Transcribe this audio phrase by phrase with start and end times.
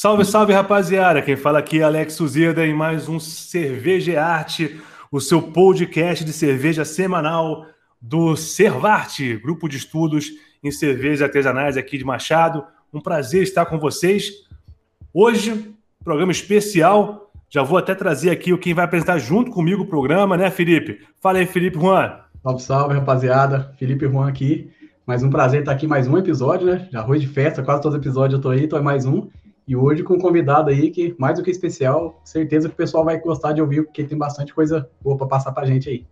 [0.00, 1.20] Salve, salve, rapaziada!
[1.20, 4.80] Quem fala aqui é Alex Suzeda em mais um Cerveja e Arte,
[5.10, 7.66] o seu podcast de cerveja semanal
[8.00, 10.30] do Servarte, grupo de estudos
[10.62, 12.64] em cervejas artesanais aqui de Machado.
[12.94, 14.30] Um prazer estar com vocês.
[15.12, 17.32] Hoje, programa especial.
[17.50, 21.00] Já vou até trazer aqui o quem vai apresentar junto comigo o programa, né, Felipe?
[21.20, 22.20] Fala aí, Felipe Juan.
[22.40, 23.74] Salve, salve, rapaziada.
[23.76, 24.70] Felipe Juan aqui.
[25.04, 26.88] Mais um prazer estar aqui mais um episódio, né?
[26.92, 29.28] Já arroz de festa, quase todos os episódios eu tô aí, tô aí mais um.
[29.68, 33.04] E hoje com um convidado aí que, mais do que especial, certeza que o pessoal
[33.04, 36.06] vai gostar de ouvir, porque tem bastante coisa boa para passar para gente aí.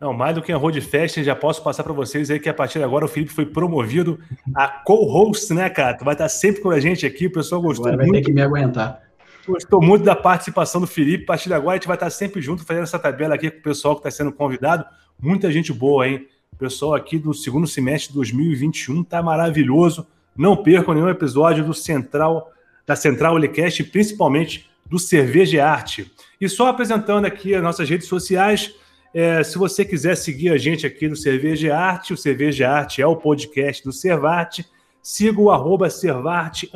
[0.00, 2.54] Não, mais do que arroz de festa, já posso passar para vocês aí que a
[2.54, 4.20] partir de agora o Felipe foi promovido
[4.54, 5.96] a co-host, né, cara?
[5.96, 8.22] Tu vai estar sempre com a gente aqui, o pessoal gostou agora vai muito.
[8.22, 9.02] ter que me aguentar.
[9.48, 11.24] Gostou muito da participação do Felipe.
[11.24, 13.58] A partir de agora a gente vai estar sempre junto fazendo essa tabela aqui com
[13.58, 14.84] o pessoal que está sendo convidado.
[15.20, 16.28] Muita gente boa, hein?
[16.52, 20.06] O pessoal aqui do segundo semestre de 2021 tá maravilhoso.
[20.36, 22.52] Não percam nenhum episódio do Central
[22.86, 26.10] da Central Olicast, principalmente do Cerveja Arte.
[26.40, 28.74] E só apresentando aqui as nossas redes sociais,
[29.12, 33.06] é, se você quiser seguir a gente aqui no Cerveja Arte, o Cerveja Arte é
[33.06, 34.64] o podcast do Servarte,
[35.02, 36.70] siga o arroba Servarte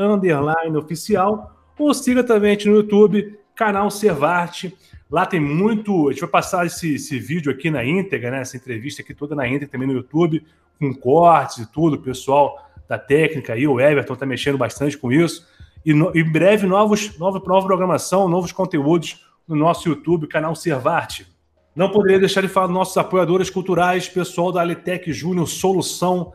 [0.76, 4.76] oficial, ou siga também no YouTube, canal Servarte.
[5.10, 6.08] Lá tem muito.
[6.08, 8.40] A gente vai passar esse, esse vídeo aqui na íntegra, né?
[8.40, 10.44] Essa entrevista aqui toda na íntegra também no YouTube,
[10.78, 11.96] com cortes e tudo.
[11.96, 15.46] O pessoal da técnica aí, o Everton está mexendo bastante com isso.
[15.84, 21.26] E no, em breve, novos, nova, nova programação, novos conteúdos no nosso YouTube, canal Servarte.
[21.74, 26.32] Não poderia deixar de falar dos nossos apoiadores culturais, pessoal da Alitec Júnior Solução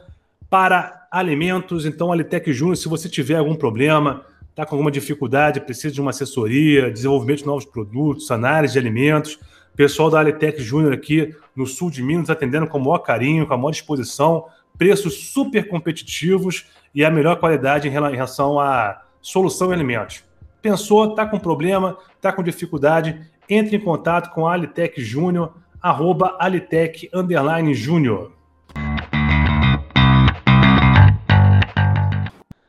[0.50, 1.86] para Alimentos.
[1.86, 6.12] Então, Alitec Júnior, se você tiver algum problema, está com alguma dificuldade, precisa de uma
[6.12, 9.38] assessoria, desenvolvimento de novos produtos, análise de alimentos,
[9.76, 13.54] pessoal da Alitec Júnior aqui no sul de Minas atendendo com o maior carinho, com
[13.54, 14.46] a maior disposição,
[14.78, 20.24] preços super competitivos e a melhor qualidade em relação a solução em alimentos.
[20.62, 23.20] Pensou, está com problema, está com dificuldade,
[23.50, 28.34] entre em contato com a Alitec Júnior, arroba Alitec underline Júnior.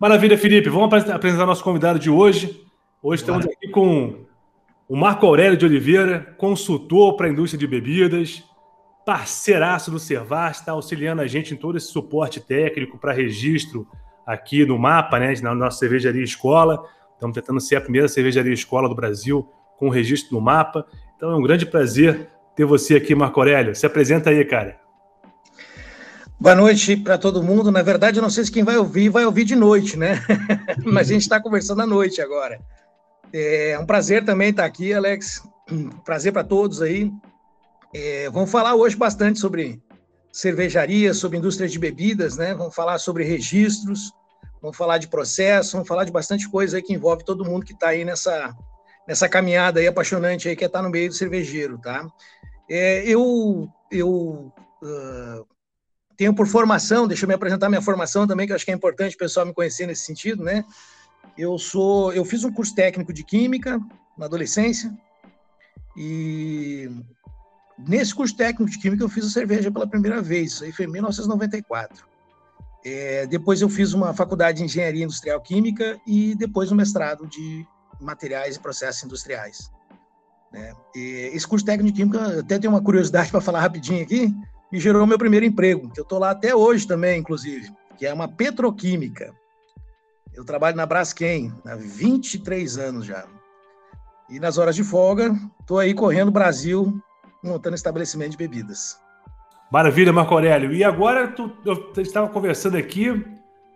[0.01, 0.71] Maravilha, Felipe.
[0.71, 2.67] Vamos apresentar nosso convidado de hoje.
[3.03, 4.25] Hoje estamos aqui com
[4.89, 8.43] o Marco Aurélio de Oliveira, consultor para a indústria de bebidas,
[9.05, 13.87] parceiraço do Servas, está auxiliando a gente em todo esse suporte técnico para registro
[14.27, 16.83] aqui no mapa, né, na nossa cervejaria escola.
[17.15, 19.49] Estamos tentando ser a primeira cervejaria escola do Brasil
[19.79, 20.85] com registro no mapa.
[21.17, 23.75] Então é um grande prazer ter você aqui, Marco Aurélio.
[23.75, 24.79] Se apresenta aí, cara.
[26.39, 27.71] Boa noite para todo mundo.
[27.71, 30.21] Na verdade, eu não sei se quem vai ouvir vai ouvir de noite, né?
[30.85, 32.61] Mas a gente está conversando à noite agora.
[33.33, 35.43] É um prazer também estar aqui, Alex.
[36.05, 37.11] Prazer para todos aí.
[37.95, 39.81] É, vamos falar hoje bastante sobre
[40.37, 42.53] cervejaria, sobre indústria de bebidas, né?
[42.53, 44.13] Vamos falar sobre registros,
[44.61, 47.73] vamos falar de processo, vamos falar de bastante coisa aí que envolve todo mundo que
[47.73, 48.55] está aí nessa,
[49.09, 52.07] nessa caminhada aí apaixonante aí que é estar tá no meio do cervejeiro, tá?
[52.69, 54.53] É, eu eu
[54.83, 55.47] uh,
[56.19, 58.75] tenho por formação, deixa eu me apresentar minha formação também, que eu acho que é
[58.75, 60.63] importante o pessoal me conhecer nesse sentido, né?
[61.39, 63.81] Eu sou, eu fiz um curso técnico de química
[64.19, 64.93] na adolescência
[65.97, 66.91] e
[67.79, 70.87] Nesse curso técnico de química, eu fiz a cerveja pela primeira vez, isso aí foi
[70.87, 72.07] em 1994.
[72.85, 77.67] É, depois eu fiz uma faculdade de engenharia industrial química e depois um mestrado de
[78.01, 79.71] materiais e processos industriais.
[80.53, 80.73] Né?
[80.95, 84.35] esse curso técnico de química, até tenho uma curiosidade para falar rapidinho aqui,
[84.73, 88.15] me gerou meu primeiro emprego, que eu estou lá até hoje também, inclusive, que é
[88.15, 89.35] uma petroquímica.
[90.33, 93.27] Eu trabalho na Braskem há 23 anos já.
[94.29, 97.01] E nas horas de folga, estou aí correndo o Brasil
[97.43, 98.99] montando estabelecimento de bebidas.
[99.71, 100.73] Maravilha, Marco Aurélio.
[100.73, 103.25] E agora, tu, eu estava conversando aqui,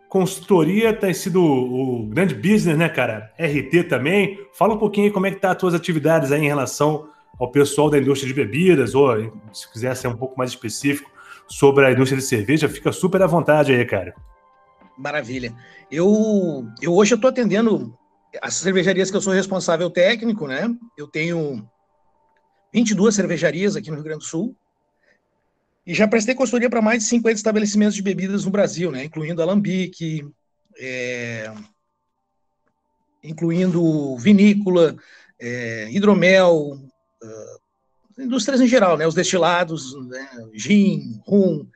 [0.09, 3.33] consultoria tem sido o, grande business, né, cara?
[3.39, 4.39] RT também.
[4.53, 7.09] Fala um pouquinho aí como é que tá as tuas atividades aí em relação
[7.39, 9.09] ao pessoal da indústria de bebidas, ou
[9.53, 11.11] se quiser ser um pouco mais específico
[11.49, 14.15] sobre a indústria de cerveja, fica super à vontade aí, cara.
[14.97, 15.55] Maravilha.
[15.91, 17.97] Eu, eu hoje estou atendendo
[18.43, 20.69] as cervejarias que eu sou responsável técnico, né?
[20.97, 21.67] Eu tenho
[22.73, 24.57] 22 cervejarias aqui no Rio Grande do Sul.
[25.87, 29.05] E já prestei consultoria para mais de 50 estabelecimentos de bebidas no Brasil, né?
[29.05, 30.29] Incluindo alambique,
[30.79, 31.53] é,
[33.25, 34.97] incluindo vinícola,
[35.39, 36.79] é, hidromel,
[37.23, 39.07] uh, indústrias em geral, né?
[39.07, 40.29] Os destilados, né?
[40.55, 41.67] gin, rum.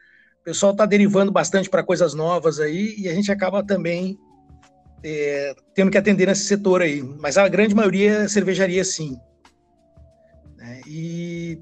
[0.41, 4.19] O pessoal está derivando bastante para coisas novas aí e a gente acaba também
[5.03, 7.03] é, tendo que atender nesse setor aí.
[7.03, 9.19] Mas a grande maioria é cervejaria, sim.
[10.87, 11.59] E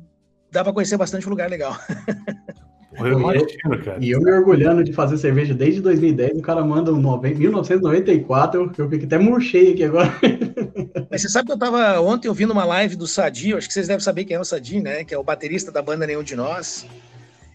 [0.51, 1.77] dá para conhecer bastante lugar legal.
[2.99, 3.99] eu imagino, cara.
[4.01, 8.89] E eu me orgulhando de fazer cerveja desde 2010, o cara manda um 1994, eu
[8.91, 10.13] fico até murchei aqui agora.
[11.11, 13.89] Mas você sabe que eu tava ontem ouvindo uma live do Sadi, acho que vocês
[13.89, 15.05] devem saber quem é o Sadi, né?
[15.05, 16.87] Que é o baterista da banda Nenhum de Nós.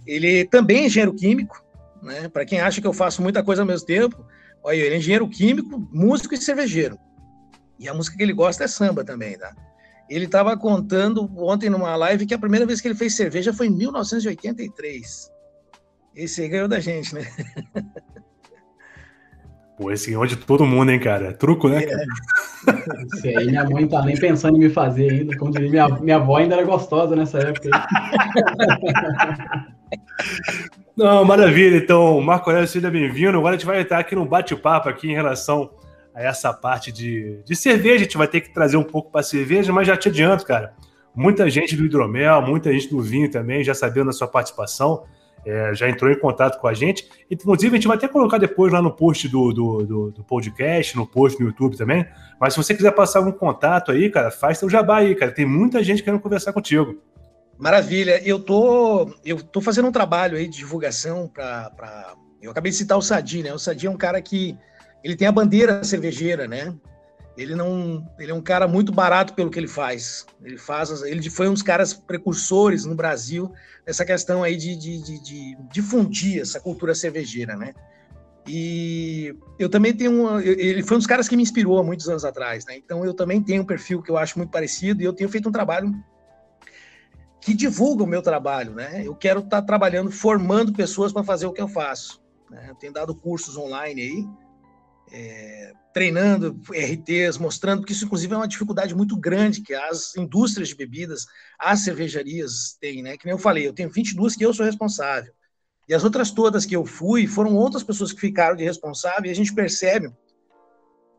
[0.06, 1.64] Ele também é engenheiro químico,
[2.02, 2.30] né?
[2.30, 4.26] Para quem acha que eu faço muita coisa ao mesmo tempo,
[4.64, 6.98] olha, ele é engenheiro químico, músico e cervejeiro.
[7.80, 9.54] E a música que ele gosta é samba também, tá?
[10.10, 13.68] Ele estava contando ontem numa live que a primeira vez que ele fez cerveja foi
[13.68, 15.32] em 1983.
[16.16, 17.22] Esse aí ganhou da gente, né?
[19.78, 21.32] Pô, esse ganhou de todo mundo, hein, cara?
[21.34, 21.84] Truco, né?
[21.84, 22.06] É.
[23.14, 25.38] Esse aí minha mãe tá nem pensando em me fazer ainda.
[25.38, 27.70] Como diria, minha, minha avó ainda era gostosa nessa época.
[30.98, 31.78] Não, maravilha.
[31.78, 33.38] Então, Marco Aurélio, seja bem-vindo.
[33.38, 35.70] Agora a gente vai estar aqui no bate-papo aqui em relação
[36.18, 37.96] a essa parte de, de cerveja.
[37.96, 40.74] A gente vai ter que trazer um pouco para cerveja, mas já te adianto, cara.
[41.16, 45.04] Muita gente do hidromel, muita gente do vinho também, já sabendo da sua participação,
[45.46, 47.08] é, já entrou em contato com a gente.
[47.30, 50.96] Inclusive, a gente vai até colocar depois lá no post do, do, do, do podcast,
[50.96, 52.06] no post no YouTube também.
[52.40, 55.32] Mas se você quiser passar algum contato aí, cara, faz seu jabá aí, cara.
[55.32, 57.00] Tem muita gente querendo conversar contigo.
[57.60, 58.22] Maravilha.
[58.28, 61.70] Eu tô, eu tô fazendo um trabalho aí de divulgação para.
[61.72, 62.14] Pra...
[62.42, 63.54] Eu acabei de citar o Sadi, né?
[63.54, 64.58] O Sadi é um cara que
[65.04, 66.76] ele tem a bandeira cervejeira, né?
[67.38, 70.26] Ele não, ele é um cara muito barato pelo que ele faz.
[70.44, 73.54] Ele faz, ele foi um dos caras precursores no Brasil
[73.86, 74.76] nessa questão aí de,
[75.72, 77.76] difundir essa cultura cervejeira, né?
[78.48, 82.10] E eu também tenho uma, ele foi um dos caras que me inspirou há muitos
[82.10, 82.76] anos atrás, né?
[82.76, 85.48] Então eu também tenho um perfil que eu acho muito parecido e eu tenho feito
[85.48, 85.94] um trabalho
[87.40, 89.04] que divulga o meu trabalho, né?
[89.06, 92.20] Eu quero estar tá trabalhando, formando pessoas para fazer o que eu faço.
[92.50, 92.66] Né?
[92.70, 94.47] Eu tenho dado cursos online aí
[95.12, 100.70] é, treinando RTs, mostrando que isso, inclusive, é uma dificuldade muito grande que as indústrias
[100.70, 101.26] de bebidas,
[101.60, 103.18] as cervejarias têm, né?
[103.18, 105.34] Que nem eu falei, eu tenho 22 que eu sou responsável.
[105.88, 109.30] E as outras todas que eu fui foram outras pessoas que ficaram de responsável e
[109.30, 110.12] a gente percebe,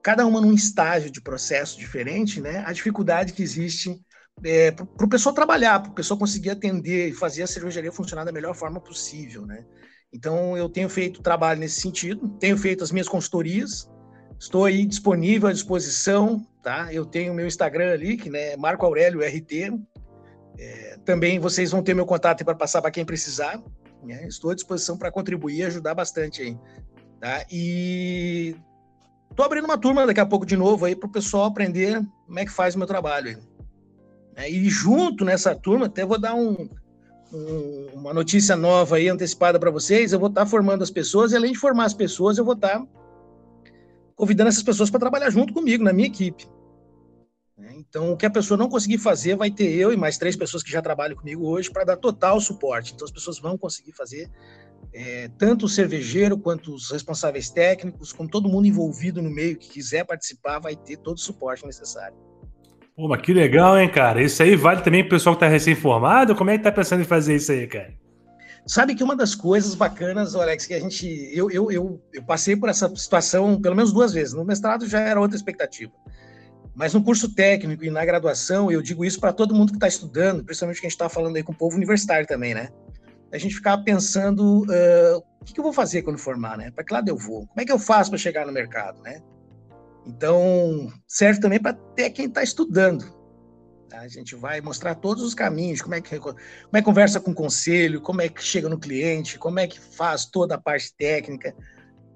[0.02, 2.62] cada uma num estágio de processo diferente, né?
[2.66, 3.98] A dificuldade que existe
[4.44, 8.24] é, para o pessoal trabalhar, para o pessoal conseguir atender e fazer a cervejaria funcionar
[8.24, 9.64] da melhor forma possível, né?
[10.12, 13.90] Então, eu tenho feito trabalho nesse sentido, tenho feito as minhas consultorias,
[14.38, 16.92] estou aí disponível à disposição, tá?
[16.92, 19.78] Eu tenho meu Instagram ali, que né, é Marco Aurélio RT.
[20.58, 23.62] É, também vocês vão ter meu contato para passar para quem precisar.
[24.02, 24.26] Né?
[24.26, 26.58] Estou à disposição para contribuir e ajudar bastante aí.
[27.20, 27.44] Tá?
[27.50, 28.56] E
[29.30, 32.38] estou abrindo uma turma daqui a pouco de novo aí para o pessoal aprender como
[32.38, 33.28] é que faz o meu trabalho.
[33.28, 33.36] Aí.
[34.36, 36.68] É, e junto nessa turma, até vou dar um,
[37.32, 41.32] um, uma notícia nova aí antecipada para vocês, eu vou estar tá formando as pessoas,
[41.32, 42.86] e além de formar as pessoas, eu vou estar tá
[44.16, 46.48] convidando essas pessoas para trabalhar junto comigo, na minha equipe.
[47.56, 47.74] Né?
[47.76, 50.62] Então, o que a pessoa não conseguir fazer, vai ter eu e mais três pessoas
[50.62, 52.92] que já trabalham comigo hoje para dar total suporte.
[52.94, 54.30] Então, as pessoas vão conseguir fazer,
[54.92, 59.68] é, tanto o cervejeiro, quanto os responsáveis técnicos, como todo mundo envolvido no meio que
[59.68, 62.27] quiser participar, vai ter todo o suporte necessário.
[62.98, 64.20] Pô, mas que legal, hein, cara?
[64.20, 66.34] Isso aí vale também pro pessoal que tá recém-formado?
[66.34, 67.94] Como é que tá pensando em fazer isso aí, cara?
[68.66, 71.06] Sabe que uma das coisas bacanas, Alex, que a gente.
[71.32, 74.34] Eu, eu, eu, eu, passei por essa situação pelo menos duas vezes.
[74.34, 75.92] No mestrado já era outra expectativa.
[76.74, 79.86] Mas no curso técnico e na graduação, eu digo isso para todo mundo que está
[79.86, 82.68] estudando, principalmente que a gente está falando aí com o povo universitário também, né?
[83.32, 86.72] A gente ficar pensando uh, o que, que, eu vou fazer quando formar, né?
[86.72, 87.46] Para que lado eu vou?
[87.46, 89.22] Como é que eu faço para chegar no mercado, né?
[90.08, 93.04] Então, serve também para ter quem está estudando.
[93.90, 94.00] Tá?
[94.00, 96.34] A gente vai mostrar todos os caminhos, como é, que, como
[96.72, 99.78] é que conversa com o conselho, como é que chega no cliente, como é que
[99.78, 101.54] faz toda a parte técnica.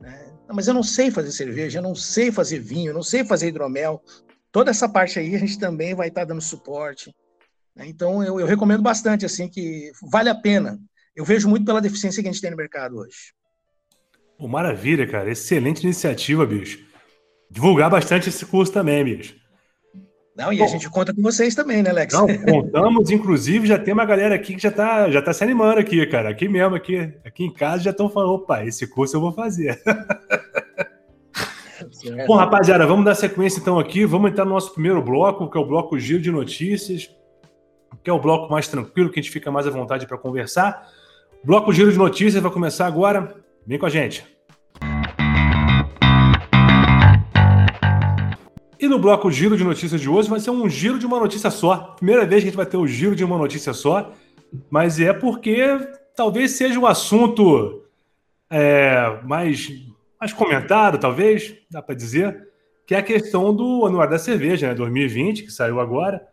[0.00, 0.32] Né?
[0.48, 3.24] Não, mas eu não sei fazer cerveja, eu não sei fazer vinho, eu não sei
[3.24, 4.02] fazer hidromel.
[4.50, 7.14] Toda essa parte aí a gente também vai estar tá dando suporte.
[7.76, 7.86] Né?
[7.88, 10.80] Então, eu, eu recomendo bastante, assim, que vale a pena.
[11.14, 13.34] Eu vejo muito pela deficiência que a gente tem no mercado hoje.
[14.38, 15.30] Pô, maravilha, cara.
[15.30, 16.90] Excelente iniciativa, bicho
[17.52, 19.36] divulgar bastante esse curso também, bicho.
[20.34, 22.14] Não, e Bom, a gente conta com vocês também, né, Alex?
[22.14, 25.78] Não, contamos, inclusive, já tem uma galera aqui que já tá, já tá se animando
[25.78, 26.30] aqui, cara.
[26.30, 29.78] Aqui mesmo, aqui, aqui em casa já estão falando, opa, esse curso eu vou fazer.
[32.26, 34.06] Bom, rapaziada, vamos dar sequência então aqui.
[34.06, 37.14] Vamos entrar no nosso primeiro bloco, que é o bloco Giro de Notícias,
[38.02, 40.88] que é o bloco mais tranquilo, que a gente fica mais à vontade para conversar.
[41.44, 43.36] Bloco Giro de Notícias vai começar agora.
[43.66, 44.31] Vem com a gente.
[48.92, 51.94] No bloco Giro de Notícias de hoje vai ser um giro de uma notícia só.
[51.96, 54.12] Primeira vez que a gente vai ter o giro de uma notícia só,
[54.70, 55.78] mas é porque
[56.14, 57.84] talvez seja um assunto
[58.50, 59.72] é, mais,
[60.20, 62.48] mais comentado, talvez, dá para dizer,
[62.86, 66.28] que é a questão do Anuário da Cerveja, né, 2020, que saiu agora.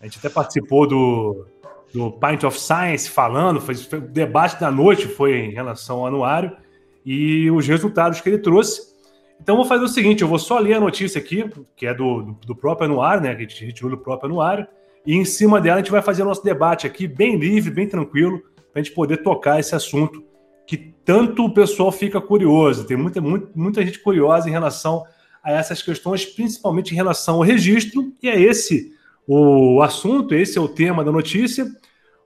[0.00, 1.44] A gente até participou do,
[1.92, 6.06] do Pint of Science falando, foi, foi, o debate da noite foi em relação ao
[6.06, 6.56] anuário
[7.04, 8.94] e os resultados que ele trouxe.
[9.40, 12.36] Então, vou fazer o seguinte: eu vou só ler a notícia aqui, que é do,
[12.46, 13.34] do próprio anuário, né?
[13.34, 14.66] Que a gente retirou do próprio anuário,
[15.04, 17.88] e em cima dela a gente vai fazer o nosso debate aqui, bem livre, bem
[17.88, 18.40] tranquilo,
[18.72, 20.24] para a gente poder tocar esse assunto
[20.66, 22.84] que tanto o pessoal fica curioso.
[22.84, 25.04] Tem muita, muita, muita gente curiosa em relação
[25.42, 28.92] a essas questões, principalmente em relação ao registro, e é esse
[29.28, 31.66] o assunto, esse é o tema da notícia.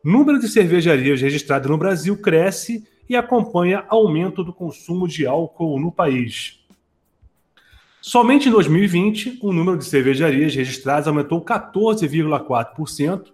[0.02, 5.92] Número de cervejarias registradas no Brasil cresce e acompanha aumento do consumo de álcool no
[5.92, 6.59] país.
[8.02, 13.26] Somente em 2020, o número de cervejarias registradas aumentou 14,4%.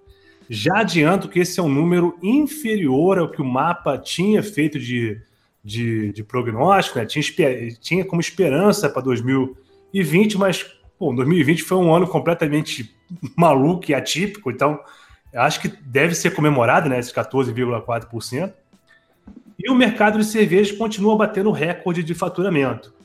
[0.49, 5.21] Já adianto que esse é um número inferior ao que o mapa tinha feito de,
[5.63, 7.07] de, de prognóstico, né?
[7.07, 7.23] tinha,
[7.81, 10.65] tinha como esperança para 2020, mas
[10.99, 12.95] pô, 2020 foi um ano completamente
[13.37, 14.81] maluco e atípico, então
[15.35, 18.53] acho que deve ser comemorado, né, esses 14,4%.
[19.59, 22.96] E o mercado de cervejas continua batendo recorde de faturamento.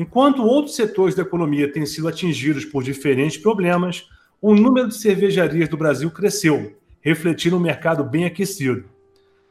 [0.00, 4.08] Enquanto outros setores da economia têm sido atingidos por diferentes problemas,
[4.40, 8.84] o número de cervejarias do Brasil cresceu, refletindo um mercado bem aquecido.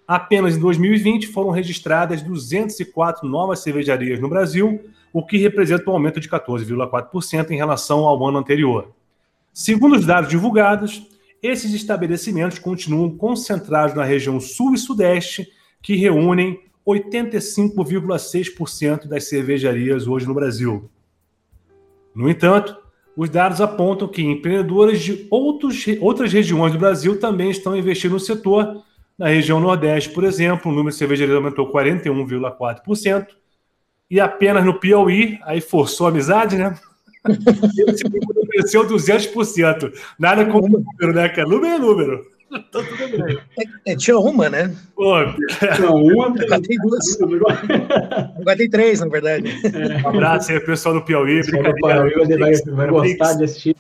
[0.08, 4.82] Apenas em 2020 foram registradas 204 novas cervejarias no Brasil,
[5.14, 8.92] o que representa um aumento de 14,4% em relação ao ano anterior.
[9.54, 11.08] Segundo os dados divulgados,
[11.44, 15.48] esses estabelecimentos continuam concentrados na região sul e sudeste,
[15.80, 20.90] que reúnem 85,6% das cervejarias hoje no Brasil.
[22.14, 22.78] No entanto,
[23.16, 28.20] os dados apontam que empreendedores de outros, outras regiões do Brasil também estão investindo no
[28.20, 28.84] setor.
[29.18, 33.28] Na região Nordeste, por exemplo, o número de cervejarias aumentou 41,4%,
[34.10, 36.76] e apenas no Piauí, aí forçou a amizade, né?
[37.88, 39.94] Esse número cresceu 200%.
[40.18, 41.48] Nada como número, né, cara?
[41.48, 42.26] Número é número.
[42.72, 43.38] Tá tudo bem.
[43.86, 44.76] É, é, tinha uma, né?
[44.96, 45.14] Pô,
[45.76, 47.22] tinha uma, agora tem duas.
[47.22, 49.50] Agora tem três, na verdade.
[49.66, 50.04] É.
[50.04, 51.42] Um abraço aí, pessoal do Piauí.
[51.46, 53.76] Piauí vai, vai gostar de assistir.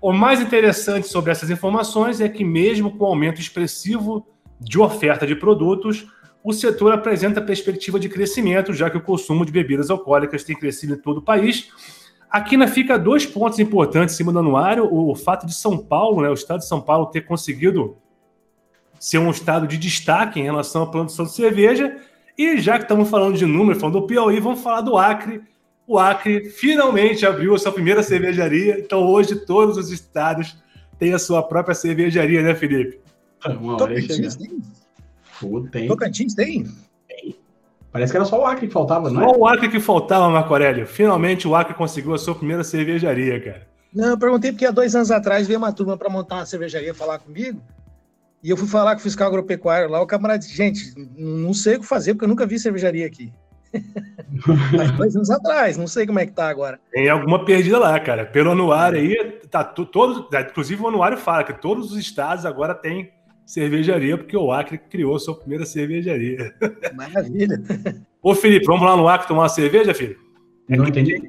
[0.00, 4.26] o mais interessante sobre essas informações é que, mesmo com o aumento expressivo
[4.60, 6.06] de oferta de produtos,
[6.42, 10.94] o setor apresenta perspectiva de crescimento, já que o consumo de bebidas alcoólicas tem crescido
[10.94, 11.68] em todo o país.
[12.30, 16.22] Aqui na fica dois pontos importantes em cima do anuário: o, fato de São Paulo,
[16.22, 17.96] né, o estado de São Paulo, ter conseguido
[18.98, 21.96] ser um estado de destaque em relação à produção de cerveja.
[22.38, 25.42] E já que estamos falando de número, falando do Piauí, vamos falar do Acre.
[25.86, 30.56] O Acre finalmente abriu a sua primeira cervejaria, então hoje todos os estados
[30.98, 33.00] têm a sua própria cervejaria, né, Felipe?
[33.44, 33.94] Uma hora
[35.40, 35.88] Pô, tem.
[35.88, 36.64] Tocantins tem?
[37.92, 39.24] Parece que era só o Acre que faltava, não é?
[39.24, 40.86] Só o Acre que faltava, Marco Aurélio.
[40.86, 43.66] Finalmente o Acre conseguiu a sua primeira cervejaria, cara.
[43.92, 46.94] Não, eu perguntei porque há dois anos atrás veio uma turma para montar uma cervejaria
[46.94, 47.60] falar comigo.
[48.42, 50.00] E eu fui falar com o fiscal agropecuário lá.
[50.00, 53.32] O camarada disse: gente, não sei o que fazer porque eu nunca vi cervejaria aqui.
[54.76, 56.80] Mas dois anos atrás, não sei como é que tá agora.
[56.90, 58.24] Tem alguma perdida lá, cara.
[58.24, 60.28] Pelo anuário aí, tá todo.
[60.32, 63.10] Inclusive o anuário fala que todos os estados agora têm
[63.50, 66.54] cervejaria, porque o Acre criou sua primeira cervejaria.
[66.94, 67.60] Maravilha.
[68.22, 70.16] Ô, Felipe, vamos lá no Acre tomar uma cerveja, filho?
[70.68, 71.28] Não entendi.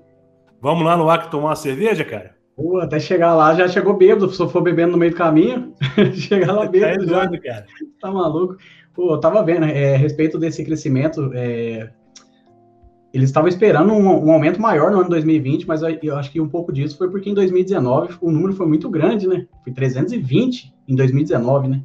[0.62, 2.36] Vamos lá no Acre tomar uma cerveja, cara?
[2.56, 5.74] Pô, até chegar lá já chegou bêbado, se eu for bebendo no meio do caminho,
[6.13, 7.40] chegar lá bêbado tá já.
[7.40, 7.66] Cara.
[8.00, 8.56] Tá maluco.
[8.94, 11.90] Pô, eu tava vendo, é, a respeito desse crescimento, é,
[13.12, 16.40] eles estavam esperando um, um, aumento maior no ano 2020, mas eu, eu, acho que
[16.40, 19.48] um pouco disso foi porque em 2019 o número foi muito grande, né?
[19.63, 21.82] Foi 320 em 2019, né?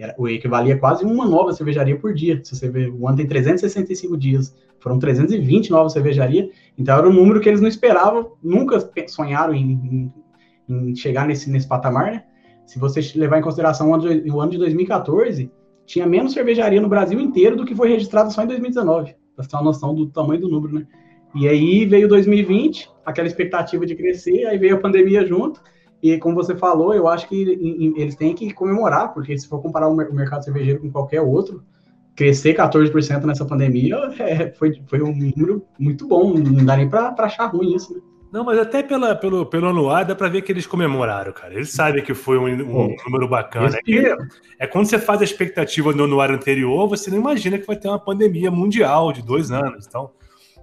[0.00, 2.40] Era, o equivalia quase uma nova cervejaria por dia.
[2.42, 7.12] Se você ver, o ano tem 365 dias, foram 320 novas cervejarias, então era um
[7.12, 10.12] número que eles não esperavam, nunca sonharam em, em,
[10.68, 12.24] em chegar nesse, nesse patamar, né?
[12.64, 15.50] Se você levar em consideração o ano, de, o ano de 2014,
[15.84, 19.56] tinha menos cervejaria no Brasil inteiro do que foi registrado só em 2019, para ter
[19.56, 20.86] uma noção do tamanho do número, né?
[21.34, 25.60] E aí veio 2020, aquela expectativa de crescer, aí veio a pandemia junto,
[26.02, 27.42] e como você falou, eu acho que
[27.96, 31.62] eles têm que comemorar, porque se for comparar o mercado cervejeiro com qualquer outro,
[32.16, 37.14] crescer 14% nessa pandemia é, foi, foi um número muito bom, não dá nem para
[37.18, 38.00] achar ruim isso, né?
[38.32, 41.52] Não, mas até pela, pelo, pelo anuário dá para ver que eles comemoraram, cara.
[41.52, 43.76] Eles sabem que foi um, um número bacana.
[43.88, 47.74] É, é quando você faz a expectativa no anuário anterior, você não imagina que vai
[47.74, 49.84] ter uma pandemia mundial de dois anos.
[49.84, 50.12] Então,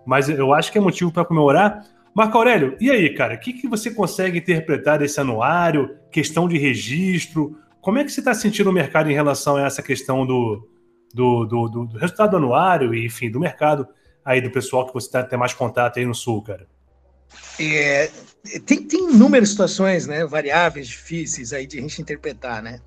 [0.05, 1.83] mas eu acho que é motivo para comemorar.
[2.17, 6.57] Marco Aurélio, e aí, cara, o que, que você consegue interpretar desse anuário, questão de
[6.57, 7.61] registro?
[7.79, 10.67] Como é que você está sentindo o mercado em relação a essa questão do,
[11.13, 13.87] do, do, do, do resultado do anuário e, enfim, do mercado
[14.25, 16.65] aí do pessoal que você tá, tem mais contato aí no Sul, cara?
[17.59, 18.09] É,
[18.65, 22.81] tem, tem inúmeras situações, né, variáveis, difíceis aí de a gente interpretar, né?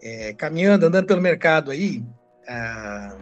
[0.00, 2.04] É, caminhando, andando pelo mercado aí,
[2.46, 3.16] ah,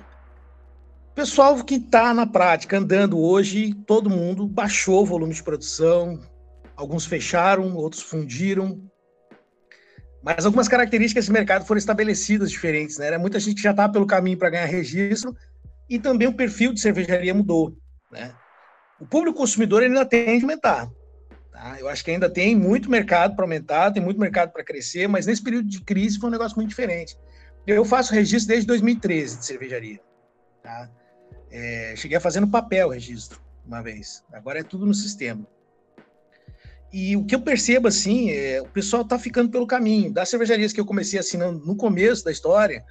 [1.18, 6.20] pessoal que está na prática, andando hoje, todo mundo baixou o volume de produção,
[6.76, 8.80] alguns fecharam, outros fundiram,
[10.22, 13.18] mas algumas características desse mercado foram estabelecidas diferentes, né?
[13.18, 15.36] Muita gente já estava pelo caminho para ganhar registro
[15.90, 17.76] e também o perfil de cervejaria mudou,
[18.12, 18.32] né?
[19.00, 20.88] O público consumidor ainda tem que aumentar.
[21.50, 21.80] Tá?
[21.80, 25.26] Eu acho que ainda tem muito mercado para aumentar, tem muito mercado para crescer, mas
[25.26, 27.18] nesse período de crise foi um negócio muito diferente.
[27.66, 29.98] Eu faço registro desde 2013 de cervejaria.
[30.62, 30.88] Tá?
[31.50, 34.24] É, cheguei a fazer no papel registro uma vez.
[34.32, 35.46] Agora é tudo no sistema.
[36.92, 40.10] E o que eu percebo, assim, é o pessoal está ficando pelo caminho.
[40.10, 42.84] Das cervejarias que eu comecei assinando no começo da história,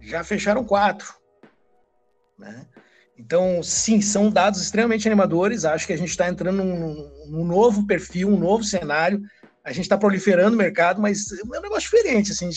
[0.00, 1.14] já fecharam quatro.
[2.38, 2.66] Né?
[3.16, 5.64] Então, sim, são dados extremamente animadores.
[5.64, 9.22] Acho que a gente está entrando num, num, novo perfil, um novo cenário.
[9.64, 12.32] A gente está proliferando o mercado, mas é um negócio diferente.
[12.32, 12.50] Assim,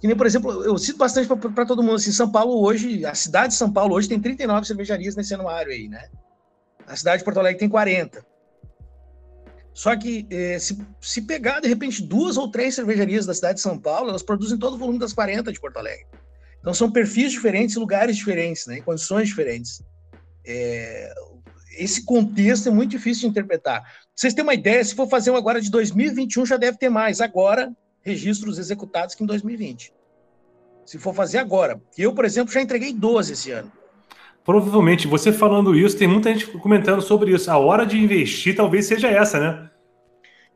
[0.00, 1.96] que nem, por exemplo, eu cito bastante para todo mundo.
[1.96, 5.70] Assim, São Paulo hoje, a cidade de São Paulo hoje tem 39 cervejarias nesse anuário
[5.70, 6.08] aí, né?
[6.86, 8.24] A cidade de Porto Alegre tem 40.
[9.74, 13.60] Só que eh, se, se pegar, de repente, duas ou três cervejarias da cidade de
[13.60, 16.06] São Paulo, elas produzem todo o volume das 40 de Porto Alegre.
[16.60, 19.82] Então são perfis diferentes, lugares diferentes, né, condições diferentes.
[20.46, 21.12] É,
[21.78, 23.82] esse contexto é muito difícil de interpretar.
[24.14, 27.20] Vocês têm uma ideia, se for fazer um agora de 2021, já deve ter mais.
[27.20, 29.92] Agora, registros executados que em 2020.
[30.84, 31.80] Se for fazer agora.
[31.96, 33.70] Eu, por exemplo, já entreguei 12 esse ano.
[34.44, 37.50] Provavelmente, você falando isso, tem muita gente comentando sobre isso.
[37.50, 39.70] A hora de investir talvez seja essa, né?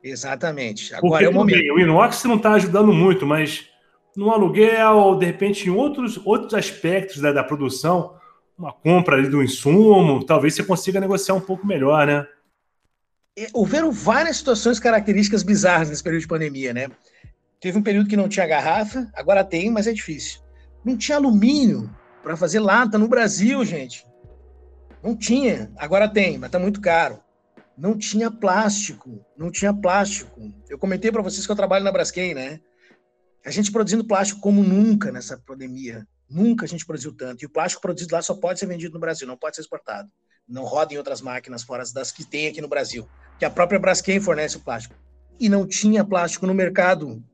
[0.02, 0.94] Exatamente.
[0.94, 1.58] Agora Porque, é o momento.
[1.58, 3.68] Bem, o inox não está ajudando muito, mas
[4.16, 8.14] no aluguel, de repente, em outros, outros aspectos da, da produção,
[8.56, 12.26] uma compra ali do insumo, talvez você consiga negociar um pouco melhor, né?
[13.36, 16.88] É, houveram várias situações características bizarras nesse período de pandemia, né?
[17.64, 20.38] Teve um período que não tinha garrafa, agora tem, mas é difícil.
[20.84, 21.90] Não tinha alumínio
[22.22, 24.06] para fazer lata no Brasil, gente.
[25.02, 27.22] Não tinha, agora tem, mas tá muito caro.
[27.74, 30.38] Não tinha plástico, não tinha plástico.
[30.68, 32.60] Eu comentei para vocês que eu trabalho na Braskem, né?
[33.42, 36.06] A gente produzindo plástico como nunca nessa pandemia.
[36.28, 37.44] Nunca a gente produziu tanto.
[37.44, 40.10] E o plástico produzido lá só pode ser vendido no Brasil, não pode ser exportado.
[40.46, 43.08] Não roda em outras máquinas fora das que tem aqui no Brasil.
[43.38, 44.94] Que a própria Braskem fornece o plástico.
[45.40, 47.24] E não tinha plástico no mercado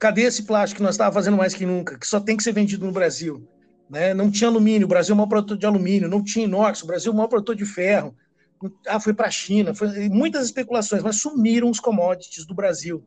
[0.00, 2.52] Cadê esse plástico que nós estávamos fazendo mais que nunca, que só tem que ser
[2.52, 3.46] vendido no Brasil?
[3.88, 4.14] Né?
[4.14, 6.86] Não tinha alumínio, o Brasil é o maior produtor de alumínio, não tinha inox, o
[6.86, 8.16] Brasil é o maior produtor de ferro.
[8.86, 13.04] Ah, foi para a China, foi, muitas especulações, mas sumiram os commodities do Brasil.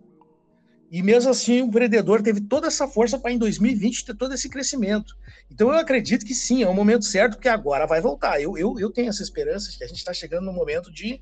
[0.91, 4.47] E mesmo assim, o vendedor teve toda essa força para em 2020 ter todo esse
[4.47, 5.15] crescimento.
[5.51, 8.39] Então eu acredito que sim, é o momento certo, porque agora vai voltar.
[8.39, 11.19] Eu, eu, eu tenho essa esperança de que a gente está chegando no momento de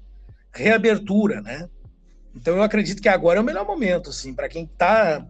[0.53, 1.69] reabertura, né?
[2.36, 5.25] Então eu acredito que agora é o melhor momento, assim, para quem está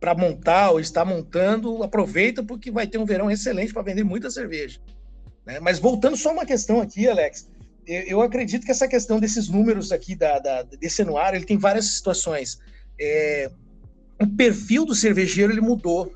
[0.00, 4.30] para montar ou está montando, aproveita porque vai ter um verão excelente para vender muita
[4.30, 4.80] cerveja.
[5.44, 5.58] Né?
[5.60, 7.48] Mas voltando só uma questão aqui, Alex,
[7.86, 11.56] eu, eu acredito que essa questão desses números aqui da, da, desse anuário, ele tem
[11.56, 12.58] várias situações.
[13.00, 13.50] É,
[14.20, 16.14] o perfil do cervejeiro ele mudou.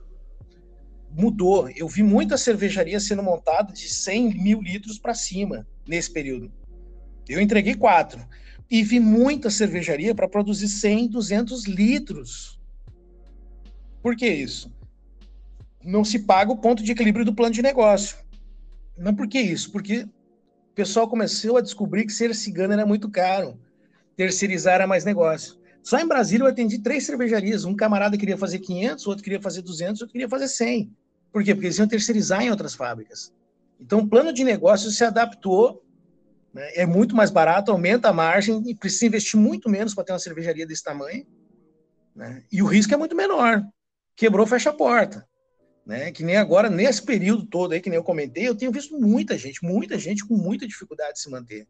[1.10, 1.68] Mudou.
[1.70, 6.52] Eu vi muita cervejaria sendo montada de 100 mil litros para cima nesse período.
[7.28, 8.24] Eu entreguei quatro.
[8.70, 12.61] E vi muita cervejaria para produzir 100, 200 litros
[14.02, 14.70] por que isso?
[15.84, 18.16] Não se paga o ponto de equilíbrio do plano de negócio.
[18.98, 19.70] Mas por que isso?
[19.70, 23.58] Porque o pessoal começou a descobrir que ser cigano era muito caro,
[24.16, 25.56] terceirizar era mais negócio.
[25.82, 27.64] Só em Brasília eu atendi três cervejarias.
[27.64, 30.92] Um camarada queria fazer 500, outro queria fazer 200, outro queria fazer 100.
[31.32, 31.54] Por quê?
[31.54, 33.32] Porque eles iam terceirizar em outras fábricas.
[33.80, 35.82] Então, o plano de negócio se adaptou,
[36.54, 36.70] né?
[36.74, 40.18] é muito mais barato, aumenta a margem e precisa investir muito menos para ter uma
[40.20, 41.26] cervejaria desse tamanho.
[42.14, 42.44] Né?
[42.52, 43.64] E o risco é muito menor
[44.16, 45.26] quebrou, fecha a porta.
[45.84, 46.12] Né?
[46.12, 49.36] Que nem agora, nesse período todo aí, que nem eu comentei, eu tenho visto muita
[49.36, 51.66] gente, muita gente com muita dificuldade de se manter,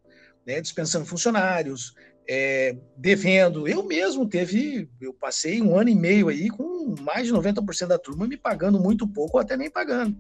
[0.47, 0.61] né?
[0.61, 1.95] dispensando funcionários,
[2.29, 3.67] é, devendo.
[3.67, 7.99] Eu mesmo teve, eu passei um ano e meio aí com mais de 90% da
[7.99, 10.17] turma me pagando muito pouco ou até nem pagando.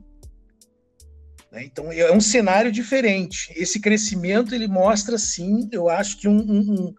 [1.50, 1.64] Né?
[1.64, 3.52] Então é um cenário diferente.
[3.54, 6.94] Esse crescimento ele mostra sim, eu acho que um, um,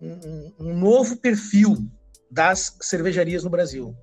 [0.00, 1.76] um, um novo perfil
[2.30, 3.94] das cervejarias no Brasil.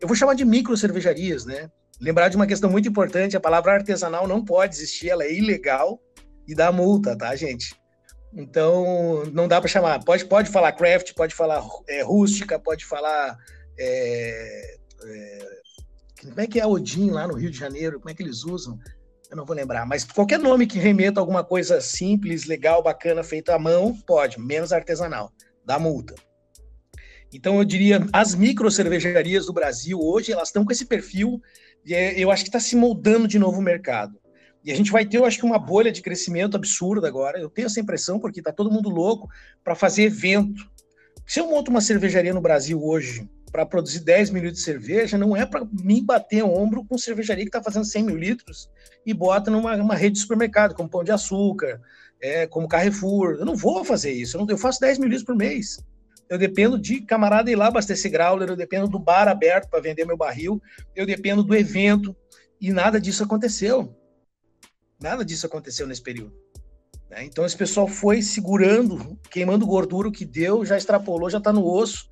[0.00, 1.70] Eu vou chamar de micro cervejarias, né?
[2.00, 6.00] Lembrar de uma questão muito importante: a palavra artesanal não pode existir, ela é ilegal
[6.46, 7.74] e dá multa, tá, gente?
[8.32, 10.04] Então, não dá para chamar.
[10.04, 13.36] Pode, pode falar craft, pode falar é, rústica, pode falar.
[13.78, 15.48] É, é,
[16.22, 17.98] como é que é Odin lá no Rio de Janeiro?
[17.98, 18.78] Como é que eles usam?
[19.30, 23.22] eu não vou lembrar, mas qualquer nome que remeta a alguma coisa simples, legal, bacana,
[23.22, 25.30] feita à mão, pode, menos artesanal,
[25.64, 26.14] dá multa.
[27.32, 31.40] Então eu diria, as micro cervejarias do Brasil hoje, elas estão com esse perfil,
[31.84, 34.18] e é, eu acho que está se moldando de novo o mercado.
[34.64, 37.38] E a gente vai ter, eu acho que uma bolha de crescimento absurda agora.
[37.38, 39.28] Eu tenho essa impressão porque está todo mundo louco
[39.62, 40.68] para fazer evento.
[41.26, 45.16] Se eu monto uma cervejaria no Brasil hoje para produzir 10 mil litros de cerveja,
[45.16, 48.68] não é para mim bater ombro com cervejaria que está fazendo 100 mil litros
[49.06, 51.80] e bota numa rede de supermercado, como Pão de Açúcar,
[52.20, 53.36] é, como Carrefour.
[53.38, 54.36] Eu não vou fazer isso.
[54.36, 55.78] Eu, não, eu faço 10 mil litros por mês.
[56.28, 60.04] Eu dependo de camarada ir lá abastecer growler, eu dependo do bar aberto para vender
[60.04, 60.60] meu barril,
[60.94, 62.14] eu dependo do evento.
[62.60, 63.96] E nada disso aconteceu.
[65.00, 66.34] Nada disso aconteceu nesse período.
[67.08, 67.24] Né?
[67.24, 71.64] Então esse pessoal foi segurando, queimando gordura, o que deu, já extrapolou, já está no
[71.64, 72.08] osso.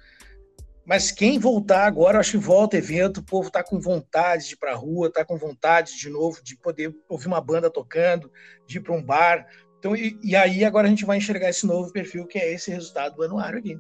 [0.87, 4.55] Mas quem voltar agora, eu acho que volta evento, o povo está com vontade de
[4.55, 8.31] ir para a rua, está com vontade de novo de poder ouvir uma banda tocando,
[8.67, 9.49] de ir para um bar.
[9.81, 12.71] Então, e, e, aí agora a gente vai enxergar esse novo perfil, que é esse
[12.71, 13.77] resultado do anuário aqui.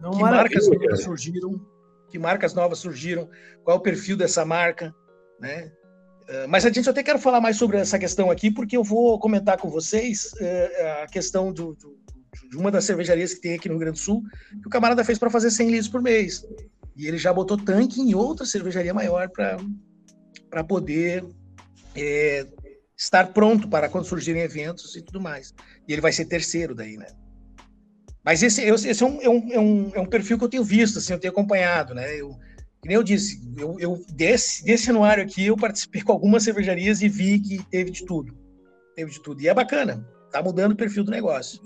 [0.00, 1.66] Não, que marcas novas surgiram?
[2.10, 3.28] Que marcas novas surgiram?
[3.64, 4.94] Qual é o perfil dessa marca?
[5.40, 5.72] Né?
[6.22, 9.18] Uh, mas a gente até quero falar mais sobre essa questão aqui, porque eu vou
[9.18, 11.98] comentar com vocês uh, a questão do, do,
[12.50, 14.22] de uma das cervejarias que tem aqui no Rio Grande do Sul,
[14.62, 16.46] que o camarada fez para fazer 100 litros por mês.
[16.96, 21.24] E ele já botou tanque em outra cervejaria maior para poder
[21.96, 22.46] é,
[22.96, 25.52] estar pronto para quando surgirem eventos e tudo mais.
[25.88, 27.06] E ele vai ser terceiro daí, né?
[28.24, 30.64] Mas esse, esse é, um, é, um, é, um, é um perfil que eu tenho
[30.64, 32.18] visto, assim, eu tenho acompanhado, né?
[32.18, 32.30] Eu,
[32.80, 37.02] que nem eu disse, eu, eu desse, desse anuário aqui, eu participei com algumas cervejarias
[37.02, 38.34] e vi que teve de tudo.
[38.96, 39.42] Teve de tudo.
[39.42, 41.60] E é bacana, tá mudando o perfil do negócio.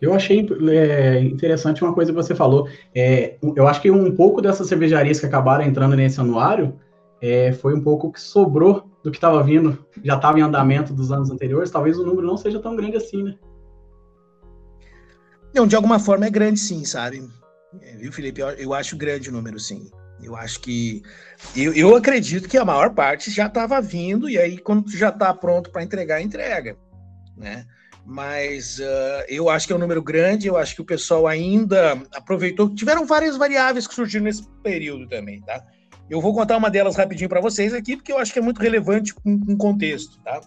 [0.00, 2.68] Eu achei é, interessante uma coisa que você falou.
[2.94, 6.78] É, eu acho que um pouco dessas cervejarias que acabaram entrando nesse anuário
[7.20, 11.10] é, foi um pouco que sobrou do que estava vindo, já estava em andamento dos
[11.10, 11.70] anos anteriores.
[11.70, 13.34] Talvez o número não seja tão grande assim, né?
[15.54, 17.26] Não, de alguma forma é grande sim, sabe?
[17.80, 18.40] É, viu, Felipe?
[18.40, 19.90] Eu, eu, acho grande o número, sim.
[20.22, 21.02] Eu acho que.
[21.54, 25.32] Eu, eu acredito que a maior parte já estava vindo, e aí, quando já está
[25.32, 26.76] pronto para entregar, entrega.
[27.36, 27.64] Né?
[28.04, 32.00] Mas uh, eu acho que é um número grande, eu acho que o pessoal ainda
[32.14, 32.74] aproveitou.
[32.74, 35.62] Tiveram várias variáveis que surgiram nesse período também, tá?
[36.08, 38.62] Eu vou contar uma delas rapidinho para vocês aqui, porque eu acho que é muito
[38.62, 40.40] relevante com o contexto, tá?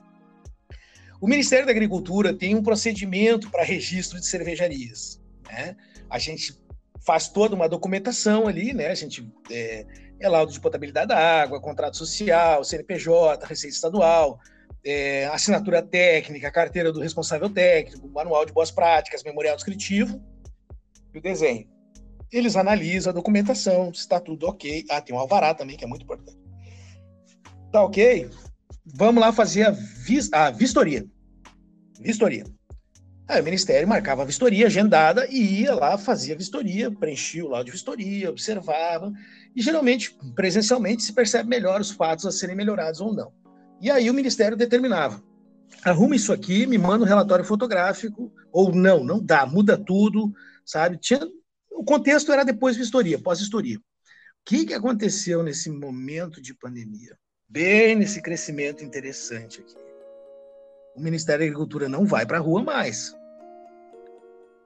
[1.22, 5.78] O Ministério da Agricultura tem um procedimento para registro de cervejarias, né?
[6.10, 6.60] A gente
[7.06, 8.88] faz toda uma documentação ali, né?
[8.88, 9.86] A gente é,
[10.20, 14.40] é laudo de potabilidade da água, contrato social, CNPJ, Receita Estadual,
[14.84, 20.20] é, assinatura técnica, carteira do responsável técnico, manual de boas práticas, memorial descritivo
[21.14, 21.70] e o desenho.
[22.32, 24.86] Eles analisam a documentação, se está tudo ok.
[24.90, 26.40] Ah, tem um alvará também, que é muito importante.
[27.72, 28.28] Tá ok?
[28.93, 31.06] Vamos lá fazer a, vis a vistoria.
[31.99, 32.45] Vistoria.
[33.27, 37.47] Aí o Ministério marcava a vistoria agendada e ia lá, fazia a vistoria, preenchia o
[37.47, 39.13] laudo de vistoria, observava,
[39.56, 43.32] e geralmente, presencialmente, se percebe melhor os fatos a serem melhorados ou não.
[43.80, 45.23] E aí o Ministério determinava:
[45.84, 50.34] arruma isso aqui, me manda um relatório fotográfico, ou não, não dá, muda tudo,
[50.65, 50.97] sabe?
[50.97, 51.21] Tinha,
[51.71, 53.77] o contexto era depois vistoria, pós-vistoria.
[53.77, 53.82] O
[54.43, 57.17] que, que aconteceu nesse momento de pandemia?
[57.52, 59.76] Bem nesse crescimento interessante aqui.
[60.96, 63.14] O Ministério da Agricultura não vai para a rua mais.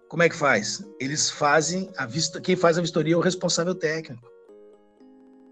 [0.08, 0.86] Como é que faz?
[1.00, 4.30] Eles fazem a vista, quem faz a vistoria é o responsável técnico.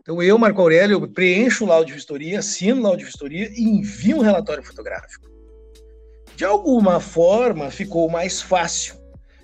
[0.01, 3.63] Então eu, Marco Aurélio, preencho o laudo de vistoria, assino o laudo de vistoria e
[3.63, 5.27] envio um relatório fotográfico.
[6.35, 8.93] De alguma forma ficou mais fácil.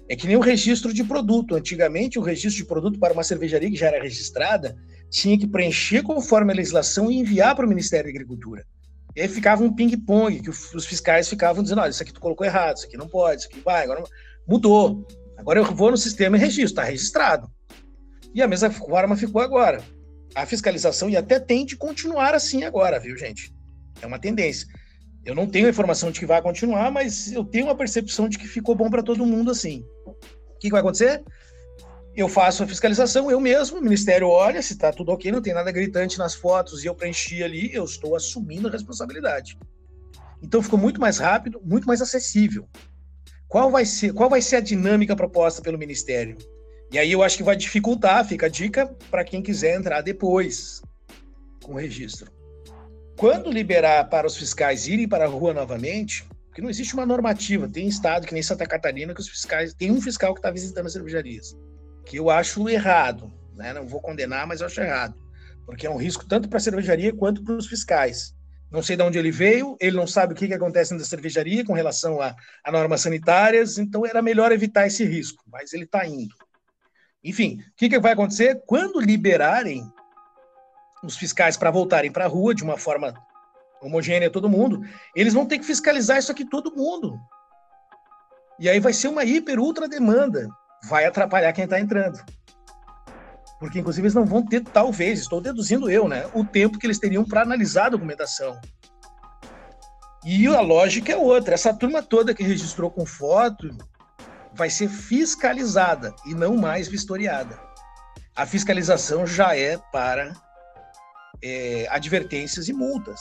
[0.07, 1.55] É que nem o registro de produto.
[1.55, 4.77] Antigamente, o registro de produto para uma cervejaria que já era registrada
[5.09, 8.65] tinha que preencher conforme a legislação e enviar para o Ministério da Agricultura.
[9.15, 12.45] E aí ficava um ping-pong, que os fiscais ficavam dizendo: olha, isso aqui tu colocou
[12.45, 14.03] errado, isso aqui não pode, isso aqui vai, agora
[14.47, 15.05] mudou.
[15.37, 17.49] Agora eu vou no sistema e registro, está registrado.
[18.33, 19.81] E a mesma forma ficou agora.
[20.35, 23.53] A fiscalização, e até tem de continuar assim agora, viu, gente?
[24.01, 24.67] É uma tendência.
[25.25, 28.37] Eu não tenho a informação de que vai continuar, mas eu tenho a percepção de
[28.37, 29.83] que ficou bom para todo mundo assim.
[30.05, 30.13] O
[30.59, 31.23] que, que vai acontecer?
[32.19, 35.53] Eu faço a fiscalização eu mesmo, o Ministério olha, se está tudo ok, não tem
[35.53, 39.57] nada gritante nas fotos e eu preenchi ali, eu estou assumindo a responsabilidade.
[40.43, 42.67] Então ficou muito mais rápido, muito mais acessível.
[43.47, 46.37] Qual vai ser, qual vai ser a dinâmica proposta pelo Ministério?
[46.91, 50.81] E aí eu acho que vai dificultar, fica a dica para quem quiser entrar depois
[51.63, 52.29] com o registro.
[53.15, 57.65] Quando liberar para os fiscais irem para a rua novamente, porque não existe uma normativa,
[57.69, 60.87] tem estado que nem Santa Catarina que os fiscais, tem um fiscal que está visitando
[60.87, 61.55] as cervejarias,
[62.09, 63.71] que eu acho errado, né?
[63.71, 65.13] Não vou condenar, mas eu acho errado.
[65.63, 68.33] porque é um risco tanto para a cervejaria quanto para os fiscais.
[68.71, 71.63] Não sei de onde ele veio, ele não sabe o que, que acontece na cervejaria
[71.63, 76.07] com relação a, a normas sanitárias, então era melhor evitar esse risco, mas ele está
[76.07, 76.33] indo.
[77.23, 78.59] Enfim, o que, que vai acontecer?
[78.65, 79.83] Quando liberarem
[81.03, 83.13] os fiscais para voltarem para a rua de uma forma
[83.79, 84.81] homogênea todo mundo,
[85.15, 87.19] eles vão ter que fiscalizar isso aqui todo mundo.
[88.59, 90.49] E aí vai ser uma hiper ultra demanda,
[90.83, 92.23] vai atrapalhar quem está entrando.
[93.59, 96.99] Porque, inclusive, eles não vão ter, talvez, estou deduzindo eu, né, o tempo que eles
[96.99, 98.59] teriam para analisar a documentação.
[100.25, 101.53] E a lógica é outra.
[101.53, 103.69] Essa turma toda que registrou com foto
[104.53, 107.59] vai ser fiscalizada e não mais vistoriada.
[108.35, 110.33] A fiscalização já é para
[111.41, 113.19] é, advertências e multas.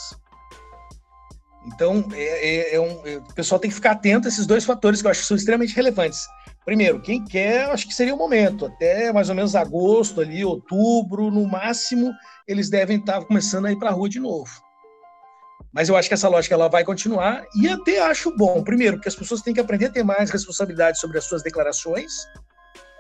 [1.67, 4.65] Então, é, é, é um, é, o pessoal tem que ficar atento a esses dois
[4.65, 6.27] fatores que eu acho que são extremamente relevantes.
[6.69, 11.31] Primeiro, quem quer, acho que seria o momento, até mais ou menos agosto, ali, outubro,
[11.31, 12.13] no máximo,
[12.47, 14.51] eles devem estar começando a ir para a rua de novo.
[15.73, 18.63] Mas eu acho que essa lógica ela vai continuar e até acho bom.
[18.63, 22.13] Primeiro, porque as pessoas têm que aprender a ter mais responsabilidade sobre as suas declarações.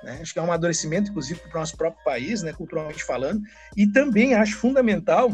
[0.02, 0.18] Né?
[0.22, 3.42] Acho que é um amadurecimento, inclusive, para o nosso próprio país, né, culturalmente falando.
[3.76, 5.30] E também acho fundamental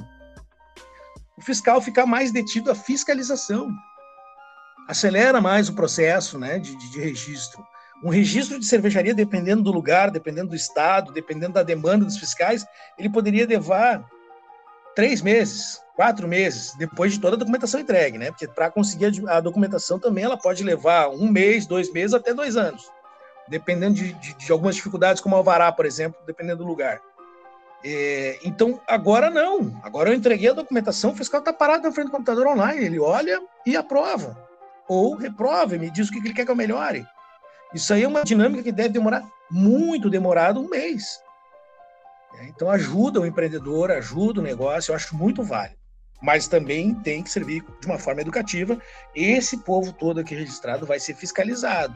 [1.38, 3.70] o fiscal ficar mais detido à fiscalização.
[4.88, 7.64] Acelera mais o processo né, de, de, de registro.
[8.02, 12.66] Um registro de cervejaria, dependendo do lugar, dependendo do estado, dependendo da demanda dos fiscais,
[12.98, 14.04] ele poderia levar
[14.94, 18.30] três meses, quatro meses, depois de toda a documentação entregue, né?
[18.30, 22.56] Porque para conseguir a documentação também ela pode levar um mês, dois meses, até dois
[22.56, 22.90] anos,
[23.48, 27.00] dependendo de, de, de algumas dificuldades, como alvará, por exemplo, dependendo do lugar.
[27.84, 29.78] É, então, agora não.
[29.82, 32.82] Agora eu entreguei a documentação, o fiscal está parado na frente do computador online.
[32.82, 34.36] Ele olha e aprova.
[34.88, 37.06] Ou reprova, me diz o que ele quer que eu melhore.
[37.74, 41.20] Isso aí é uma dinâmica que deve demorar muito demorado, um mês.
[42.38, 45.78] É, então, ajuda o empreendedor, ajuda o negócio, eu acho muito válido.
[46.22, 48.78] Mas também tem que servir de uma forma educativa.
[49.14, 51.94] Esse povo todo aqui registrado vai ser fiscalizado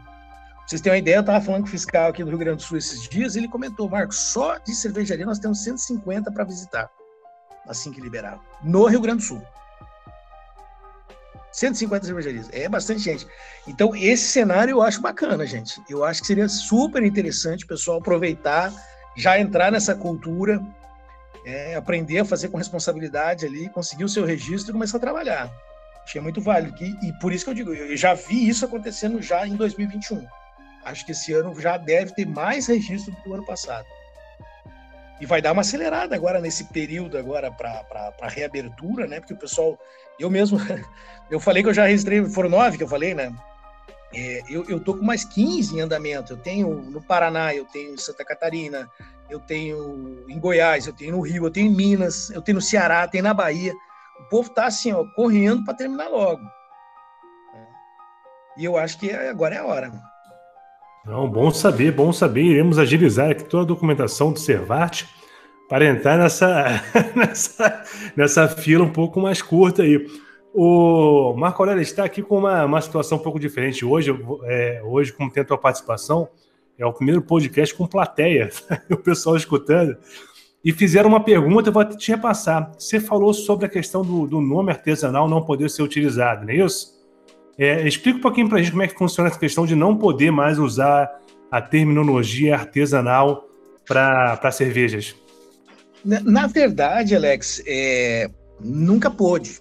[0.68, 2.62] vocês terem uma ideia, eu estava falando com o fiscal aqui do Rio Grande do
[2.62, 6.90] Sul esses dias, ele comentou, Marcos, só de cervejaria nós temos 150 para visitar,
[7.66, 9.42] assim que liberar, no Rio Grande do Sul.
[11.52, 13.26] 150 cervejarias, é bastante gente.
[13.66, 15.80] Então, esse cenário eu acho bacana, gente.
[15.88, 18.72] Eu acho que seria super interessante o pessoal aproveitar,
[19.16, 20.62] já entrar nessa cultura,
[21.44, 25.50] é, aprender a fazer com responsabilidade ali, conseguir o seu registro e começar a trabalhar.
[26.04, 26.76] Achei muito válido.
[26.82, 30.26] E, e por isso que eu digo, eu já vi isso acontecendo já em 2021
[30.88, 33.86] acho que esse ano já deve ter mais registro do que o ano passado.
[35.20, 39.20] E vai dar uma acelerada agora nesse período agora para reabertura, né?
[39.20, 39.78] Porque o pessoal,
[40.18, 40.58] eu mesmo,
[41.30, 43.34] eu falei que eu já registrei, foram nove que eu falei, né?
[44.14, 46.32] É, eu, eu tô com mais 15 em andamento.
[46.32, 48.88] Eu tenho no Paraná, eu tenho em Santa Catarina,
[49.28, 52.62] eu tenho em Goiás, eu tenho no Rio, eu tenho em Minas, eu tenho no
[52.62, 53.74] Ceará, tenho na Bahia.
[54.20, 56.42] O povo tá assim, ó, correndo para terminar logo.
[58.56, 59.92] E eu acho que agora é a hora.
[61.08, 62.42] Não, bom saber, bom saber.
[62.42, 65.04] Iremos agilizar aqui toda a documentação do Servart
[65.66, 66.84] para entrar nessa,
[67.16, 67.82] nessa,
[68.14, 70.06] nessa fila um pouco mais curta aí.
[70.52, 73.86] O Marco Aurélio está aqui com uma, uma situação um pouco diferente.
[73.86, 76.28] Hoje, é, hoje, como tem a tua participação,
[76.78, 78.50] é o primeiro podcast com plateia,
[78.92, 79.96] o pessoal escutando.
[80.62, 82.70] E fizeram uma pergunta, eu vou te repassar.
[82.78, 86.56] Você falou sobre a questão do, do nome artesanal não poder ser utilizado, não é
[86.56, 86.97] isso?
[87.58, 89.96] É, explica um pouquinho para a gente como é que funciona essa questão de não
[89.96, 91.10] poder mais usar
[91.50, 93.48] a terminologia artesanal
[93.84, 95.16] para cervejas.
[96.04, 99.60] Na, na, verdade, Alex, é, nunca pôde.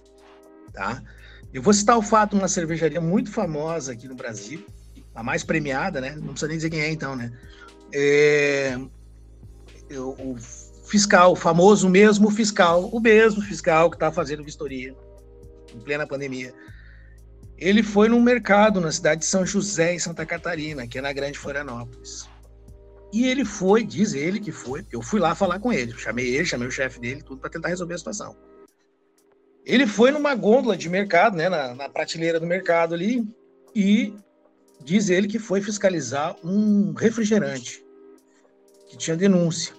[0.72, 1.02] Tá?
[1.52, 4.64] Eu vou citar o fato de uma cervejaria muito famosa aqui no Brasil,
[5.12, 6.14] a mais premiada, né?
[6.14, 7.32] Não precisa nem dizer quem é, então, né?
[7.92, 8.78] É,
[9.90, 10.36] eu, o
[10.86, 14.94] fiscal, o famoso mesmo fiscal, o mesmo fiscal que está fazendo vistoria
[15.74, 16.54] em plena pandemia
[17.58, 21.12] ele foi num mercado na cidade de São José, em Santa Catarina, que é na
[21.12, 22.28] Grande Florianópolis.
[23.12, 26.44] E ele foi, diz ele que foi, eu fui lá falar com ele, chamei ele,
[26.44, 28.36] chamei o chefe dele, tudo para tentar resolver a situação.
[29.64, 33.26] Ele foi numa gôndola de mercado, né, na, na prateleira do mercado ali,
[33.74, 34.14] e
[34.84, 37.84] diz ele que foi fiscalizar um refrigerante
[38.88, 39.74] que tinha denúncia.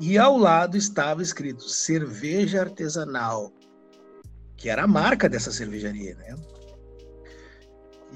[0.00, 3.52] E ao lado estava escrito cerveja artesanal,
[4.56, 6.34] que era a marca dessa cervejaria, né?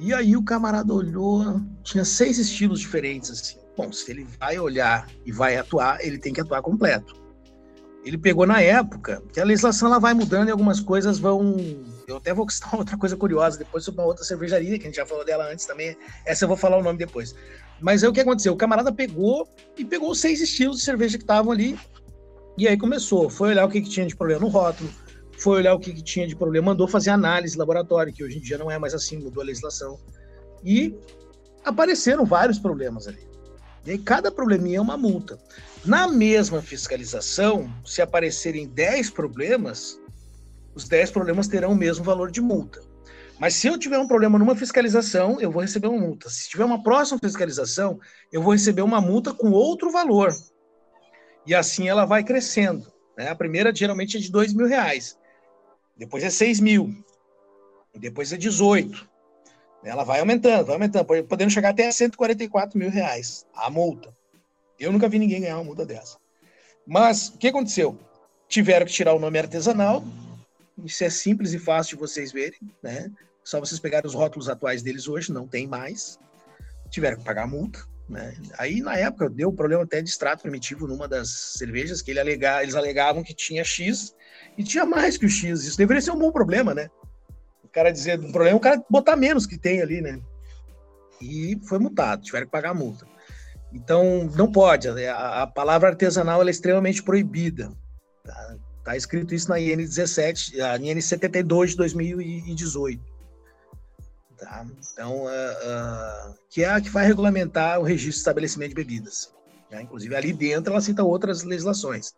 [0.01, 3.57] E aí o camarada olhou, tinha seis estilos diferentes, assim.
[3.77, 7.15] Bom, se ele vai olhar e vai atuar, ele tem que atuar completo.
[8.05, 11.57] Ele pegou na época, que a legislação ela vai mudando e algumas coisas vão.
[12.07, 14.97] Eu até vou citar outra coisa curiosa depois sobre uma outra cervejaria, que a gente
[14.97, 15.97] já falou dela antes também.
[16.25, 17.35] Essa eu vou falar o nome depois.
[17.81, 18.53] Mas aí o que aconteceu?
[18.53, 21.79] O camarada pegou e pegou os seis estilos de cerveja que estavam ali
[22.57, 24.91] E aí começou, foi olhar o que, que tinha de problema no rótulo,
[25.43, 28.41] foi olhar o que, que tinha de problema, mandou fazer análise laboratório, que hoje em
[28.41, 29.99] dia não é mais assim, mudou a legislação.
[30.65, 30.95] E
[31.65, 33.27] apareceram vários problemas ali.
[33.87, 35.39] E aí cada probleminha é uma multa.
[35.85, 40.01] Na mesma fiscalização, se aparecerem 10 problemas,
[40.75, 42.81] os 10 problemas terão o mesmo valor de multa.
[43.39, 46.29] Mas se eu tiver um problema numa fiscalização, eu vou receber uma multa.
[46.29, 48.01] Se tiver uma próxima fiscalização,
[48.33, 50.35] eu vou receber uma multa com outro valor.
[51.47, 52.93] E assim ela vai crescendo.
[53.17, 53.29] Né?
[53.29, 55.17] A primeira geralmente é de dois mil reais.
[55.99, 56.95] Depois é seis mil.
[57.95, 59.09] Depois é 18.
[59.83, 64.15] Ela vai aumentando, vai aumentando, podendo chegar até 144 mil reais a multa.
[64.79, 66.17] Eu nunca vi ninguém ganhar uma multa dessa.
[66.87, 67.99] Mas o que aconteceu?
[68.49, 70.05] Tiveram que tirar o nome artesanal.
[70.85, 73.11] Isso é simples e fácil de vocês verem, né?
[73.43, 76.19] Só vocês pegarem os rótulos atuais deles hoje, não tem mais.
[76.91, 77.85] Tiveram que pagar a multa.
[78.09, 78.35] Né?
[78.57, 82.21] Aí, na época, deu um problema até de extrato primitivo numa das cervejas, que ele
[82.21, 84.15] alega, eles alegavam que tinha X
[84.59, 85.65] e tinha mais que o X.
[85.65, 86.91] Isso deveria ser um bom problema, né?
[87.63, 90.21] O cara dizer um problema, o cara botar menos que tem ali, né?
[91.23, 93.07] E foi multado, tiveram que pagar a multa.
[93.73, 94.89] Então, não pode.
[94.89, 97.71] A, a palavra artesanal é extremamente proibida.
[98.25, 98.57] Tá?
[98.85, 103.01] tá escrito isso na IN 17, a IN 72 de 2018.
[104.39, 104.67] Tá?
[104.93, 109.33] Então, uh, uh, que é a que vai regulamentar o registro de estabelecimento de bebidas.
[109.71, 109.83] Né?
[109.83, 112.15] Inclusive, ali dentro ela cita outras legislações.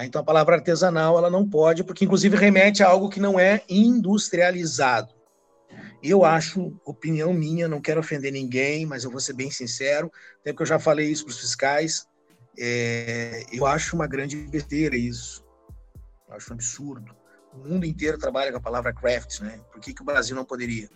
[0.00, 0.06] Tá?
[0.06, 3.62] Então, a palavra artesanal ela não pode, porque inclusive remete a algo que não é
[3.68, 5.14] industrializado.
[6.02, 10.10] Eu acho, opinião minha, não quero ofender ninguém, mas eu vou ser bem sincero,
[10.40, 12.06] até porque eu já falei isso para os fiscais,
[12.58, 15.44] é, eu acho uma grande besteira isso.
[16.28, 17.14] Eu acho um absurdo
[17.52, 19.60] o mundo inteiro trabalha com a palavra craft, né?
[19.72, 20.88] Por que, que o Brasil não poderia?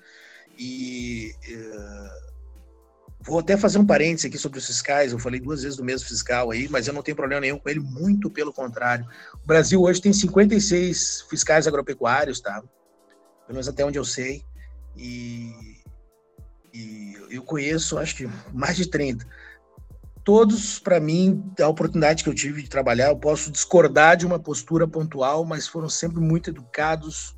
[0.56, 2.33] E uh,
[3.24, 5.12] vou até fazer um parênteses aqui sobre os fiscais.
[5.12, 7.68] Eu falei duas vezes do mesmo fiscal aí, mas eu não tenho problema nenhum com
[7.68, 9.06] ele, muito pelo contrário.
[9.42, 12.60] O Brasil hoje tem 56 fiscais agropecuários, tá?
[12.60, 14.44] Pelo menos até onde eu sei.
[14.96, 15.52] E,
[16.72, 19.26] e eu conheço, acho que mais de 30
[20.24, 24.38] todos, para mim, a oportunidade que eu tive de trabalhar, eu posso discordar de uma
[24.38, 27.36] postura pontual, mas foram sempre muito educados,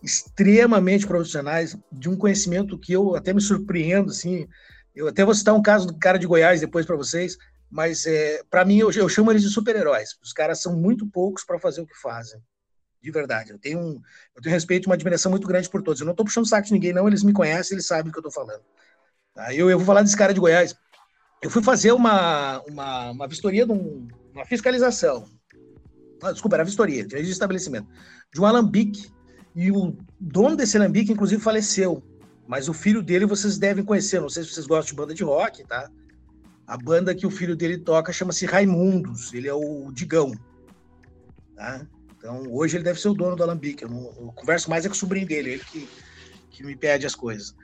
[0.00, 4.46] extremamente profissionais, de um conhecimento que eu até me surpreendo, assim.
[4.94, 7.36] Eu até vou citar um caso do cara de Goiás depois para vocês,
[7.70, 10.18] mas é, para mim eu, eu, chamo eles de super-heróis.
[10.22, 12.40] Os caras são muito poucos para fazer o que fazem.
[13.00, 14.00] De verdade, eu tenho, um,
[14.34, 16.00] eu tenho respeito e uma admiração muito grande por todos.
[16.00, 17.06] Eu não estou puxando saco de ninguém, não.
[17.06, 18.64] Eles me conhecem, eles sabem o que eu estou falando.
[19.34, 19.54] Tá?
[19.54, 20.74] Eu, eu vou falar desse cara de Goiás
[21.40, 25.24] eu fui fazer uma, uma, uma vistoria, de um, uma fiscalização.
[26.22, 27.88] Ah, desculpa, era vistoria, de estabelecimento.
[28.32, 29.10] De um alambique.
[29.54, 32.02] E o dono desse alambique, inclusive, faleceu.
[32.48, 34.22] Mas o filho dele vocês devem conhecer.
[34.22, 35.90] Não sei se vocês gostam de banda de rock, tá?
[36.66, 39.34] A banda que o filho dele toca chama-se Raimundos.
[39.34, 40.32] Ele é o Digão.
[41.54, 41.86] Tá?
[42.16, 43.82] Então, hoje ele deve ser o dono do alambique.
[43.82, 45.86] Eu, não, eu converso mais é com o sobrinho dele, ele que,
[46.50, 47.54] que me pede as coisas.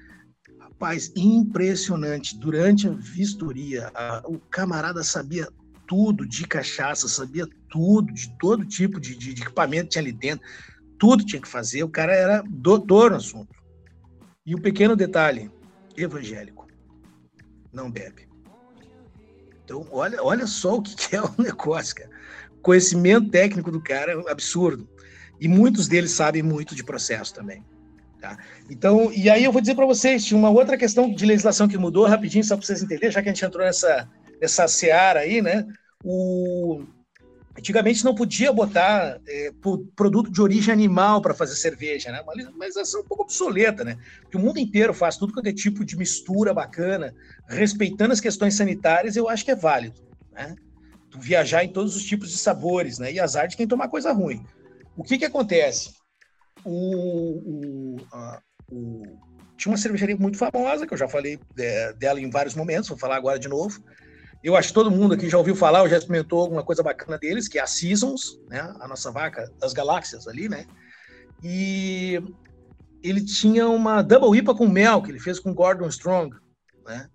[0.58, 2.36] Rapaz, impressionante.
[2.36, 5.48] Durante a vistoria, a, o camarada sabia
[5.86, 10.12] tudo de cachaça, sabia tudo, de todo tipo de, de, de equipamento que tinha ali
[10.12, 10.46] dentro,
[10.98, 11.82] tudo tinha que fazer.
[11.82, 13.63] O cara era doutor no assunto.
[14.46, 15.50] E o um pequeno detalhe:
[15.96, 16.66] evangélico.
[17.72, 18.28] Não bebe.
[19.64, 22.10] Então, olha, olha só o que é o negócio, cara.
[22.62, 24.88] Conhecimento técnico do cara é absurdo.
[25.40, 27.64] E muitos deles sabem muito de processo também.
[28.20, 28.38] Tá?
[28.70, 31.76] Então, e aí eu vou dizer para vocês, tinha uma outra questão de legislação que
[31.76, 34.08] mudou rapidinho, só para vocês entenderem, já que a gente entrou nessa,
[34.40, 35.66] nessa seara aí, né?
[36.02, 36.84] O,
[37.56, 39.50] antigamente não podia botar é,
[39.94, 42.22] produto de origem animal para fazer cerveja, né?
[42.56, 43.96] Mas, essa é um pouco obsoleta, né?
[44.22, 47.14] Porque o mundo inteiro faz tudo quanto é tipo de mistura bacana,
[47.48, 50.00] respeitando as questões sanitárias, eu acho que é válido,
[50.32, 50.54] né?
[51.10, 53.12] Tu viajar em todos os tipos de sabores, né?
[53.12, 54.44] E azar de quem tomar coisa ruim.
[54.96, 55.90] O que que acontece?
[56.64, 58.40] o, o, a,
[58.70, 59.02] o,
[59.56, 62.98] tinha uma cervejaria muito famosa, que eu já falei é, dela em vários momentos, vou
[62.98, 63.82] falar agora de novo.
[64.44, 67.16] Eu acho que todo mundo aqui já ouviu falar, ou já experimentou alguma coisa bacana
[67.16, 68.60] deles, que é a Seasons, né?
[68.78, 70.66] A nossa vaca das galáxias ali, né?
[71.42, 72.22] E
[73.02, 76.36] ele tinha uma Double IPA com mel, que ele fez com Gordon Strong,
[76.84, 77.08] né?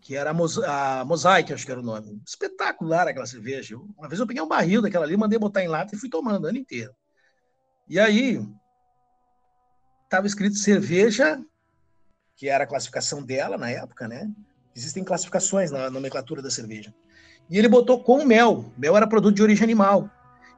[0.00, 2.20] Que era a, Mos a Mosaic, acho que era o nome.
[2.26, 3.76] Espetacular aquela cerveja.
[3.96, 6.46] Uma vez eu peguei um barril daquela ali, mandei botar em lata e fui tomando
[6.46, 6.92] o ano inteiro.
[7.88, 8.44] E aí,
[10.02, 11.40] estava escrito cerveja,
[12.34, 14.28] que era a classificação dela na época, né?
[14.76, 16.94] Existem classificações na nomenclatura da cerveja.
[17.48, 18.70] E ele botou com mel.
[18.76, 20.10] Mel era produto de origem animal.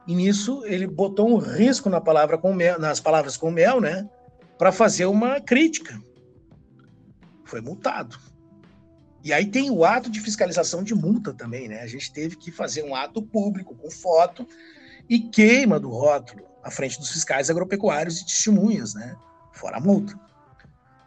[0.05, 4.09] E nisso ele botou um risco na palavra com mel, nas palavras com mel, né?
[4.57, 5.97] Para fazer uma crítica.
[7.45, 8.19] Foi multado.
[9.23, 11.81] E aí tem o ato de fiscalização de multa também, né?
[11.81, 14.45] A gente teve que fazer um ato público com foto
[15.07, 19.15] e queima do rótulo à frente dos fiscais agropecuários e testemunhas, né?
[19.53, 20.19] Fora a multa.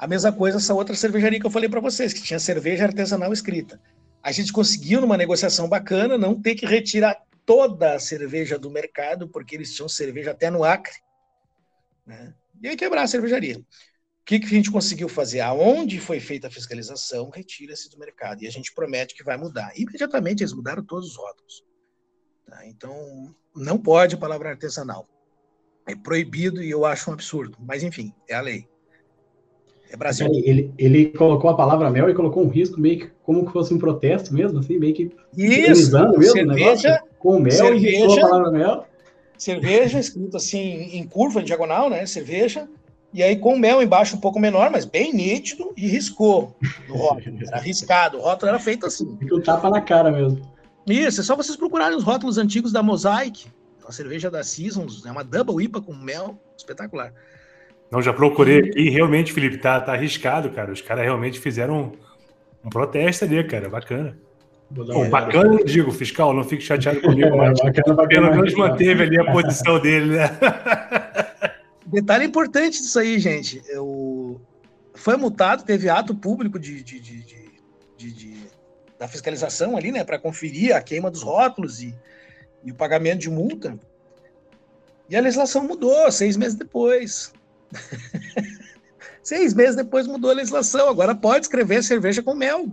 [0.02, 3.32] A mesma coisa essa outra cervejaria que eu falei para vocês, que tinha cerveja artesanal
[3.32, 3.80] escrita.
[4.20, 9.28] A gente conseguiu, numa negociação bacana, não ter que retirar toda a cerveja do mercado,
[9.28, 10.92] porque eles tinham cerveja até no Acre.
[12.04, 12.34] Né?
[12.60, 13.58] E aí quebrar a cervejaria.
[13.60, 13.64] O
[14.26, 15.38] que, que a gente conseguiu fazer?
[15.38, 18.42] Aonde foi feita a fiscalização, retira-se do mercado.
[18.42, 19.70] E a gente promete que vai mudar.
[19.76, 21.64] Imediatamente eles mudaram todos os rótulos.
[22.44, 22.66] Tá?
[22.66, 25.08] Então, não pode palavra artesanal.
[25.86, 27.56] É proibido e eu acho um absurdo.
[27.60, 28.71] Mas, enfim, é a lei.
[29.92, 30.26] É Brasil.
[30.32, 33.74] Ele, ele colocou a palavra mel e colocou um risco meio que como que fosse
[33.74, 38.28] um protesto mesmo, assim, meio que Isso, mesmo cerveja, com mel cerveja, e riscou a
[38.28, 38.86] palavra mel.
[39.36, 42.06] Cerveja escrito assim em curva, em diagonal, né?
[42.06, 42.66] Cerveja
[43.12, 46.56] e aí com mel embaixo um pouco menor, mas bem nítido, e riscou
[46.88, 47.38] no rótulo.
[47.46, 49.16] Era riscado, o rótulo era feito assim.
[49.18, 50.40] Fica um tapa na cara mesmo.
[50.86, 53.46] Isso, é só vocês procurarem os rótulos antigos da Mosaic,
[53.82, 57.12] uma cerveja da Seasons, é uma double IPA com mel, espetacular.
[57.92, 60.72] Não, já procurei aqui e realmente, Felipe, tá, tá arriscado, cara.
[60.72, 61.92] Os caras realmente fizeram
[62.62, 64.16] um, um protesto ali, cara, bacana.
[64.70, 69.02] Bom, bacana, eu digo, fiscal, não fique chateado comigo, mas bacana, bacana, pelo menos manteve
[69.02, 70.30] ali a posição dele, né?
[71.84, 73.62] Detalhe importante disso aí, gente.
[73.68, 74.40] Eu...
[74.94, 78.36] Foi multado, teve ato público de, de, de, de
[78.98, 81.94] da fiscalização ali, né, para conferir a queima dos rótulos e,
[82.64, 83.78] e o pagamento de multa.
[85.10, 87.32] E a legislação mudou seis meses depois.
[89.22, 90.88] seis meses depois mudou a legislação.
[90.88, 92.66] Agora pode escrever cerveja com mel.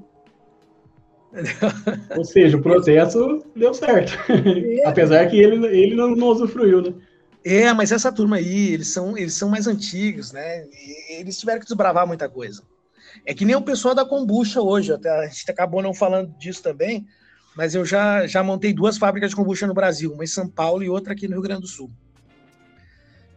[2.17, 4.17] Ou seja, o processo deu certo.
[4.31, 4.87] É.
[4.87, 6.93] Apesar que ele, ele não, não usufruiu, né?
[7.43, 10.65] É, mas essa turma aí, eles são, eles são mais antigos, né?
[10.65, 12.63] E eles tiveram que desbravar muita coisa.
[13.25, 16.61] É que nem o pessoal da kombucha hoje, até, a gente acabou não falando disso
[16.61, 17.05] também,
[17.55, 20.83] mas eu já, já montei duas fábricas de kombucha no Brasil, uma em São Paulo
[20.83, 21.89] e outra aqui no Rio Grande do Sul.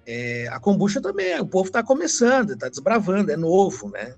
[0.06, 4.14] É, a kombucha também, o povo está começando, está desbravando, é novo, né?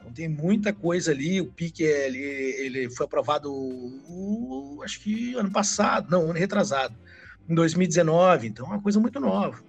[0.00, 5.50] Então tem muita coisa ali, o pique ele, ele foi aprovado, uh, acho que ano
[5.50, 6.94] passado, não, ano retrasado
[7.48, 9.62] em 2019, então é uma coisa muito nova.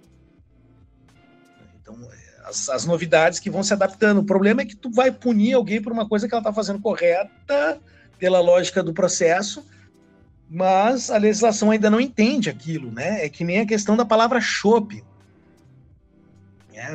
[1.80, 1.96] Então,
[2.44, 4.18] as, as, novidades que vão se adaptando.
[4.18, 6.80] O problema é que tu vai punir alguém por uma coisa que ela está fazendo
[6.80, 7.80] correta,
[8.18, 9.64] pela lógica do processo,
[10.48, 13.24] mas a legislação ainda não entende aquilo, né?
[13.24, 15.02] É que nem a questão da palavra chope.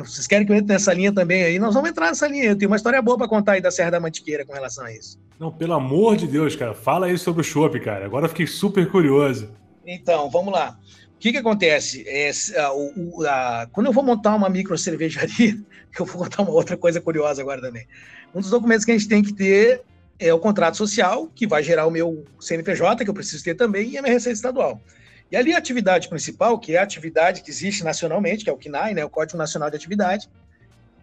[0.02, 1.58] Vocês querem que eu entre nessa linha também aí?
[1.58, 2.44] Nós vamos entrar nessa linha.
[2.44, 4.92] Eu tenho uma história boa para contar aí da Serra da Mantiqueira com relação a
[4.92, 5.18] isso.
[5.38, 8.06] Não, pelo amor de Deus, cara, fala aí sobre o chope, cara.
[8.06, 9.50] Agora eu fiquei super curioso.
[9.86, 10.78] Então, vamos lá.
[11.14, 12.04] O que, que acontece?
[12.06, 12.30] É,
[12.60, 15.56] a, o, a, quando eu vou montar uma micro cervejaria,
[15.98, 17.86] eu vou contar uma outra coisa curiosa agora também.
[18.34, 19.82] Um dos documentos que a gente tem que ter
[20.18, 23.90] é o contrato social, que vai gerar o meu CNPJ, que eu preciso ter também,
[23.90, 24.80] e a minha receita estadual.
[25.30, 28.56] E ali a atividade principal, que é a atividade que existe nacionalmente, que é o
[28.56, 30.28] CNAE, né, o Código Nacional de Atividade,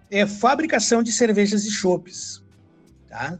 [0.09, 2.43] é fabricação de cervejas e chopes.
[3.09, 3.37] Tá?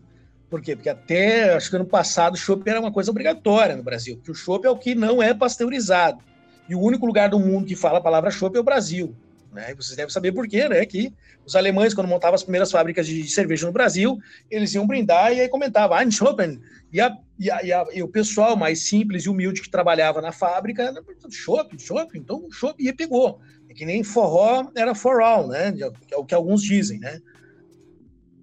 [0.50, 0.76] Por quê?
[0.76, 4.32] Porque até, acho que ano passado, o chopp era uma coisa obrigatória no Brasil, porque
[4.32, 6.20] o chopp é o que não é pasteurizado.
[6.68, 9.16] E o único lugar do mundo que fala a palavra chopp é o Brasil.
[9.52, 9.72] Né?
[9.72, 10.86] E vocês devem saber por quê, né?
[10.86, 11.14] Que
[11.46, 14.20] os alemães, quando montavam as primeiras fábricas de cerveja no Brasil,
[14.50, 16.60] eles iam brindar e aí comentavam, Ein Schoppen.
[16.92, 20.22] E, a, e, a, e, a, e, o pessoal mais simples e humilde que trabalhava
[20.22, 20.94] na fábrica,
[21.30, 23.40] chopp, chopp, então chopp, e pegou.
[23.70, 25.74] É que nem forró era for all, né?
[26.12, 27.20] É o que alguns dizem, né?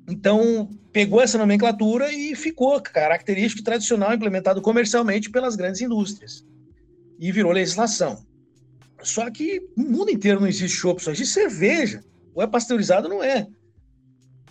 [0.09, 6.45] Então, pegou essa nomenclatura e ficou característico tradicional implementado comercialmente pelas grandes indústrias.
[7.19, 8.25] E virou legislação.
[9.03, 12.03] Só que no mundo inteiro não existe chopp, só existe cerveja.
[12.35, 13.47] Ou é pasteurizado ou não é.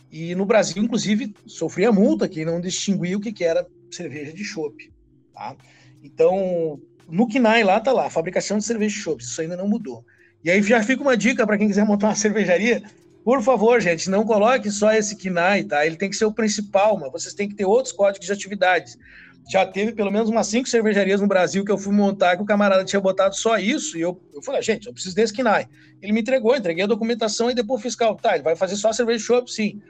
[0.10, 4.92] E no Brasil, inclusive, sofria multa que não distinguia o que era cerveja de chopp.
[5.34, 5.56] Tá?
[6.04, 9.24] Então, no KINAI lá tá lá, fabricação de cerveja de chopp.
[9.24, 10.06] Isso ainda não mudou.
[10.44, 12.84] E aí já fica uma dica para quem quiser montar uma cervejaria
[13.24, 15.86] por favor, gente, não coloque só esse KINAI, tá?
[15.86, 18.98] Ele tem que ser o principal, mas vocês têm que ter outros códigos de atividades.
[19.52, 22.46] Já teve pelo menos umas cinco cervejarias no Brasil que eu fui montar que o
[22.46, 25.68] camarada tinha botado só isso, e eu, eu falei, gente, eu preciso desse KINAI.
[26.02, 29.44] Ele me entregou, entreguei a documentação e depois fiscal, tá, ele vai fazer só cerveja
[29.44, 29.82] de sim.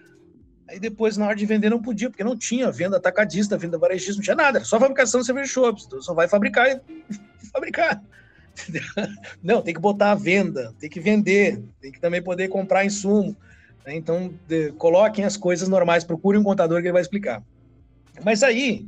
[0.69, 4.13] Aí depois, na hora de vender, não podia, porque não tinha venda atacadista, venda varejista,
[4.13, 5.81] não tinha nada, só fabricação de cerveja chopp.
[5.83, 6.79] Então só vai fabricar e
[7.51, 8.01] fabricar.
[9.41, 13.35] Não, tem que botar a venda, tem que vender, tem que também poder comprar insumo.
[13.83, 13.95] Né?
[13.95, 17.41] Então, de, coloquem as coisas normais, procurem um contador que ele vai explicar.
[18.23, 18.85] Mas aí,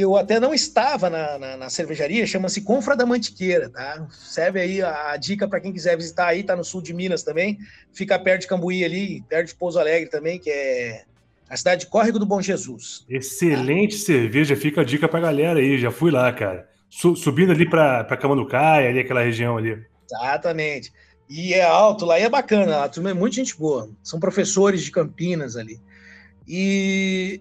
[0.00, 4.06] eu até não estava na, na, na cervejaria, chama-se Confra da Mantiqueira, tá?
[4.10, 7.22] Serve aí a, a dica para quem quiser visitar aí, tá no sul de Minas
[7.22, 7.58] também,
[7.92, 11.04] fica perto de Cambuí ali, perto de Pouso Alegre também, que é,
[11.48, 13.04] A cidade de Córrego do Bom Jesus.
[13.08, 16.68] Excelente cerveja, fica a dica pra galera aí, já fui lá, cara.
[16.90, 19.84] Subindo ali pra, pra Camanducaia, ali aquela região ali.
[20.10, 20.92] Exatamente.
[21.28, 23.88] E é alto lá e é bacana, a turma é muita gente boa.
[24.02, 25.80] São professores de Campinas ali.
[26.46, 27.40] E,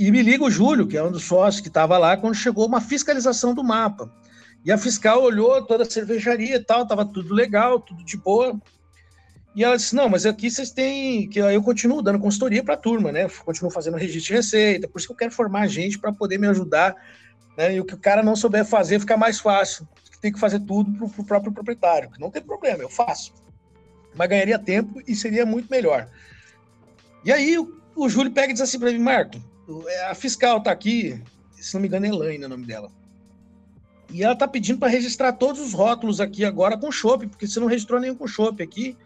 [0.00, 2.66] e me liga o Júlio, que é um dos sócios que estava lá, quando chegou
[2.66, 4.10] uma fiscalização do mapa.
[4.64, 8.58] E a fiscal olhou toda a cervejaria e tal, tava tudo legal, tudo de boa.
[9.54, 11.28] E ela disse: Não, mas aqui vocês têm.
[11.28, 13.28] que Eu continuo dando consultoria para a turma, né?
[13.44, 16.46] Continuo fazendo registro de receita, por isso que eu quero formar gente para poder me
[16.46, 16.96] ajudar.
[17.58, 17.74] Né?
[17.74, 19.86] E o que o cara não souber fazer fica mais fácil.
[20.22, 22.10] Tem que fazer tudo para o próprio proprietário.
[22.18, 23.34] Não tem problema, eu faço.
[24.14, 26.08] Mas ganharia tempo e seria muito melhor.
[27.22, 29.38] E aí o, o Júlio pega e diz assim para mim: Marco,
[30.08, 32.90] a fiscal está aqui, se não me engano, é Elaine é o nome dela.
[34.12, 37.60] E ela está pedindo para registrar todos os rótulos aqui agora com chopp, porque você
[37.60, 38.96] não registrou nenhum com chopp aqui.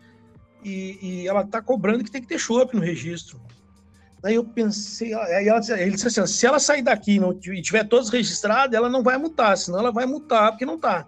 [0.64, 3.38] E, e ela está cobrando que tem que ter chopp no registro.
[4.22, 7.84] Daí eu pensei, aí ela, ele disse assim: se ela sair daqui não, e tiver
[7.84, 11.06] todos registrados, ela não vai multar, senão ela vai multar porque não está.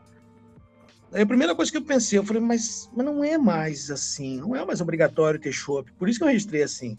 [1.10, 4.38] Aí a primeira coisa que eu pensei, eu falei, mas, mas não é mais assim,
[4.38, 5.90] não é mais obrigatório ter chopp.
[5.92, 6.98] Por isso que eu registrei assim.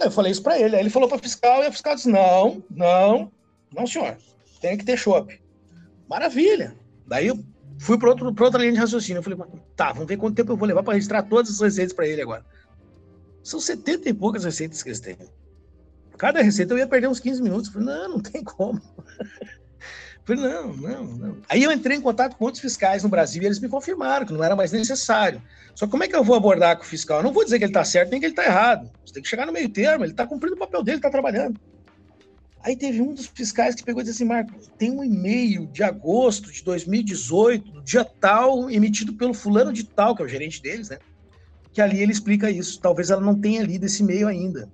[0.00, 0.76] Eu falei isso para ele.
[0.76, 3.32] Aí ele falou para fiscal e a fiscal disse: não, não,
[3.74, 4.16] não, senhor,
[4.60, 5.40] tem que ter chopp.
[6.08, 6.74] Maravilha.
[7.06, 7.38] Daí eu
[7.78, 9.18] fui para outra linha de raciocínio.
[9.18, 9.38] Eu falei,
[9.76, 12.22] tá, vamos ver quanto tempo eu vou levar para registrar todas as receitas para ele
[12.22, 12.44] agora.
[13.42, 15.16] São 70 e poucas receitas que eles têm.
[16.16, 17.68] Cada receita eu ia perder uns 15 minutos.
[17.68, 18.80] Eu falei, não, não tem como.
[20.28, 21.36] Falei, não, não, não.
[21.48, 24.32] Aí eu entrei em contato com outros fiscais no Brasil e eles me confirmaram que
[24.34, 25.40] não era mais necessário.
[25.74, 27.20] Só como é que eu vou abordar com o fiscal?
[27.20, 28.90] Eu não vou dizer que ele está certo nem que ele está errado.
[29.06, 31.58] Você tem que chegar no meio termo, ele está cumprindo o papel dele, está trabalhando.
[32.60, 35.82] Aí teve um dos fiscais que pegou e disse assim, Marco, tem um e-mail de
[35.82, 40.60] agosto de 2018, do dia tal, emitido pelo fulano de tal, que é o gerente
[40.60, 40.98] deles, né?
[41.72, 42.78] Que ali ele explica isso.
[42.80, 44.68] Talvez ela não tenha lido esse e-mail ainda.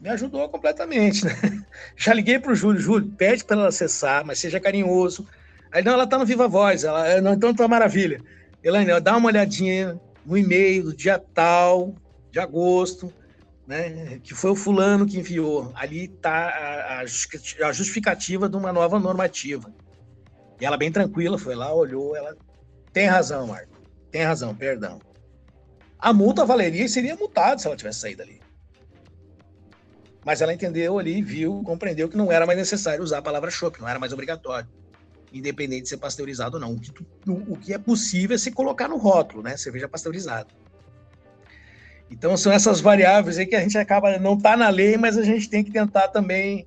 [0.00, 1.32] Me ajudou completamente, né?
[1.96, 5.26] Já liguei para o Júlio, Júlio, pede para ela acessar, mas seja carinhoso.
[5.72, 8.22] Aí, não, ela está no Viva Voz, ela, não, então tá maravilha.
[8.62, 11.94] Elaine, dá uma olhadinha no e-mail do dia tal,
[12.30, 13.12] de agosto,
[13.66, 15.72] né, que foi o fulano que enviou.
[15.74, 19.72] Ali está a, a, justificativa de uma nova normativa.
[20.60, 22.36] E ela bem tranquila, foi lá, olhou, ela
[22.92, 23.80] tem razão, Marco,
[24.10, 25.00] tem razão, perdão.
[25.98, 28.40] A multa valeria e seria multado se ela tivesse saído ali.
[30.28, 33.80] Mas ela entendeu ali, viu, compreendeu que não era mais necessário usar a palavra chopp,
[33.80, 34.68] não era mais obrigatório,
[35.32, 36.74] independente de ser pasteurizado ou não.
[36.74, 36.92] O que,
[37.26, 40.48] o que é possível é se colocar no rótulo, né, cerveja pasteurizada.
[42.10, 45.22] Então são essas variáveis aí que a gente acaba não tá na lei, mas a
[45.22, 46.66] gente tem que tentar também.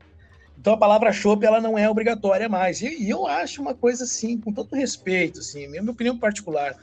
[0.57, 2.81] Então a palavra chopp ela não é obrigatória mais.
[2.81, 6.75] E, e, eu acho uma coisa assim, com todo respeito, assim, minha, minha opinião particular,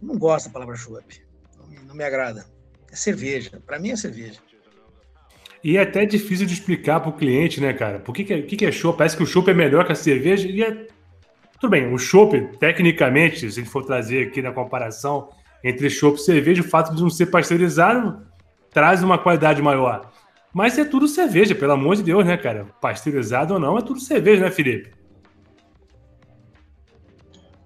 [0.00, 1.22] não gosto da palavra chopp.
[1.58, 2.46] Não, não, me agrada.
[2.90, 3.62] É cerveja.
[3.66, 4.40] Para mim é cerveja.
[5.64, 7.98] E é até difícil de explicar para o cliente, né, cara?
[7.98, 8.98] Por que, é, que, que é chopp?
[8.98, 10.46] Parece que o chopp é melhor que a cerveja.
[10.46, 10.86] E é...
[11.58, 15.30] Tudo bem, o chopp, tecnicamente, se a gente for trazer aqui na comparação,
[15.64, 18.26] entre chopp e cerveja, o fato de não ser pasteurizado
[18.70, 20.12] traz uma qualidade maior.
[20.52, 22.66] Mas é tudo cerveja, pelo amor de Deus, né, cara?
[22.78, 24.90] Pasteurizado ou não, é tudo cerveja, né, Felipe?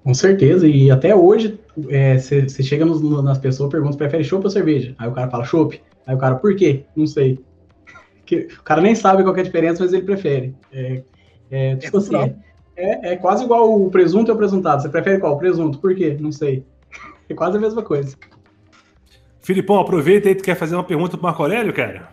[0.05, 4.51] Com certeza, e até hoje você é, chega nos, nas pessoas pergunta: prefere chopp ou
[4.51, 4.94] cerveja?
[4.99, 5.82] Aí o cara fala chopp.
[6.07, 6.84] Aí o cara, por quê?
[6.94, 7.40] Não sei.
[8.29, 10.55] Que, o cara nem sabe qual é a diferença, mas ele prefere.
[10.70, 11.03] É,
[11.51, 12.35] é, tipo é, assim,
[12.76, 14.83] é, é, quase igual o presunto e o presuntado.
[14.83, 15.39] Você prefere qual?
[15.39, 15.79] Presunto.
[15.79, 16.14] Por quê?
[16.20, 16.62] Não sei.
[17.26, 18.14] É quase a mesma coisa.
[19.41, 22.11] Filipão, aproveita aí, tu quer fazer uma pergunta pro Marco Aurélio, cara?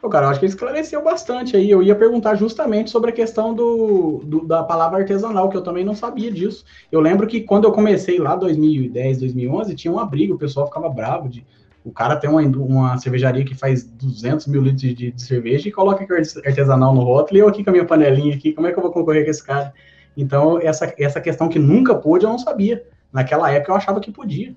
[0.00, 1.70] Pô, cara, eu acho que ele esclareceu bastante aí.
[1.70, 5.84] Eu ia perguntar justamente sobre a questão do, do, da palavra artesanal, que eu também
[5.84, 6.64] não sabia disso.
[6.90, 10.88] Eu lembro que quando eu comecei lá, 2010, 2011, tinha uma briga, o pessoal ficava
[10.88, 11.46] bravo de...
[11.88, 15.72] O cara tem uma, uma cervejaria que faz 200 mil litros de, de, cerveja e
[15.72, 16.06] coloca
[16.44, 18.82] artesanal no rótulo e eu aqui com a minha panelinha aqui, como é que eu
[18.82, 19.72] vou concorrer com esse cara?
[20.14, 22.84] Então, essa, essa questão que nunca pôde, eu não sabia.
[23.10, 24.54] Naquela época eu achava que podia.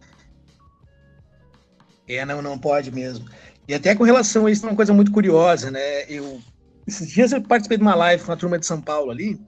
[2.05, 3.25] É, não, não pode mesmo.
[3.65, 6.03] E até com relação a isso, uma coisa muito curiosa, né?
[6.09, 6.41] Eu,
[6.85, 9.39] esses dias eu participei de uma live com a turma de São Paulo ali,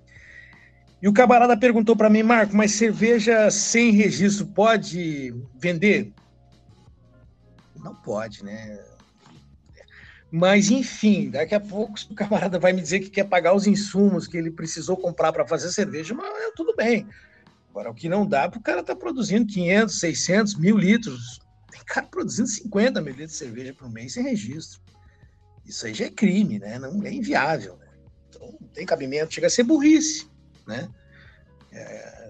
[1.02, 6.14] e o camarada perguntou para mim, Marco, mas cerveja sem registro pode vender?
[7.84, 8.80] Não pode, né?
[10.32, 14.28] Mas, enfim, daqui a pouco o camarada vai me dizer que quer pagar os insumos
[14.28, 17.08] que ele precisou comprar para fazer cerveja, mas tudo bem.
[17.70, 21.40] Agora, o que não dá para o cara tá produzindo 500, 600, mil litros.
[21.72, 24.82] Tem cara produzindo 50 mil litros de cerveja por mês sem registro.
[25.66, 26.80] Isso aí já é crime, né?
[26.80, 27.78] Não é inviável.
[27.78, 27.88] Né?
[28.30, 30.28] Então, não tem cabimento, chega a ser burrice,
[30.68, 30.90] né?
[31.72, 32.23] É...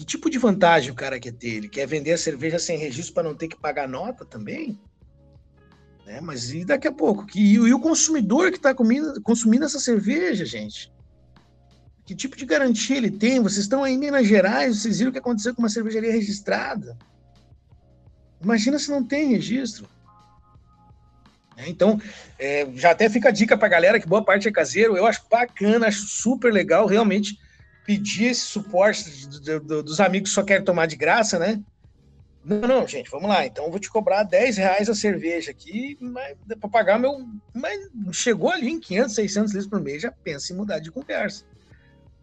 [0.00, 1.56] Que tipo de vantagem o cara quer ter?
[1.56, 4.80] Ele quer vender a cerveja sem registro para não ter que pagar nota também?
[6.06, 6.22] Né?
[6.22, 7.26] Mas e daqui a pouco?
[7.26, 8.74] Que, e, o consumidor que está
[9.22, 10.90] consumindo essa cerveja, gente?
[12.06, 13.42] Que tipo de garantia ele tem?
[13.42, 16.96] Vocês estão aí em Minas Gerais, vocês viram o que aconteceu com uma cervejaria registrada.
[18.42, 19.86] Imagina se não tem registro.
[21.58, 22.00] É, então,
[22.38, 24.96] é, já até fica a dica para a galera que boa parte é caseiro.
[24.96, 27.38] Eu acho bacana, acho super legal realmente
[27.90, 31.60] pedir esse suporte do, do, dos amigos que só querem tomar de graça, né?
[32.44, 33.44] Não, não, gente, vamos lá.
[33.44, 35.98] Então eu vou te cobrar 10 reais a cerveja aqui,
[36.60, 37.26] para pagar meu.
[37.52, 37.80] Mas
[38.12, 41.44] chegou ali em 500, 600 litros por mês, já pensa em mudar de conversa.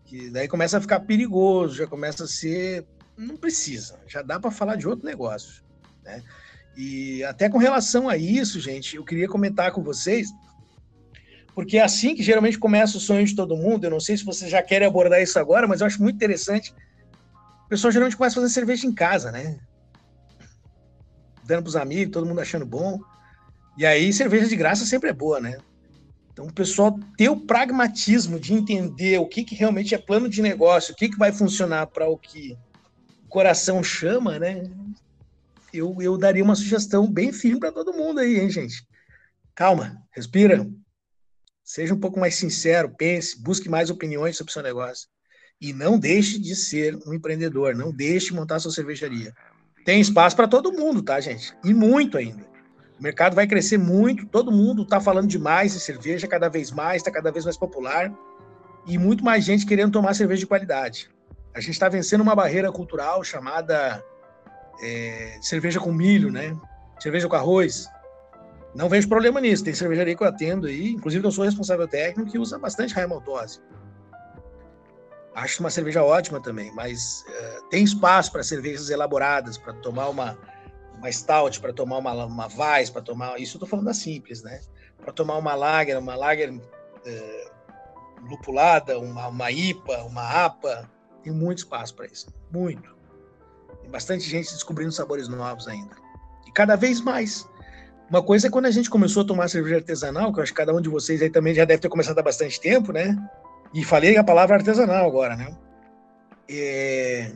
[0.06, 2.86] Que daí começa a ficar perigoso, já começa a ser.
[3.18, 5.66] Não precisa, já dá para falar de outro negócio.
[6.02, 6.24] Né?
[6.78, 10.30] E até com relação a isso, gente, eu queria comentar com vocês,
[11.58, 13.84] porque é assim que geralmente começa o sonho de todo mundo.
[13.84, 16.72] Eu não sei se vocês já querem abordar isso agora, mas eu acho muito interessante.
[17.66, 19.58] O pessoal geralmente começa a fazer cerveja em casa, né?
[21.44, 23.00] Dando para os amigos, todo mundo achando bom.
[23.76, 25.58] E aí, cerveja de graça sempre é boa, né?
[26.32, 30.44] Então, o pessoal ter o pragmatismo de entender o que, que realmente é plano de
[30.44, 32.56] negócio, o que, que vai funcionar para o que
[33.26, 34.62] o coração chama, né?
[35.74, 38.86] eu, eu daria uma sugestão bem firme para todo mundo aí, hein, gente?
[39.56, 40.70] Calma, respira.
[41.68, 45.10] Seja um pouco mais sincero, pense, busque mais opiniões sobre o seu negócio.
[45.60, 49.34] E não deixe de ser um empreendedor, não deixe de montar sua cervejaria.
[49.84, 51.54] Tem espaço para todo mundo, tá, gente?
[51.66, 52.48] E muito ainda.
[52.98, 57.02] O mercado vai crescer muito, todo mundo está falando demais de cerveja, cada vez mais,
[57.02, 58.18] está cada vez mais popular.
[58.86, 61.10] E muito mais gente querendo tomar cerveja de qualidade.
[61.54, 64.02] A gente está vencendo uma barreira cultural chamada
[64.82, 66.58] é, cerveja com milho, né?
[66.98, 67.90] Cerveja com arroz.
[68.78, 69.64] Não vejo problema nisso.
[69.64, 73.08] Tem cervejaria que eu atendo aí, inclusive eu sou responsável técnico que usa bastante raia
[73.08, 73.60] maltose.
[75.34, 80.38] Acho uma cerveja ótima também, mas uh, tem espaço para cervejas elaboradas, para tomar uma,
[80.96, 83.40] uma stout, para tomar uma, uma Weiss, para tomar.
[83.40, 84.62] Isso eu estou falando da simples, né?
[85.00, 87.52] Para tomar uma lager, uma lager uh,
[88.30, 90.88] lupulada, uma, uma IPA, uma APA.
[91.24, 92.28] Tem muito espaço para isso.
[92.52, 92.96] Muito.
[93.82, 95.96] Tem bastante gente descobrindo sabores novos ainda.
[96.46, 97.48] E cada vez mais.
[98.10, 100.58] Uma coisa é quando a gente começou a tomar cerveja artesanal, que eu acho que
[100.58, 103.18] cada um de vocês aí também já deve ter começado há bastante tempo, né?
[103.74, 105.58] E falei a palavra artesanal agora, né?
[106.50, 107.34] É...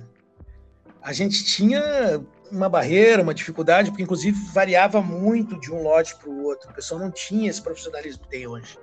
[1.01, 6.30] A gente tinha uma barreira, uma dificuldade, porque inclusive variava muito de um lote para
[6.30, 6.69] o outro.
[6.69, 8.78] O pessoal não tinha esse profissionalismo que tem hoje.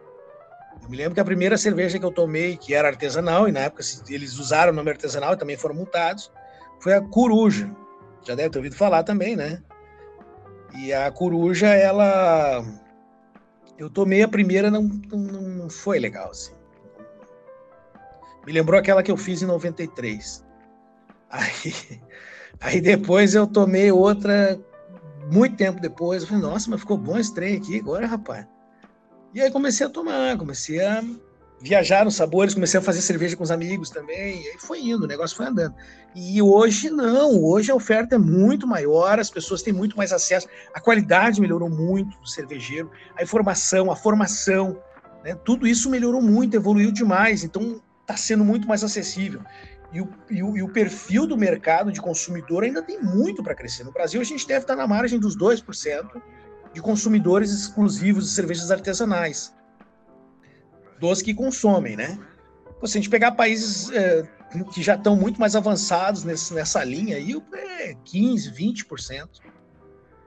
[0.82, 3.61] Eu me lembro que a primeira cerveja que eu tomei, que era artesanal, e na
[3.61, 6.30] época eles usaram o nome artesanal e também foram multados,
[6.80, 7.70] foi a coruja.
[8.26, 9.62] Já deve ter ouvido falar também, né?
[10.77, 12.64] E a coruja, ela.
[13.79, 16.53] Eu tomei a primeira, não, não, foi legal, assim.
[18.45, 20.45] Me lembrou aquela que eu fiz em 93.
[21.31, 22.01] Aí,
[22.61, 24.59] aí depois eu tomei outra,
[25.31, 26.23] muito tempo depois.
[26.23, 28.47] Eu falei, nossa, mas ficou bom esse trem aqui agora, rapaz.
[29.35, 31.03] E aí comecei a tomar, comecei a
[31.61, 35.04] viajar nos sabores, comecei a fazer cerveja com os amigos também, e aí foi indo,
[35.04, 35.74] o negócio foi andando.
[36.14, 40.46] E hoje não, hoje a oferta é muito maior, as pessoas têm muito mais acesso,
[40.72, 44.78] a qualidade melhorou muito do cervejeiro, a informação, a formação,
[45.24, 49.40] né, tudo isso melhorou muito, evoluiu demais, então está sendo muito mais acessível.
[49.92, 53.54] E o, e, o, e o, perfil do mercado de consumidor ainda tem muito para
[53.54, 53.84] crescer.
[53.84, 56.22] No Brasil, a gente deve estar na margem dos 2%
[56.74, 59.56] de consumidores exclusivos de cervejas artesanais
[61.01, 62.18] dos que consomem, né?
[62.84, 64.22] se a gente pegar países é,
[64.72, 69.28] que já estão muito mais avançados nesse, nessa linha aí, é 15, 20%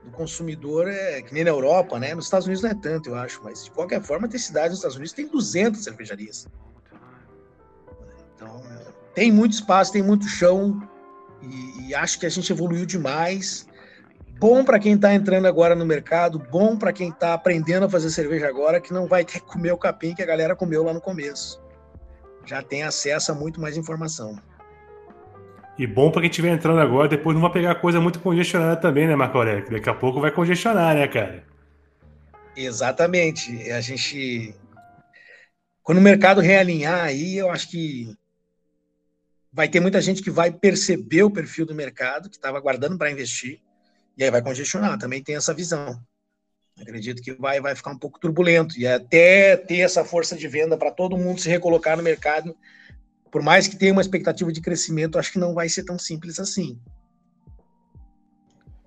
[0.04, 2.14] do consumidor é que nem na Europa, né?
[2.16, 4.80] Nos Estados Unidos não é tanto, eu acho, mas de qualquer forma, tem cidades nos
[4.80, 6.48] Estados Unidos que tem 200 cervejarias.
[8.36, 8.64] Então,
[9.14, 10.82] tem muito espaço, tem muito chão
[11.42, 13.68] e, e acho que a gente evoluiu demais
[14.42, 18.10] bom para quem está entrando agora no mercado, bom para quem está aprendendo a fazer
[18.10, 20.92] cerveja agora, que não vai ter que comer o capim que a galera comeu lá
[20.92, 21.62] no começo.
[22.44, 24.42] Já tem acesso a muito mais informação.
[25.78, 29.08] E bom para quem estiver entrando agora, depois não vai pegar coisa muito congestionada também,
[29.08, 29.70] né, Marco Aurélio?
[29.70, 31.44] Daqui a pouco vai congestionar, né, cara?
[32.56, 33.72] Exatamente.
[33.72, 34.56] A gente.
[35.84, 38.16] Quando o mercado realinhar aí, eu acho que
[39.54, 43.12] vai ter muita gente que vai perceber o perfil do mercado, que estava aguardando para
[43.12, 43.62] investir
[44.22, 46.00] e aí vai congestionar, também tem essa visão.
[46.80, 48.80] Acredito que vai, vai ficar um pouco turbulento.
[48.80, 52.56] E até ter essa força de venda para todo mundo se recolocar no mercado,
[53.32, 56.40] por mais que tenha uma expectativa de crescimento, acho que não vai ser tão simples
[56.40, 56.78] assim.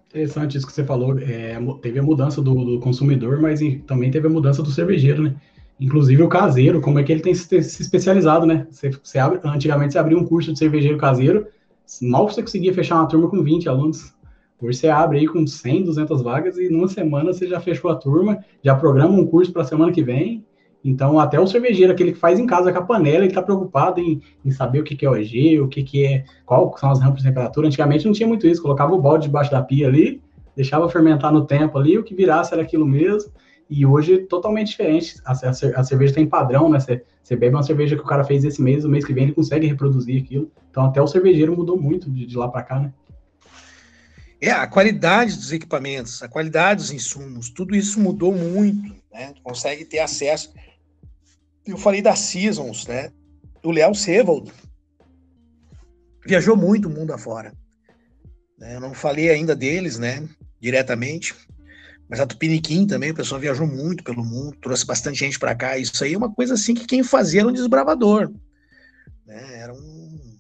[0.09, 1.19] Interessante isso que você falou.
[1.19, 3.59] É, teve a mudança do, do, consumidor, mas
[3.89, 5.35] também teve a mudança do cervejeiro, né?
[5.81, 8.69] Inclusive o caseiro, como é que ele tem se, se especializado, né?
[8.71, 11.49] Você, você abre, antigamente você abria um curso de cervejeiro caseiro,
[12.01, 14.14] mal você conseguia fechar uma turma com 20 alunos.
[14.61, 17.95] Hoje você abre aí com 100, 200 vagas e numa semana você já fechou a
[17.97, 20.45] turma, já programa um curso para a semana que vem.
[20.85, 24.01] Então, até o cervejeiro, aquele que faz em casa com a panela, ele está preocupado
[24.01, 27.01] em, em, saber o que, que é OG, o que, que é, qual são as
[27.01, 27.67] rampas de temperatura.
[27.67, 30.21] Antigamente não tinha muito isso, colocava o balde debaixo da pia ali,
[30.55, 33.33] deixava fermentar no tempo ali, o que virasse era aquilo mesmo.
[33.69, 35.15] E hoje totalmente diferente.
[35.25, 36.79] A, a, a cerveja tem padrão, né?
[36.79, 39.25] Você, você bebe uma cerveja que o cara fez esse mês, o mês que vem
[39.25, 40.51] ele consegue reproduzir aquilo.
[40.71, 42.93] Então até o cervejeiro mudou muito de, de lá para cá, né?
[44.45, 49.33] É, a qualidade dos equipamentos, a qualidade dos insumos, tudo isso mudou muito, né?
[49.33, 50.53] Tu consegue ter acesso.
[51.65, 53.11] Eu falei das Seasons, né?
[53.63, 54.53] O Léo Sevold
[56.27, 57.55] viajou muito o mundo afora.
[58.59, 58.77] Né?
[58.77, 60.29] Eu não falei ainda deles, né?
[60.61, 61.35] Diretamente,
[62.07, 65.79] mas a Tupiniquim também, o pessoal viajou muito pelo mundo, trouxe bastante gente para cá.
[65.79, 68.31] Isso aí é uma coisa assim que quem fazia era um desbravador.
[69.25, 69.59] Né?
[69.59, 70.39] Era, um,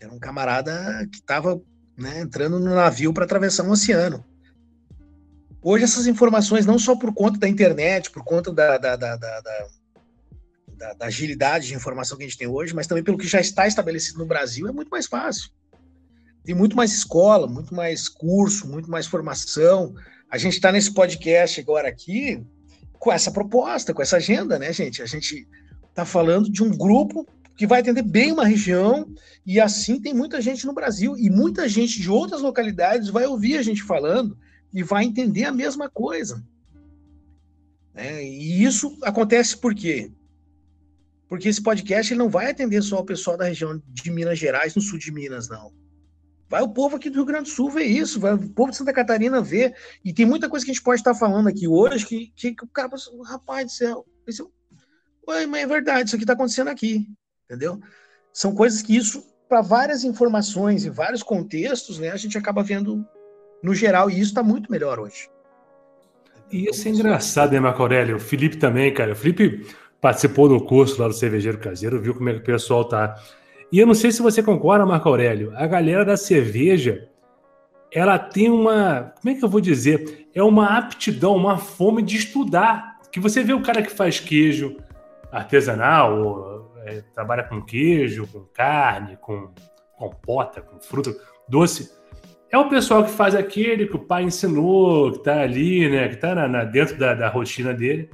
[0.00, 1.60] era um camarada que estava
[1.96, 4.24] né, entrando no navio para atravessar um oceano.
[5.62, 9.40] Hoje essas informações, não só por conta da internet, por conta da, da, da, da,
[10.94, 13.66] da agilidade de informação que a gente tem hoje, mas também pelo que já está
[13.66, 15.50] estabelecido no Brasil, é muito mais fácil.
[16.44, 19.94] Tem muito mais escola, muito mais curso, muito mais formação,
[20.32, 22.42] a gente está nesse podcast agora aqui
[22.98, 25.02] com essa proposta, com essa agenda, né, gente?
[25.02, 25.46] A gente
[25.90, 27.26] está falando de um grupo
[27.56, 29.12] que vai atender bem uma região
[29.44, 33.58] e assim tem muita gente no Brasil e muita gente de outras localidades vai ouvir
[33.58, 34.36] a gente falando
[34.72, 36.42] e vai entender a mesma coisa.
[37.94, 38.24] Né?
[38.24, 40.10] E isso acontece por quê?
[41.28, 44.74] Porque esse podcast ele não vai atender só o pessoal da região de Minas Gerais,
[44.74, 45.72] no sul de Minas, não.
[46.48, 48.76] Vai o povo aqui do Rio Grande do Sul ver isso, vai o povo de
[48.76, 49.74] Santa Catarina ver.
[50.04, 52.64] E tem muita coisa que a gente pode estar falando aqui hoje que, que, que
[52.64, 54.42] o cara assim, rapaz do céu, esse,
[55.26, 57.06] Ué, mas é verdade, isso aqui está acontecendo aqui,
[57.52, 57.78] entendeu?
[58.32, 63.04] São coisas que isso, para várias informações e vários contextos, né, a gente acaba vendo
[63.62, 65.28] no geral, e isso está muito melhor hoje.
[66.50, 68.16] E isso é engraçado, né, Marco Aurélio?
[68.16, 69.12] O Felipe também, cara.
[69.12, 69.66] O Felipe
[70.00, 73.16] participou do curso lá do Cervejeiro Caseiro, viu como é que o pessoal tá
[73.72, 77.08] e eu não sei se você concorda, Marco Aurélio, a galera da cerveja,
[77.90, 80.28] ela tem uma, como é que eu vou dizer?
[80.34, 83.00] É uma aptidão, uma fome de estudar.
[83.10, 84.76] Que você vê o cara que faz queijo
[85.30, 89.52] artesanal, é, trabalha com queijo, com carne, com
[89.96, 91.14] compota, com fruta
[91.48, 91.90] doce.
[92.50, 96.08] É o pessoal que faz aquele que o pai ensinou, que está ali, né?
[96.08, 98.10] Que está na, na, dentro da, da rotina dele.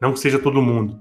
[0.00, 0.98] Não que seja todo mundo.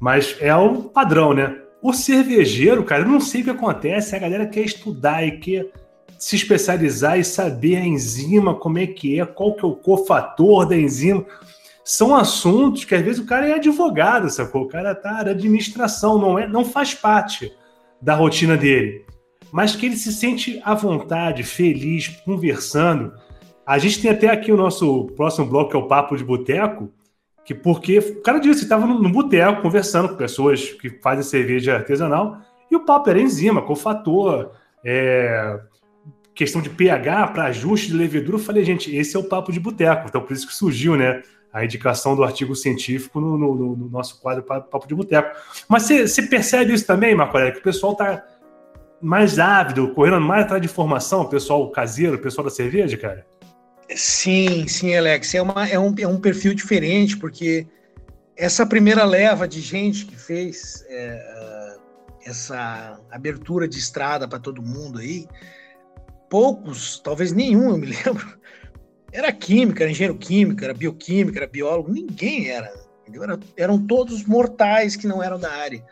[0.00, 1.60] Mas é o padrão, né?
[1.82, 5.70] O cervejeiro, cara, eu não sei o que acontece, a galera quer estudar e quer
[6.18, 10.66] se especializar e saber a enzima, como é que é, qual que é o cofator
[10.66, 11.24] da enzima.
[11.92, 14.62] São assuntos que às vezes o cara é advogado, sacou?
[14.62, 17.52] O cara tá na administração, não é, não faz parte
[18.00, 19.04] da rotina dele.
[19.50, 23.12] Mas que ele se sente à vontade, feliz, conversando.
[23.66, 26.92] A gente tem até aqui o nosso próximo bloco, que é o Papo de Boteco,
[27.44, 31.74] que porque o cara disse, estava no, no boteco conversando com pessoas que fazem cerveja
[31.74, 32.38] artesanal
[32.70, 34.52] e o papo era enzima, cofator,
[34.84, 35.58] é,
[36.36, 38.36] questão de pH para ajuste de levedura.
[38.36, 40.06] Eu falei, gente, esse é o papo de boteco.
[40.08, 41.20] Então, por isso que surgiu, né?
[41.52, 45.36] A indicação do artigo científico no, no, no nosso quadro Papo de Boteco.
[45.68, 48.24] Mas você percebe isso também, Marco Aurélio, que o pessoal está
[49.00, 53.26] mais ávido, correndo mais atrás de informação, o pessoal caseiro, o pessoal da cerveja, cara?
[53.94, 55.34] Sim, sim, Alex.
[55.34, 57.66] É, uma, é, um, é um perfil diferente, porque
[58.36, 61.76] essa primeira leva de gente que fez é,
[62.24, 65.26] essa abertura de estrada para todo mundo aí,
[66.28, 68.39] poucos, talvez nenhum, eu me lembro,
[69.12, 72.72] era química, era engenheiro químico, era bioquímica, era biólogo, ninguém era,
[73.12, 75.82] era, eram todos mortais que não eram da área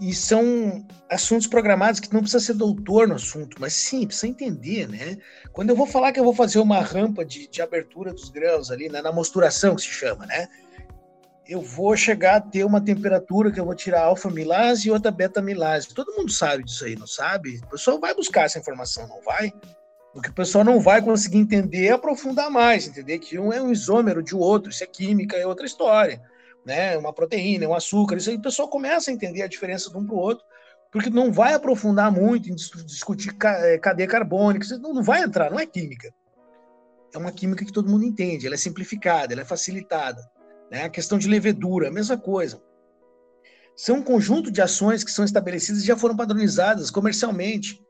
[0.00, 4.88] e são assuntos programados que não precisa ser doutor no assunto, mas sim, precisa entender,
[4.88, 5.18] né?
[5.52, 8.70] Quando eu vou falar que eu vou fazer uma rampa de, de abertura dos grãos
[8.70, 10.46] ali, né, na mosturação que se chama, né?
[11.48, 15.88] Eu vou chegar a ter uma temperatura que eu vou tirar alfa-milase e outra beta-milase.
[15.94, 17.58] Todo mundo sabe disso aí, não sabe?
[17.64, 19.52] O pessoal vai buscar essa informação, não vai?
[20.18, 23.62] O que o pessoal não vai conseguir entender é aprofundar mais, entender que um é
[23.62, 26.20] um isômero de outro, isso é química, é outra história
[26.68, 29.96] né, uma proteína, um açúcar, isso aí o pessoal começa a entender a diferença de
[29.96, 30.44] um para o outro,
[30.92, 35.58] porque não vai aprofundar muito em discutir é, cadeia carbônica, você não, vai entrar, não
[35.58, 36.12] é química.
[37.14, 40.20] É uma química que todo mundo entende, ela é simplificada, ela é facilitada.
[40.70, 40.84] Né?
[40.84, 42.60] A questão de levedura, a mesma coisa.
[43.74, 47.82] São um conjunto de ações que são estabelecidas e já foram padronizadas comercialmente,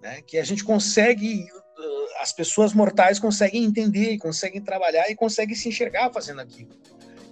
[0.00, 0.20] né?
[0.22, 5.68] que a gente consegue, uh, as pessoas mortais conseguem entender, conseguem trabalhar e conseguem se
[5.68, 6.70] enxergar fazendo aquilo.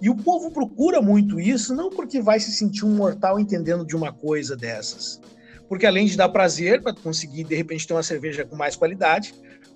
[0.01, 3.95] E o povo procura muito isso, não porque vai se sentir um mortal entendendo de
[3.95, 5.21] uma coisa dessas.
[5.67, 9.33] Porque além de dar prazer para conseguir, de repente, ter uma cerveja com mais qualidade,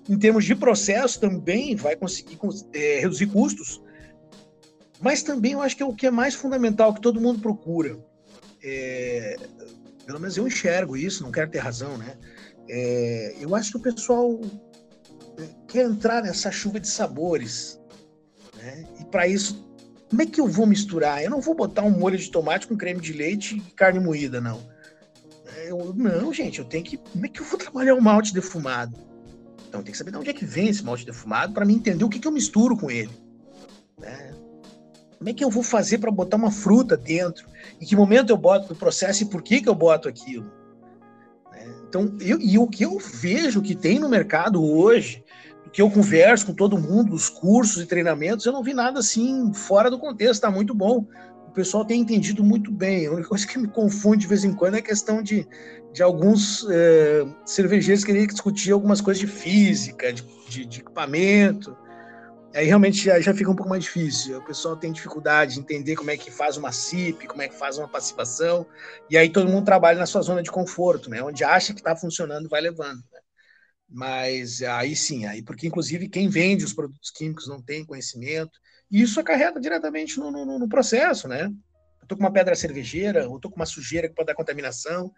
[0.08, 2.38] em termos de processo, também vai conseguir
[2.72, 3.80] é, reduzir custos,
[5.00, 7.98] mas também eu acho que é o que é mais fundamental, que todo mundo procura.
[8.62, 9.36] É,
[10.04, 12.16] pelo menos eu enxergo isso, não quero ter razão, né?
[12.72, 14.40] É, eu acho que o pessoal
[15.36, 17.80] é, quer entrar nessa chuva de sabores,
[18.56, 18.84] né?
[19.00, 19.68] E para isso,
[20.08, 21.20] como é que eu vou misturar?
[21.20, 24.40] Eu não vou botar um molho de tomate com creme de leite e carne moída,
[24.40, 24.60] não.
[25.66, 26.96] Eu, não, gente, eu tenho que.
[26.96, 28.96] Como é que eu vou trabalhar o malte defumado?
[29.68, 32.04] Então, tem que saber de onde é que vem esse malte defumado para me entender
[32.04, 33.10] o que, que eu misturo com ele.
[33.98, 34.32] Né?
[35.18, 37.48] Como é que eu vou fazer para botar uma fruta dentro?
[37.80, 40.59] Em que momento eu boto no processo e por que, que eu boto aquilo?
[41.90, 45.24] Então, eu, e o que eu vejo que tem no mercado hoje,
[45.72, 49.52] que eu converso com todo mundo, os cursos e treinamentos, eu não vi nada assim
[49.52, 51.04] fora do contexto, está muito bom
[51.50, 53.06] o pessoal tem entendido muito bem.
[53.06, 55.46] A única coisa que me confunde de vez em quando é a questão de,
[55.92, 61.76] de alguns é, cervejeiros quererem discutir algumas coisas de física, de, de, de equipamento.
[62.52, 64.38] Aí realmente já, já, fica um pouco mais difícil.
[64.38, 67.54] O pessoal tem dificuldade de entender como é que faz uma CIP, como é que
[67.54, 68.66] faz uma passivação,
[69.08, 71.22] e aí todo mundo trabalha na sua zona de conforto, né?
[71.22, 73.04] Onde acha que está funcionando, vai levando.
[73.12, 73.20] Né?
[73.88, 78.58] Mas aí sim, aí porque inclusive quem vende os produtos químicos não tem conhecimento,
[78.90, 81.44] e isso acarreta diretamente no, no, no processo, né?
[82.02, 85.12] Eu tô com uma pedra cervejeira, ou tô com uma sujeira que pode dar contaminação.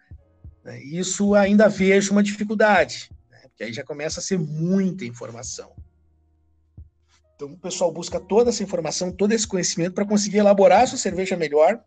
[0.63, 0.79] Né?
[0.83, 3.39] Isso ainda vejo uma dificuldade, né?
[3.47, 5.73] porque aí já começa a ser muita informação.
[7.35, 10.97] Então o pessoal busca toda essa informação, todo esse conhecimento para conseguir elaborar a sua
[10.97, 11.83] cerveja melhor.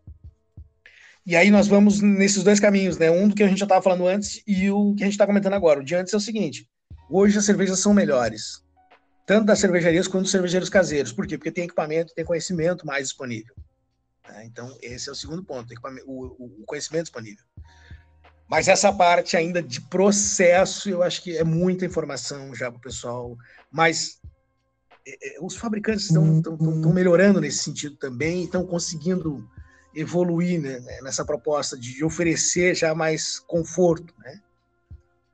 [1.24, 3.10] E aí nós vamos nesses dois caminhos, né?
[3.10, 5.26] Um do que a gente já estava falando antes e o que a gente está
[5.26, 5.80] comentando agora.
[5.80, 6.68] O de antes é o seguinte:
[7.10, 8.64] hoje as cervejas são melhores
[9.26, 11.12] tanto das cervejarias quanto dos cervejeiros caseiros.
[11.12, 11.36] Por quê?
[11.36, 13.54] Porque tem equipamento, tem conhecimento mais disponível.
[14.28, 14.44] Né?
[14.46, 15.74] Então, esse é o segundo ponto,
[16.06, 17.44] o, conhecimento disponível.
[18.48, 22.80] Mas essa parte ainda de processo, eu acho que é muita informação já para o
[22.80, 23.36] pessoal.
[23.68, 24.20] Mas
[25.40, 29.48] os fabricantes estão, melhorando nesse sentido também, estão conseguindo
[29.94, 34.40] evoluir né, né, nessa proposta de oferecer já mais conforto, né?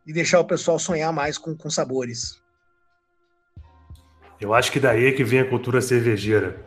[0.06, 2.40] E deixar o pessoal sonhar mais com, com sabores.
[4.40, 6.64] Eu acho que daí é que vem a cultura cervejeira.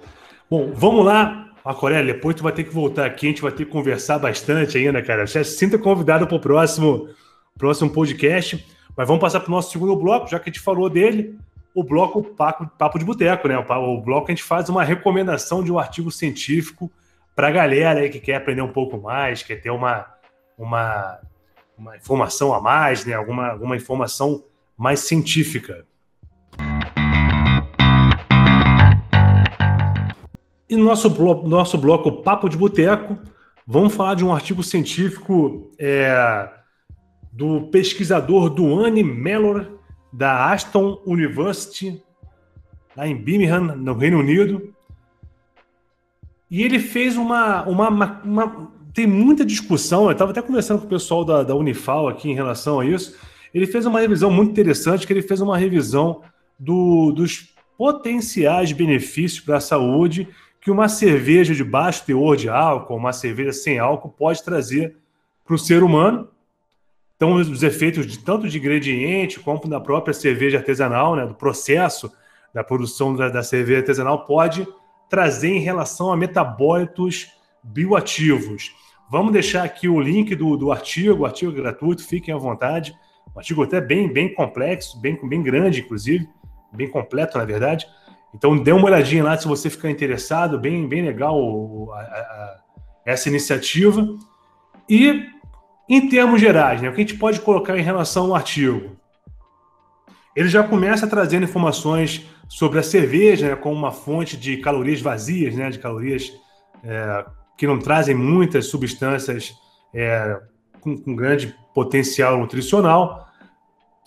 [0.49, 3.65] Bom, vamos lá, Aquarela, depois tu vai ter que voltar aqui, a gente vai ter
[3.65, 5.25] que conversar bastante ainda, cara.
[5.25, 7.09] Já sinta convidado para o próximo,
[7.57, 8.65] próximo podcast.
[8.95, 11.37] Mas vamos passar para o nosso segundo bloco, já que a gente falou dele,
[11.75, 13.57] o bloco Papo, Papo de Boteco, né?
[13.57, 16.89] O, bloco que a gente faz uma recomendação de um artigo científico
[17.35, 20.05] para a galera aí que quer aprender um pouco mais, quer ter uma,
[20.57, 21.19] uma,
[21.77, 23.13] uma informação a mais, né?
[23.13, 24.45] Alguma, alguma informação
[24.77, 25.85] mais científica.
[30.69, 33.17] E no nosso, blo nosso bloco Papo de Boteco,
[33.67, 36.49] vamos falar de um artigo científico é,
[37.33, 39.74] do pesquisador Duane Mellor,
[40.15, 42.01] da Aston University,
[42.95, 44.73] lá em Birmingham, no Reino Unido.
[46.49, 47.63] E ele fez uma.
[47.63, 51.53] uma, uma, uma tem muita discussão, eu estava até conversando com o pessoal da, da
[51.53, 53.17] Unifal aqui em relação a isso.
[53.53, 56.21] Ele fez uma revisão muito interessante, que ele fez uma revisão
[56.57, 60.29] do, dos potenciais benefícios para a saúde
[60.61, 64.95] que uma cerveja de baixo teor de álcool, uma cerveja sem álcool, pode trazer
[65.45, 66.29] para o ser humano.
[67.15, 72.11] Então, os efeitos de tanto de ingrediente como da própria cerveja artesanal, né, do processo
[72.53, 74.67] da produção da, da cerveja artesanal, pode
[75.09, 77.27] trazer em relação a metabólitos
[77.63, 78.73] bioativos.
[79.09, 82.95] Vamos deixar aqui o link do, do artigo, artigo é gratuito, fiquem à vontade.
[83.35, 86.27] Um artigo até bem, bem complexo, bem, bem grande, inclusive,
[86.73, 87.85] bem completo, na verdade.
[88.33, 92.59] Então, dê uma olhadinha lá se você ficar interessado, bem, bem legal a, a,
[93.05, 94.05] essa iniciativa.
[94.89, 95.29] E,
[95.87, 98.95] em termos gerais, né, o que a gente pode colocar em relação ao artigo?
[100.35, 105.55] Ele já começa trazendo informações sobre a cerveja né, como uma fonte de calorias vazias,
[105.55, 106.33] né, de calorias
[106.83, 107.25] é,
[107.57, 109.53] que não trazem muitas substâncias
[109.93, 110.39] é,
[110.81, 113.27] com, com grande potencial nutricional.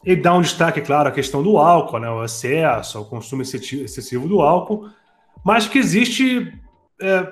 [0.04, 4.28] Ele dá um destaque, claro, à questão do álcool, né, o excesso, o consumo excessivo
[4.28, 4.88] do álcool,
[5.44, 6.52] mas que existe
[7.00, 7.26] é,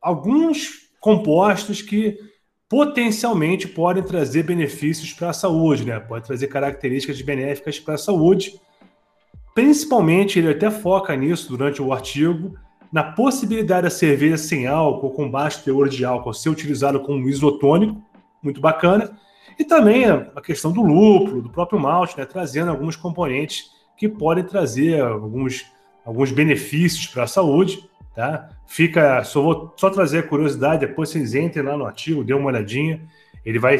[0.00, 2.18] alguns compostos que
[2.72, 6.00] potencialmente podem trazer benefícios para a saúde, né?
[6.00, 8.58] Pode trazer características benéficas para a saúde.
[9.54, 12.54] Principalmente, ele até foca nisso durante o artigo,
[12.90, 18.00] na possibilidade da cerveja sem álcool, com baixo teor de álcool, ser utilizado como isotônico,
[18.42, 19.18] muito bacana,
[19.58, 24.44] e também a questão do lúpulo, do próprio malte, né, trazendo alguns componentes que podem
[24.44, 25.66] trazer alguns,
[26.06, 27.86] alguns benefícios para a saúde.
[28.14, 28.48] Tá?
[28.72, 32.46] Fica, só vou só trazer a curiosidade, depois vocês entrem lá no artigo, dê uma
[32.46, 33.02] olhadinha.
[33.44, 33.78] Ele vai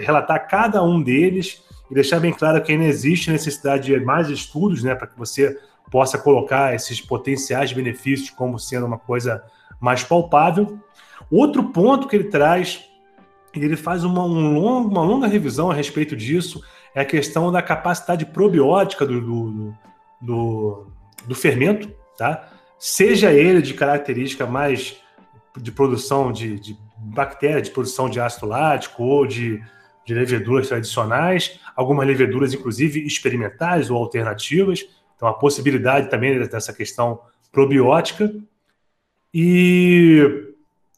[0.00, 4.82] relatar cada um deles e deixar bem claro que ainda existe necessidade de mais estudos,
[4.82, 5.56] né, para que você
[5.92, 9.44] possa colocar esses potenciais benefícios como sendo uma coisa
[9.80, 10.76] mais palpável.
[11.30, 12.84] Outro ponto que ele traz,
[13.54, 16.60] ele faz uma, um long, uma longa revisão a respeito disso,
[16.96, 19.74] é a questão da capacidade probiótica do, do,
[20.20, 20.86] do,
[21.28, 21.88] do fermento,
[22.18, 22.48] tá?
[22.82, 24.96] Seja ele de característica mais
[25.56, 29.62] de produção de, de bactéria, de produção de ácido lático ou de,
[30.04, 34.84] de leveduras tradicionais, algumas leveduras, inclusive, experimentais ou alternativas.
[35.14, 37.20] Então, a possibilidade também dessa questão
[37.52, 38.34] probiótica.
[39.32, 40.48] E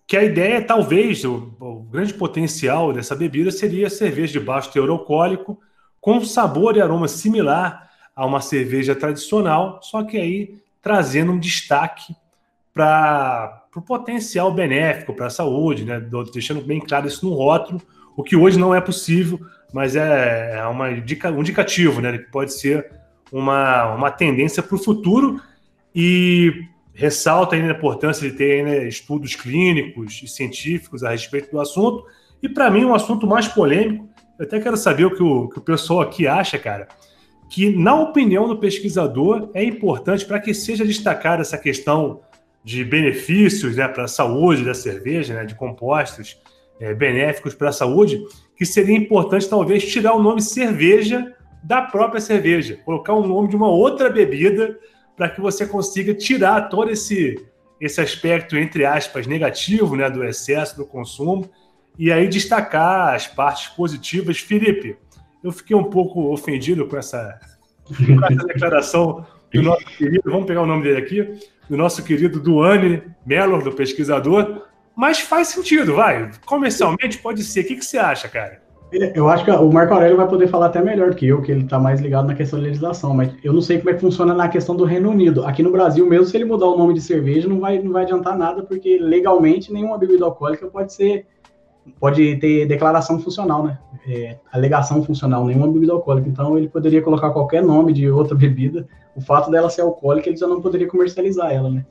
[0.07, 4.89] que a ideia, talvez, o, o, grande potencial dessa bebida seria cerveja de baixo teor
[4.89, 5.61] alcoólico,
[6.01, 12.15] com sabor e aroma similar a uma cerveja tradicional, só que aí trazendo um destaque
[12.75, 16.01] para o potencial benéfico para a saúde, né?
[16.33, 17.81] deixando bem claro isso no rótulo,
[18.15, 19.41] o que hoje não é possível,
[19.73, 22.19] mas é, é uma um indicativo, né?
[22.19, 22.93] que pode ser
[23.33, 25.41] uma, uma tendência para o futuro
[25.95, 26.53] e
[26.93, 32.05] ressalta ainda a importância de ter estudos clínicos e científicos a respeito do assunto.
[32.43, 34.09] E para mim, um assunto mais polêmico,
[34.39, 36.89] eu até quero saber o que o, que o pessoal aqui acha, cara,
[37.55, 42.21] que, na opinião do pesquisador, é importante para que seja destacada essa questão
[42.65, 46.37] de benefícios né, para a saúde da cerveja, né, de compostos
[46.81, 48.21] é, benéficos para a saúde,
[48.57, 51.33] que seria importante talvez tirar o nome cerveja
[51.63, 54.77] da própria cerveja, colocar o nome de uma outra bebida
[55.17, 57.41] para que você consiga tirar todo esse,
[57.81, 61.49] esse aspecto, entre aspas, negativo né, do excesso do consumo
[61.97, 64.41] e aí destacar as partes positivas.
[64.41, 64.97] Felipe,
[65.45, 67.39] eu fiquei um pouco ofendido com essa,
[67.87, 71.39] com essa declaração do nosso querido, vamos pegar o nome dele aqui,
[71.69, 74.63] do nosso querido Duane Mellor, do pesquisador,
[74.97, 76.31] mas faz sentido, vai.
[76.47, 77.61] Comercialmente pode ser.
[77.61, 78.63] O que, que você acha, cara?
[79.15, 81.51] Eu acho que o Marco Aurélio vai poder falar até melhor do que eu, que
[81.51, 84.01] ele está mais ligado na questão da legislação, mas eu não sei como é que
[84.01, 85.45] funciona na questão do Reino Unido.
[85.45, 88.05] Aqui no Brasil, mesmo se ele mudar o nome de cerveja, não vai, não vai
[88.05, 91.27] adiantar nada, porque legalmente nenhuma bebida alcoólica pode ser
[91.99, 93.79] pode ter declaração funcional, né?
[94.07, 96.29] É, alegação funcional, nenhuma bebida alcoólica.
[96.29, 98.87] Então ele poderia colocar qualquer nome de outra bebida.
[99.15, 101.85] O fato dela ser alcoólica, ele já não poderia comercializar ela, né?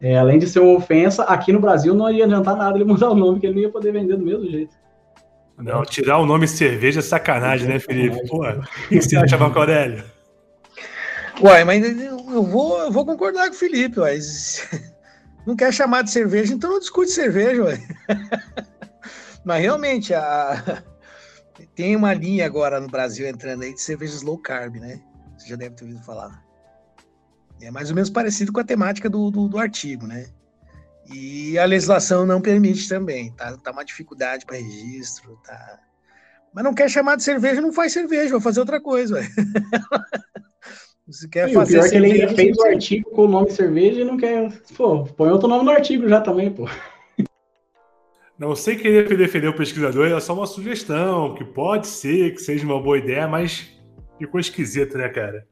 [0.00, 3.10] É, além de ser uma ofensa, aqui no Brasil não ia adiantar nada ele mudar
[3.10, 4.74] o nome, que ele não ia poder vender do mesmo jeito.
[5.58, 8.26] Não, tirar o nome cerveja é sacanagem, né, Felipe?
[8.26, 10.02] Pô, o que você acha, Marco Aurélio?
[11.40, 14.68] Uai, mas eu vou, eu vou concordar com o Felipe, mas
[15.46, 17.78] não quer chamar de cerveja, então não discute cerveja, ué.
[19.44, 20.82] Mas realmente, a...
[21.74, 25.00] tem uma linha agora no Brasil entrando aí de cervejas low carb, né?
[25.36, 26.42] Você já deve ter ouvido falar.
[27.60, 30.26] É mais ou menos parecido com a temática do, do, do artigo, né?
[31.12, 33.56] E a legislação não permite também, tá?
[33.56, 35.78] Tá uma dificuldade para registro, tá?
[36.52, 39.28] Mas não quer chamar de cerveja, não faz cerveja, vai fazer outra coisa, ué.
[41.06, 43.28] Você quer e fazer o pior cerveja, é que ele fez o artigo com o
[43.28, 44.52] nome cerveja e não quer.
[44.76, 46.68] Pô, põe outro nome no artigo já também, pô.
[48.42, 52.66] Não sei querer defender o pesquisador, é só uma sugestão, que pode ser que seja
[52.66, 53.70] uma boa ideia, mas
[54.18, 55.46] ficou esquisito, né, cara?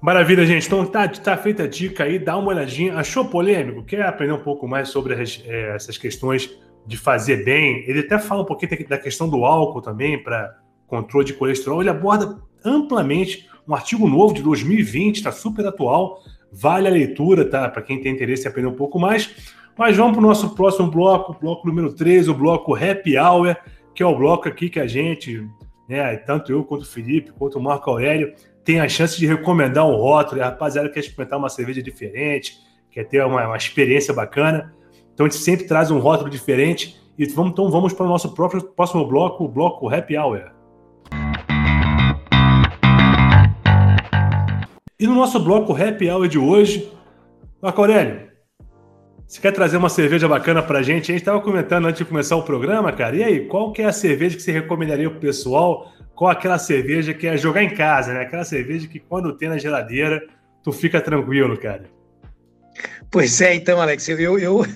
[0.00, 0.66] Maravilha, gente.
[0.66, 2.96] Então tá, tá feita a dica aí, dá uma olhadinha.
[2.96, 3.84] Achou polêmico?
[3.84, 7.88] Quer aprender um pouco mais sobre as, é, essas questões de fazer bem?
[7.88, 10.58] Ele até fala um pouquinho da questão do álcool também, para
[10.88, 11.80] controle de colesterol.
[11.80, 16.20] Ele aborda amplamente um artigo novo de 2020, está super atual.
[16.50, 17.68] Vale a leitura, tá?
[17.68, 19.61] Para quem tem interesse em aprender um pouco mais.
[19.76, 23.56] Mas vamos para o nosso próximo bloco, bloco número 3, o bloco Happy Hour,
[23.94, 25.48] que é o bloco aqui que a gente,
[25.88, 29.86] né, tanto eu quanto o Felipe, quanto o Marco Aurélio, tem a chance de recomendar
[29.86, 30.42] um rótulo.
[30.42, 32.58] A rapaziada quer experimentar uma cerveja diferente,
[32.90, 34.74] quer ter uma, uma experiência bacana.
[35.14, 37.00] Então a gente sempre traz um rótulo diferente.
[37.18, 40.50] E vamos, então vamos para o nosso próprio, próximo bloco, o bloco Happy Hour.
[44.98, 46.92] E no nosso bloco Happy Hour de hoje,
[47.60, 48.31] Marco Aurélio,
[49.32, 51.10] você quer trazer uma cerveja bacana pra gente?
[51.10, 53.16] A gente estava comentando antes de começar o programa, cara.
[53.16, 55.90] E aí, qual que é a cerveja que você recomendaria pro pessoal?
[56.14, 58.20] Qual aquela cerveja que é jogar em casa, né?
[58.20, 60.22] Aquela cerveja que quando tem na geladeira,
[60.62, 61.84] tu fica tranquilo, cara.
[63.10, 64.66] Pois é, então, Alex, eu, eu...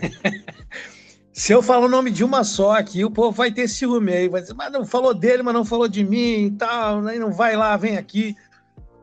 [1.34, 4.26] se eu falar o nome de uma só aqui, o povo vai ter ciúme aí,
[4.26, 7.30] vai dizer, mas não falou dele, mas não falou de mim e tal, aí não
[7.30, 8.34] vai lá, vem aqui.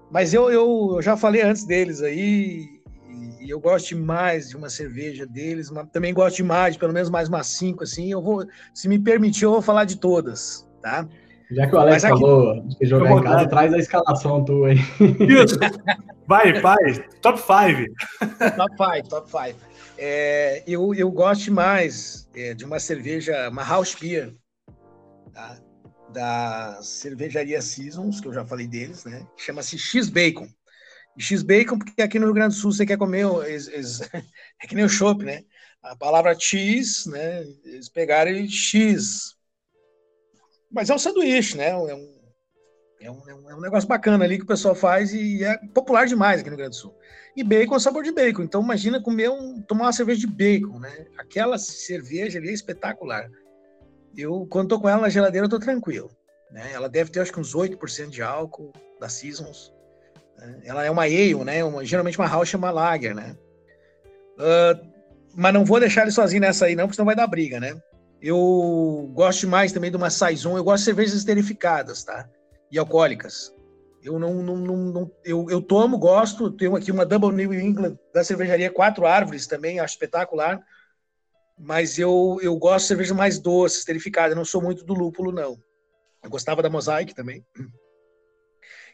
[0.10, 2.73] Mas eu, eu, eu já falei antes deles aí,
[3.44, 7.28] e eu gosto demais de uma cerveja deles, mas também gosto demais, pelo menos mais
[7.28, 8.12] umas cinco, assim.
[8.12, 11.08] Eu vou, se me permitir, eu vou falar de todas, tá?
[11.52, 14.78] Já que o Alex aqui, falou de jogar em casa, traz a escalação tua aí.
[15.30, 15.60] Isso.
[16.26, 16.94] Vai, vai.
[17.22, 17.46] Top 5.
[18.56, 19.60] Top 5, top 5.
[19.98, 24.34] É, eu, eu gosto mais é, de uma cerveja, uma house beer,
[25.34, 25.58] tá?
[26.14, 29.26] da cervejaria Seasons, que eu já falei deles, né?
[29.36, 30.48] Chama-se X-Bacon.
[31.18, 33.26] X-Bacon, porque aqui no Rio Grande do Sul você quer comer,
[34.61, 35.43] é que nem o chopp, né?
[35.82, 37.43] A palavra cheese, né?
[37.64, 39.36] Eles pegaram X.
[40.72, 41.70] Mas é um sanduíche, né?
[41.70, 42.14] É um,
[43.01, 46.39] é um, é um negócio bacana ali que o pessoal faz e é popular demais
[46.39, 46.95] aqui no Rio Grande do Sul.
[47.36, 48.43] E bacon é sabor de bacon.
[48.43, 51.07] Então imagina comer um, tomar uma cerveja de bacon, né?
[51.18, 53.30] Aquela cerveja ali é espetacular.
[54.16, 56.09] Eu, quando tô com ela na geladeira, eu tô tranquilo.
[56.51, 56.72] Né?
[56.72, 59.74] Ela deve ter, acho que uns 8% de álcool da Seasons.
[60.38, 60.62] Né?
[60.64, 61.64] Ela é uma ale, né?
[61.64, 63.36] Uma, geralmente uma house chama lager, né?
[64.38, 64.94] Uh,
[65.36, 67.80] mas não vou deixar ele sozinho nessa aí, não, porque senão vai dar briga, né?
[68.22, 72.28] Eu gosto mais também de uma Saison, eu gosto de cervejas esterificadas, tá?
[72.72, 73.54] E alcoólicas.
[74.02, 76.52] Eu não, não, não, não eu, eu tomo, gosto.
[76.52, 80.62] Tenho aqui uma Double New England da cervejaria Quatro Árvores também, acho espetacular
[81.58, 84.34] mas eu, eu gosto de cerveja mais doce, esterificada.
[84.34, 85.58] Eu não sou muito do lúpulo, não.
[86.24, 87.46] Eu gostava da Mosaic também.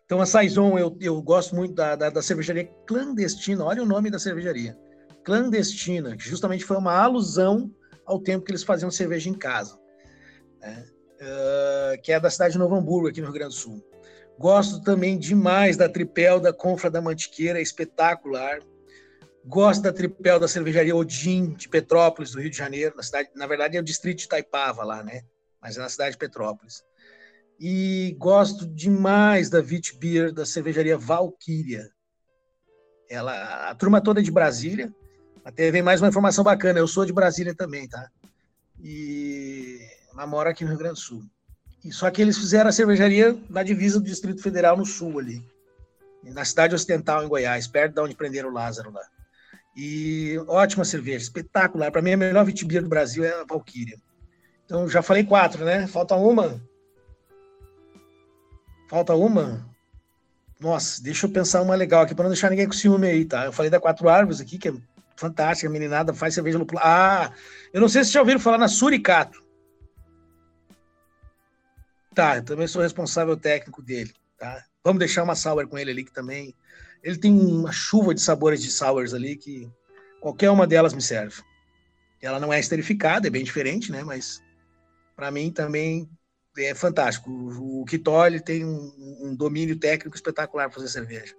[0.10, 3.64] Então, a Saison, eu, eu gosto muito da, da, da, cervejaria clandestina.
[3.64, 4.76] Olha o nome da cervejaria.
[5.24, 7.72] Clandestina, que justamente foi uma alusão
[8.08, 9.78] ao tempo que eles faziam cerveja em casa.
[10.60, 10.84] Né?
[11.22, 13.86] Uh, que é da cidade de Novo Hamburgo, aqui no Rio Grande do Sul.
[14.40, 18.62] Gosto também demais da Tripel, da Confra da Mantiqueira, espetacular.
[19.46, 23.46] Gosto da tripel da cervejaria Odin, de Petrópolis, do Rio de Janeiro, na cidade, na
[23.46, 25.22] verdade é o distrito de Taipava lá, né?
[25.62, 26.84] Mas é na cidade de Petrópolis.
[27.60, 31.90] E gosto demais da Vit Beer da cervejaria Valkyria.
[33.10, 34.94] Ela, a turma toda é de Brasília.
[35.44, 36.80] Até vem mais uma informação bacana.
[36.80, 38.10] Eu sou de Brasília também, tá?
[38.82, 39.80] E
[40.14, 41.24] mas moro aqui no Rio Grande do Sul.
[41.84, 45.42] E só que eles fizeram a cervejaria na divisa do Distrito Federal no sul ali,
[46.24, 49.02] na cidade ocidental em Goiás, perto de onde prenderam o Lázaro lá.
[49.76, 51.90] E ótima cerveja, espetacular.
[51.90, 53.98] Para mim, a melhor vitibia do Brasil é a Valkyria.
[54.66, 55.88] Então, já falei quatro, né?
[55.88, 56.62] Falta uma.
[58.90, 59.64] Falta uma.
[60.60, 63.46] Nossa, deixa eu pensar uma legal aqui, para não deixar ninguém com ciúme aí, tá?
[63.46, 64.74] Eu falei da Quatro Árvores aqui, que é
[65.16, 66.88] fantástica, meninada faz cerveja lupulada.
[66.88, 67.32] Ah,
[67.72, 69.46] eu não sei se já ouviram falar na Suricato.
[72.16, 74.66] Tá, eu também sou responsável técnico dele, tá?
[74.84, 76.56] Vamos deixar uma sour com ele ali, que também
[77.04, 79.72] ele tem uma chuva de sabores de sours ali que
[80.20, 81.44] qualquer uma delas me serve.
[82.20, 84.04] Ela não é esterificada, é bem diferente, né?
[84.04, 84.42] Mas
[85.16, 86.10] para mim também
[86.58, 87.30] é fantástico.
[87.30, 88.92] O, o tem um,
[89.22, 91.34] um, domínio técnico espetacular para fazer cerveja.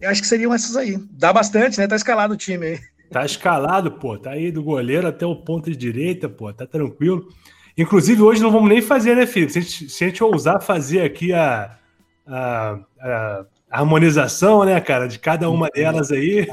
[0.00, 0.96] Eu acho que seriam essas aí.
[1.10, 1.86] Dá bastante, né?
[1.86, 2.80] Tá escalado o time aí.
[3.10, 4.18] Tá escalado, pô.
[4.18, 6.52] Tá aí do goleiro até o ponto de direita, pô.
[6.52, 7.28] Tá tranquilo.
[7.76, 9.50] Inclusive, hoje não vamos nem fazer, né, filho?
[9.50, 11.78] Se a gente, se a gente ousar fazer aqui a,
[12.26, 16.46] a, a harmonização, né, cara, de cada uma delas aí.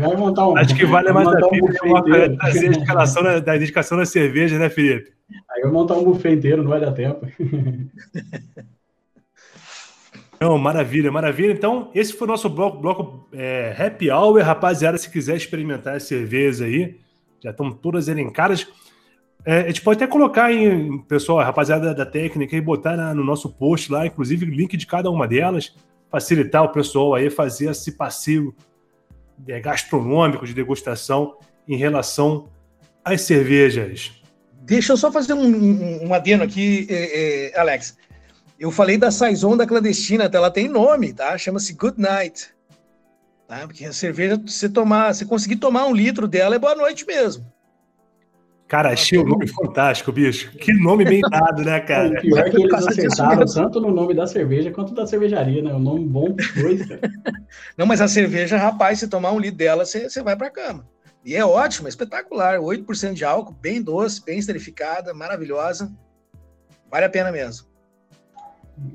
[0.00, 0.56] vai montar um.
[0.56, 4.58] Acho que vale mais a pena um trazer a escalação da, da dedicação da cerveja,
[4.58, 5.12] né, Felipe?
[5.50, 7.26] Aí eu montar um buffet inteiro, não vai dar tempo.
[10.38, 11.50] Não, maravilha, maravilha.
[11.50, 14.42] Então, esse foi o nosso bloco, bloco é, Happy Hour.
[14.42, 16.96] Rapaziada, se quiser experimentar as cervejas aí,
[17.42, 18.68] já estão todas elencadas.
[19.46, 23.24] É, a gente pode até colocar em, pessoal, rapaziada da técnica, e botar na, no
[23.24, 25.74] nosso post lá, inclusive, o link de cada uma delas
[26.10, 28.54] facilitar o pessoal aí fazer esse passeio
[29.46, 31.38] é, gastronômico de degustação
[31.68, 32.48] em relação
[33.04, 34.12] às cervejas.
[34.62, 37.96] Deixa eu só fazer um, um, um adeno aqui, é, é, Alex.
[38.58, 41.36] Eu falei da Saison da clandestina, ela tem nome, tá?
[41.36, 42.54] Chama-se Good Night.
[43.46, 43.66] Tá?
[43.66, 47.46] Porque a cerveja, você tomar, você conseguir tomar um litro dela é boa noite mesmo.
[48.68, 50.50] Cara, achei o nome fantástico, bicho.
[50.58, 52.08] Que nome bem dado, né, cara?
[52.08, 55.72] O pior é que eles acertaram tanto no nome da cerveja quanto da cervejaria, né?
[55.72, 57.00] O nome bom dois, cara.
[57.78, 60.84] Não, mas a cerveja, rapaz, se tomar um litro dela, você, você vai pra cama.
[61.24, 62.58] E é ótimo, é espetacular.
[62.58, 65.92] 8% de álcool, bem doce, bem esterificada, maravilhosa.
[66.90, 67.66] Vale a pena mesmo.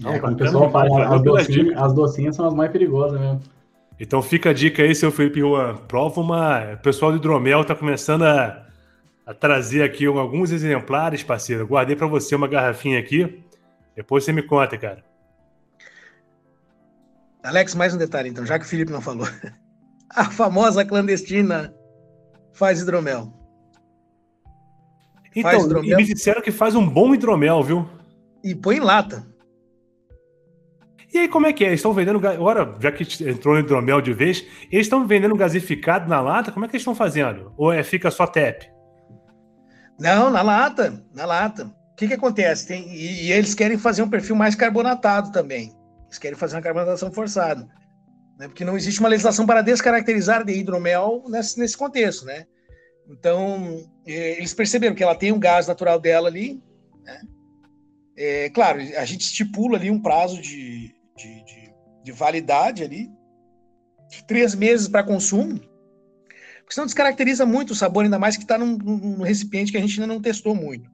[0.06, 3.42] É, quando o pessoal fala as docinhas, as docinhas são as mais perigosas mesmo.
[4.00, 5.76] Então fica a dica aí, seu Felipe Juan.
[5.88, 6.74] Prova uma.
[6.74, 8.66] O pessoal do hidromel tá começando a
[9.32, 11.66] a trazer aqui alguns exemplares, parceiro.
[11.66, 13.42] Guardei para você uma garrafinha aqui.
[13.96, 15.04] Depois você me conta, cara.
[17.42, 19.28] Alex, mais um detalhe, então, já que o Felipe não falou.
[20.14, 21.74] A famosa clandestina
[22.52, 23.34] faz hidromel.
[25.34, 25.92] Então, faz hidromel.
[25.92, 27.90] e me disseram que faz um bom hidromel, viu?
[28.44, 29.26] E põe em lata.
[31.14, 31.68] E aí, como é que é?
[31.68, 32.26] Eles estão vendendo.
[32.28, 36.52] Agora, já que entrou no hidromel de vez, eles estão vendendo gasificado na lata?
[36.52, 37.54] Como é que eles estão fazendo?
[37.58, 38.70] Ou é, fica só TEP?
[40.00, 41.66] Não, na lata, na lata.
[41.66, 42.68] O que, que acontece?
[42.68, 45.76] Tem, e, e, eles querem fazer um perfil mais carbonatado também.
[46.06, 47.68] Eles querem fazer uma carbonatação forçada.
[48.38, 48.48] Né?
[48.48, 52.46] Porque não existe uma legislação para descaracterizar de hidromel nesse, nesse contexto, né?
[53.08, 56.62] Então, eles perceberam que ela tem um gás natural dela ali,
[57.04, 57.22] Né?
[58.18, 61.74] É, claro, a gente estipula ali um prazo de, de, de,
[62.04, 63.10] de validade ali,
[64.28, 65.60] três meses para consumo,
[66.72, 69.82] porque senão descaracteriza muito o sabor, ainda mais que está num, num, recipiente que a
[69.82, 70.90] gente ainda não testou muito.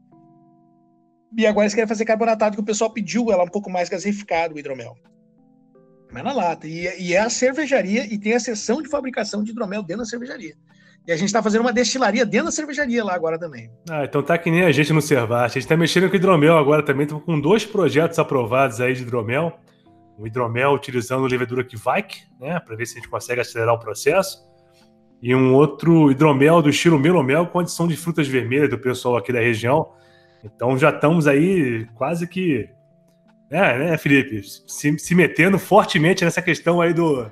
[1.37, 4.55] E agora eles querem fazer carbonatado, que o pessoal pediu ela um pouco mais gaseificado,
[4.55, 4.95] o hidromel.
[6.11, 6.65] Mas na lata.
[6.67, 10.09] E, e é a cervejaria, e tem a seção de fabricação de hidromel dentro da
[10.09, 10.55] cervejaria.
[11.05, 13.69] E a gente está fazendo uma destilaria dentro da cervejaria lá agora também.
[13.87, 15.43] Ah, então tá que nem a gente no Servate.
[15.43, 17.03] A gente está mexendo com hidromel agora também.
[17.03, 19.59] Estamos com dois projetos aprovados aí de hidromel.
[20.17, 22.59] O hidromel utilizando levedura Kvaik, né?
[22.59, 24.47] Para ver se a gente consegue acelerar o processo.
[25.22, 29.34] E um outro hidromel do estilo Melomel com adição de frutas vermelhas do pessoal aqui
[29.34, 29.89] da região.
[30.44, 32.69] Então já estamos aí quase que.
[33.49, 34.41] É, né, Felipe?
[34.44, 37.31] Se, se metendo fortemente nessa questão aí do,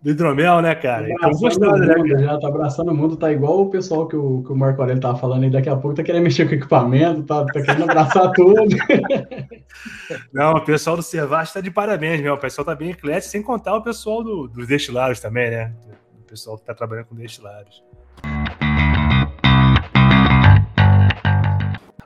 [0.00, 1.10] do hidromel, né, cara?
[1.10, 2.18] Então, gostando, né, cara?
[2.18, 5.02] Já tá abraçando o mundo, tá igual o pessoal que o, que o Marco Aurélio
[5.02, 8.30] tava falando aí, daqui a pouco tá querendo mexer com equipamento, tá, tá querendo abraçar
[8.32, 8.76] tudo.
[10.32, 12.34] Não, o pessoal do Cervaz tá de parabéns, meu.
[12.34, 15.74] O pessoal tá bem eclético, sem contar o pessoal do, dos destilados também, né?
[16.28, 17.82] Pessoal que tá trabalhando com destilados.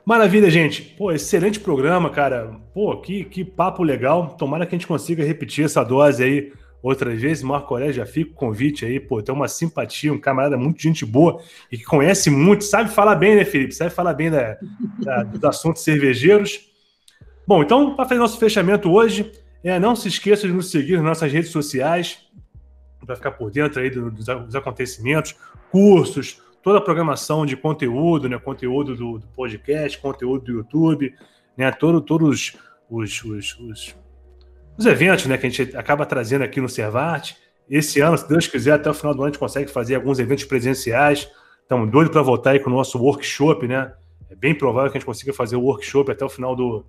[0.05, 0.81] Maravilha, gente.
[0.81, 2.59] Pô, excelente programa, cara.
[2.73, 4.35] Pô, que, que papo legal.
[4.37, 7.43] Tomara que a gente consiga repetir essa dose aí outras vezes.
[7.43, 11.05] Marco Aurélio já fica o convite aí, pô, tem uma simpatia, um camarada muito gente
[11.05, 11.41] boa
[11.71, 13.73] e que conhece muito, sabe falar bem, né, Felipe?
[13.73, 14.57] Sabe falar bem da,
[14.99, 16.69] da, dos assuntos cervejeiros.
[17.45, 19.31] Bom, então, para fazer nosso fechamento hoje,
[19.63, 22.19] é, não se esqueça de nos seguir nas nossas redes sociais
[23.05, 25.35] para ficar por dentro aí dos, dos, acontecimentos,
[25.71, 31.13] cursos, toda a programação de conteúdo, né, conteúdo do, do podcast, conteúdo do YouTube,
[31.57, 32.57] né, todo, todos
[32.89, 33.95] os, os, os
[34.77, 37.37] os eventos né, que a gente acaba trazendo aqui no Servate.
[37.69, 40.19] Esse ano, se Deus quiser, até o final do ano a gente consegue fazer alguns
[40.19, 41.29] eventos presenciais.
[41.61, 43.93] Estamos doidos para voltar aí com o nosso workshop, né?
[44.29, 46.83] É bem provável que a gente consiga fazer o workshop até o final do,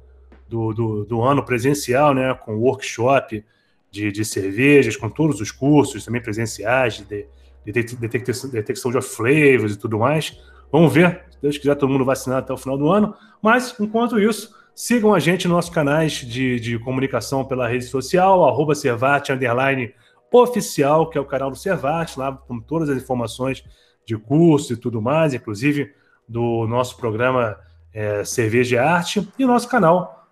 [0.48, 2.34] do, do, do ano presencial, né?
[2.34, 3.44] Com workshop
[3.94, 7.26] de, de cervejas, com todos os cursos também presenciais, de,
[7.64, 10.38] de, de detecção, detecção de flavors e tudo mais.
[10.70, 13.14] Vamos ver, se Deus quiser, todo mundo vacinado até o final do ano.
[13.40, 18.44] Mas, enquanto isso, Sigam a gente nos nossos canais de, de comunicação pela rede social,
[18.44, 19.94] arroba Servate, underline
[20.32, 23.62] oficial, que é o canal do Servate, lá com todas as informações
[24.04, 25.94] de curso e tudo mais, inclusive
[26.28, 27.56] do nosso programa
[27.92, 30.26] é, Cerveja e Arte, e o nosso canal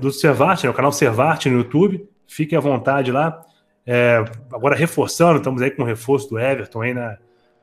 [0.00, 2.08] do Servate, né, o canal Servate no YouTube.
[2.28, 3.40] Fique à vontade lá.
[3.86, 4.22] É,
[4.52, 7.16] agora reforçando, estamos aí com o reforço do Everton aí na,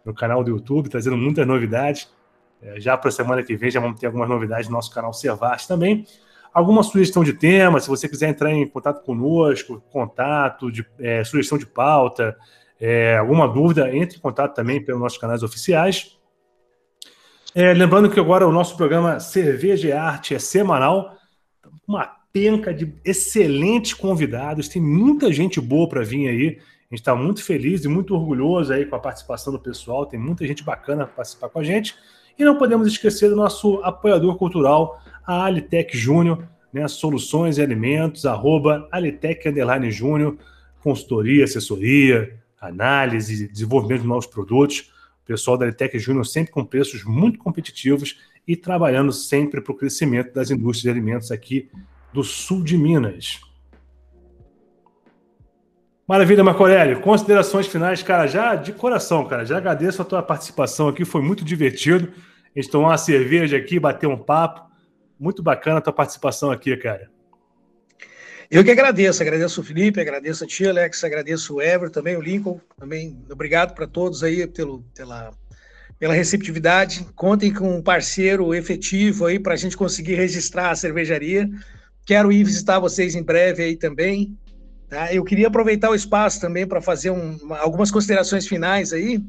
[0.03, 2.11] no canal do YouTube, trazendo muitas novidades.
[2.59, 5.13] É, já para a semana que vem já vamos ter algumas novidades no nosso canal
[5.13, 6.05] Servate também.
[6.51, 11.57] Alguma sugestão de tema, se você quiser entrar em contato conosco, contato, de, é, sugestão
[11.59, 12.35] de pauta,
[12.79, 16.17] é, alguma dúvida, entre em contato também pelos nossos canais oficiais.
[17.53, 21.15] É, lembrando que agora o nosso programa Cerveja e Arte é semanal,
[21.87, 26.47] uma penca de excelentes convidados, tem muita gente boa para vir aí.
[26.91, 30.19] A gente está muito feliz e muito orgulhoso aí com a participação do pessoal, tem
[30.19, 31.95] muita gente bacana para participar com a gente.
[32.37, 38.25] E não podemos esquecer do nosso apoiador cultural, a Alitec Júnior, né, soluções e alimentos,
[38.25, 40.37] arroba Alitec Underline Júnior,
[40.83, 44.91] consultoria, assessoria, análise, desenvolvimento de novos produtos.
[45.23, 49.75] O pessoal da Alitec Júnior sempre com preços muito competitivos e trabalhando sempre para o
[49.75, 51.69] crescimento das indústrias de alimentos aqui
[52.15, 53.41] do sul de Minas.
[56.07, 57.01] Maravilha, Marco Aurélio.
[57.01, 59.45] Considerações finais, cara, já de coração, cara.
[59.45, 62.13] Já agradeço a tua participação aqui, foi muito divertido.
[62.55, 64.63] A gente tomou uma cerveja aqui, bateu um papo.
[65.19, 67.11] Muito bacana a tua participação aqui, cara.
[68.49, 72.21] Eu que agradeço, agradeço o Felipe, agradeço a ti, Alex, agradeço o Ever, também o
[72.21, 75.31] Lincoln, também obrigado para todos aí pelo, pela,
[75.99, 77.05] pela receptividade.
[77.15, 81.49] Contem com um parceiro efetivo aí para a gente conseguir registrar a cervejaria.
[82.05, 84.37] Quero ir visitar vocês em breve aí também.
[84.87, 85.11] Tá?
[85.13, 89.21] Eu queria aproveitar o espaço também para fazer um, algumas considerações finais aí.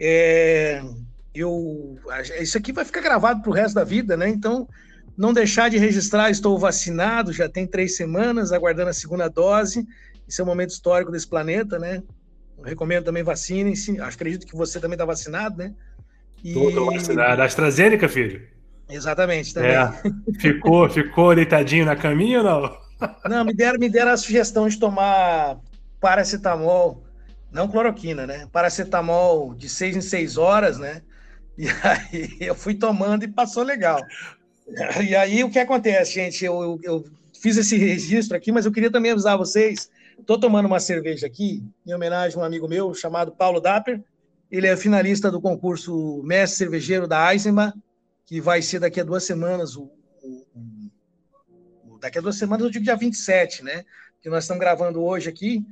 [0.00, 0.82] É,
[1.34, 1.98] eu,
[2.40, 4.28] isso aqui vai ficar gravado para o resto da vida, né?
[4.28, 4.68] Então,
[5.16, 9.86] não deixar de registrar, estou vacinado, já tem três semanas, aguardando a segunda dose.
[10.26, 12.02] Isso é um momento histórico desse planeta, né?
[12.56, 14.00] Eu recomendo também vacinem-se.
[14.00, 15.74] Acredito que você também está vacinado, né?
[16.42, 17.42] Estou vacinado.
[17.42, 18.53] AstraZeneca, filho?
[18.88, 19.72] Exatamente, também.
[19.72, 19.92] É.
[20.38, 22.84] Ficou, ficou deitadinho na caminha ou não?
[23.28, 25.58] Não, me deram, me deram a sugestão de tomar
[26.00, 27.02] paracetamol,
[27.50, 28.48] não cloroquina, né?
[28.52, 31.02] Paracetamol de seis em seis horas, né?
[31.56, 34.00] E aí eu fui tomando e passou legal.
[35.06, 36.44] E aí o que acontece, gente?
[36.44, 37.04] Eu, eu, eu
[37.40, 39.90] fiz esse registro aqui, mas eu queria também avisar vocês.
[40.18, 44.02] Estou tomando uma cerveja aqui, em homenagem a um amigo meu chamado Paulo Dapper.
[44.50, 47.76] Ele é finalista do concurso Mestre Cervejeiro da Eisenbach,
[48.26, 49.90] que vai ser daqui a duas semanas o,
[50.22, 53.84] o daqui a duas semanas eu digo dia 27, né?
[54.20, 55.64] Que nós estamos gravando hoje aqui.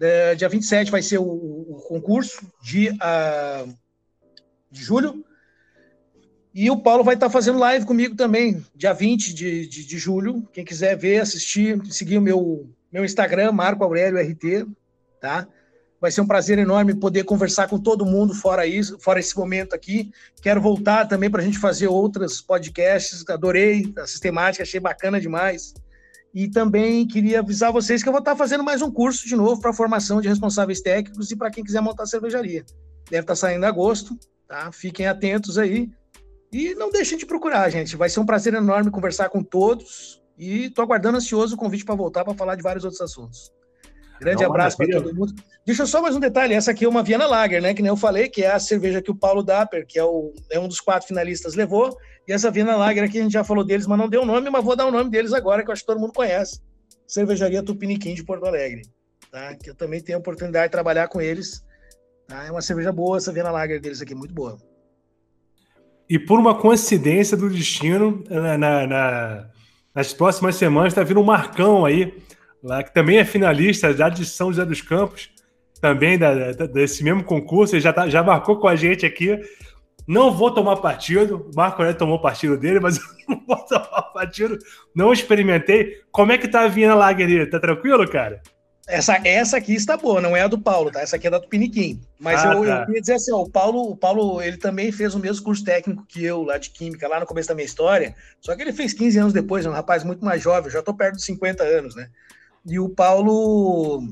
[0.00, 3.74] É, dia 27 vai ser o, o concurso de, uh,
[4.70, 5.24] de julho.
[6.54, 10.48] E o Paulo vai estar fazendo live comigo também, dia 20 de, de, de julho.
[10.52, 14.66] Quem quiser ver, assistir, seguir o meu, meu Instagram, Marco Aurélio RT,
[15.20, 15.46] tá?
[16.00, 19.74] Vai ser um prazer enorme poder conversar com todo mundo fora isso, fora esse momento
[19.74, 20.12] aqui.
[20.40, 23.24] Quero voltar também para a gente fazer outros podcasts.
[23.28, 25.74] Adorei a sistemática, achei bacana demais.
[26.32, 29.60] E também queria avisar vocês que eu vou estar fazendo mais um curso de novo
[29.60, 32.64] para formação de responsáveis técnicos e para quem quiser montar cervejaria.
[33.10, 34.16] Deve estar saindo em agosto,
[34.46, 34.70] tá?
[34.70, 35.90] Fiquem atentos aí.
[36.52, 37.96] E não deixem de procurar, gente.
[37.96, 40.22] Vai ser um prazer enorme conversar com todos.
[40.38, 43.50] E estou aguardando ansioso o convite para voltar para falar de vários outros assuntos.
[44.20, 45.34] Grande não, abraço para todo mundo.
[45.64, 47.74] Deixa eu só mais um detalhe: essa aqui é uma Viena Lager, né?
[47.74, 50.32] Que nem eu falei, que é a cerveja que o Paulo Dapper, que é, o,
[50.50, 51.96] é um dos quatro finalistas, levou.
[52.26, 54.64] E essa Viena Lager aqui a gente já falou deles, mas não deu nome, mas
[54.64, 56.60] vou dar o nome deles agora, que eu acho que todo mundo conhece.
[57.06, 58.82] Cervejaria Tupiniquim de Porto Alegre.
[59.30, 59.54] Tá?
[59.54, 61.62] Que eu também tenho a oportunidade de trabalhar com eles.
[62.26, 62.44] Tá?
[62.44, 64.58] É uma cerveja boa, essa Viena Lager deles aqui, muito boa.
[66.08, 69.50] E por uma coincidência do destino, na, na, na,
[69.94, 72.14] nas próximas semanas está vindo um Marcão aí
[72.62, 75.30] lá que também é finalista já de São José dos Campos,
[75.80, 79.38] também da, da, desse mesmo concurso, ele já, tá, já marcou com a gente aqui.
[80.06, 84.02] Não vou tomar partido, o Marco Aurélio tomou partido dele, mas eu não vou tomar
[84.14, 84.58] partido,
[84.94, 86.00] não experimentei.
[86.10, 88.40] Como é que tá a Viena Lager Tá tranquilo, cara?
[88.88, 91.02] Essa, essa aqui está boa, não é a do Paulo, tá?
[91.02, 92.00] Essa aqui é da Tupiniquim.
[92.18, 92.80] Mas ah, eu, tá.
[92.80, 95.62] eu queria dizer assim, ó, o Paulo, o Paulo, ele também fez o mesmo curso
[95.62, 98.72] técnico que eu, lá de Química, lá no começo da minha história, só que ele
[98.72, 101.62] fez 15 anos depois, é um rapaz muito mais jovem, já tô perto de 50
[101.62, 102.08] anos, né?
[102.68, 104.02] E o Paulo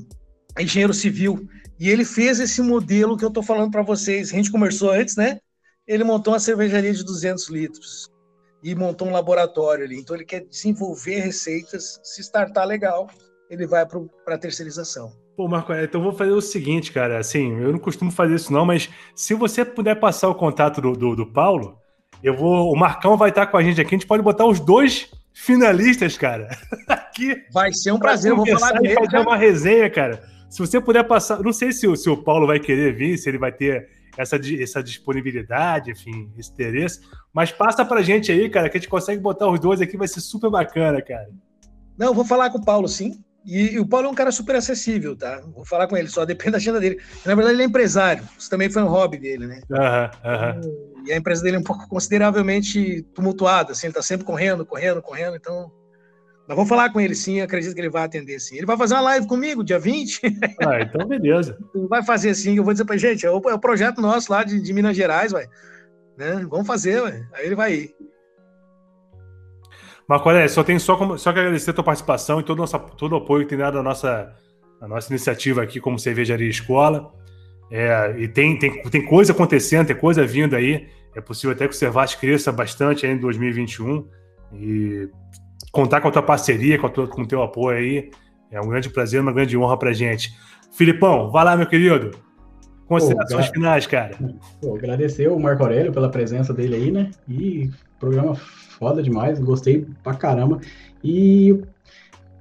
[0.57, 1.47] é engenheiro civil.
[1.79, 4.33] E ele fez esse modelo que eu estou falando para vocês.
[4.33, 5.39] A gente conversou antes, né?
[5.87, 8.09] Ele montou uma cervejaria de 200 litros
[8.63, 9.99] e montou um laboratório ali.
[9.99, 11.99] Então ele quer desenvolver receitas.
[12.03, 13.07] Se startar legal,
[13.49, 15.11] ele vai para a terceirização.
[15.35, 17.19] Pô, Marco, então vou fazer o seguinte, cara.
[17.19, 20.93] Assim, eu não costumo fazer isso não, mas se você puder passar o contato do,
[20.93, 21.77] do, do Paulo,
[22.23, 22.73] eu vou.
[22.73, 23.93] O Marcão vai estar com a gente aqui.
[23.93, 26.49] A gente pode botar os dois finalistas, cara.
[27.17, 27.43] Aqui.
[27.51, 28.93] Vai ser um prazer, vou falar com ele.
[28.93, 30.21] fazer uma resenha, cara.
[30.49, 33.27] Se você puder passar, não sei se o, se o Paulo vai querer vir, se
[33.27, 37.01] ele vai ter essa, essa disponibilidade, enfim, esse interesse,
[37.33, 40.07] mas passa pra gente aí, cara, que a gente consegue botar os dois aqui, vai
[40.07, 41.29] ser super bacana, cara.
[41.97, 43.19] Não, vou falar com o Paulo, sim.
[43.45, 45.41] E, e, o Paulo é um cara super acessível, tá?
[45.55, 46.99] Vou falar com ele, só depende da agenda dele.
[47.25, 48.27] Na verdade, ele é empresário.
[48.37, 49.61] Isso também foi um hobby dele, né?
[49.69, 51.05] Uhum, uhum.
[51.05, 55.01] E a empresa dele é um pouco consideravelmente tumultuada, assim, ele tá sempre correndo, correndo,
[55.01, 55.71] correndo, então.
[56.47, 58.55] Mas vamos falar com ele sim, acredito que ele vai atender sim.
[58.55, 60.21] Ele vai fazer uma live comigo, dia 20.
[60.65, 61.57] Ah, então beleza.
[61.89, 64.43] vai fazer sim, eu vou dizer pra gente, é o, é o projeto nosso lá
[64.43, 65.47] de, de Minas Gerais, vai.
[66.17, 66.47] Né?
[66.49, 67.25] Vamos fazer, vai.
[67.33, 67.95] aí ele vai ir.
[70.07, 73.11] Marco Aurélio, só tenho só, só que agradecer a tua participação e todo, nossa, todo
[73.11, 74.33] o apoio que tem dado à nossa,
[74.79, 77.13] à nossa iniciativa aqui como Cervejaria Escola.
[77.69, 80.87] É, e tem, tem, tem coisa acontecendo, tem coisa vindo aí.
[81.13, 84.07] É possível até que o Servate cresça bastante em 2021.
[84.53, 85.09] E
[85.71, 88.11] contar com a tua parceria, com, a tua, com o teu apoio aí,
[88.51, 90.33] é um grande prazer, uma grande honra pra gente.
[90.71, 92.11] Filipão, vai lá, meu querido.
[92.87, 94.17] Considerações Pô, finais, cara.
[94.61, 97.11] Pô, agradecer o Marco Aurélio pela presença dele aí, né?
[97.27, 97.69] E
[97.99, 100.61] programa foda demais, gostei pra caramba.
[101.03, 101.61] E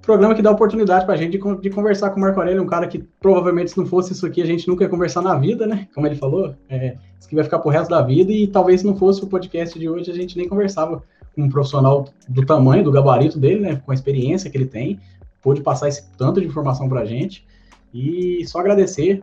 [0.02, 2.86] programa que dá oportunidade pra gente de, de, conversar com o Marco Aurélio, um cara
[2.86, 5.88] que provavelmente se não fosse isso aqui a gente nunca ia conversar na vida, né?
[5.92, 8.86] Como ele falou, é, isso que vai ficar pro resto da vida e talvez se
[8.86, 11.02] não fosse o podcast de hoje a gente nem conversava
[11.36, 13.76] um profissional do tamanho, do gabarito dele, né?
[13.84, 14.98] Com a experiência que ele tem,
[15.42, 17.46] pôde passar esse tanto de informação pra gente
[17.92, 19.22] e só agradecer,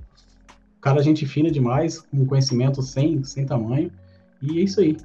[0.80, 3.92] cara gente fina demais, com conhecimento sem, sem tamanho
[4.42, 4.98] e é isso aí.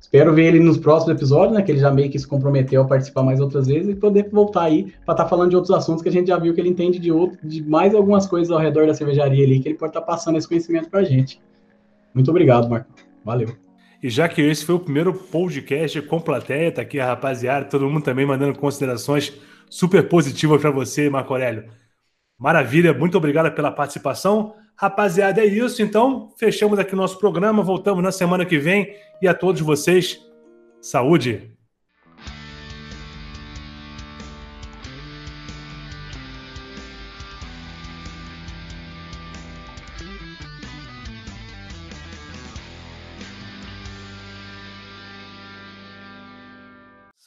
[0.00, 1.62] Espero ver ele nos próximos episódios, né?
[1.62, 4.64] Que ele já meio que se comprometeu a participar mais outras vezes e poder voltar
[4.64, 6.68] aí para estar tá falando de outros assuntos que a gente já viu que ele
[6.68, 9.90] entende de outro, de mais algumas coisas ao redor da cervejaria ali que ele pode
[9.90, 11.40] estar tá passando esse conhecimento para a gente.
[12.12, 12.90] Muito obrigado, Marco.
[13.24, 13.71] Valeu.
[14.02, 17.88] E já que esse foi o primeiro podcast com plateia, tá aqui a rapaziada, todo
[17.88, 19.32] mundo também mandando considerações
[19.70, 21.70] super positivas para você, Marco Aurélio.
[22.36, 24.56] Maravilha, muito obrigado pela participação.
[24.76, 25.80] Rapaziada, é isso.
[25.80, 27.62] Então, fechamos aqui o nosso programa.
[27.62, 28.92] Voltamos na semana que vem.
[29.22, 30.18] E a todos vocês,
[30.80, 31.51] saúde!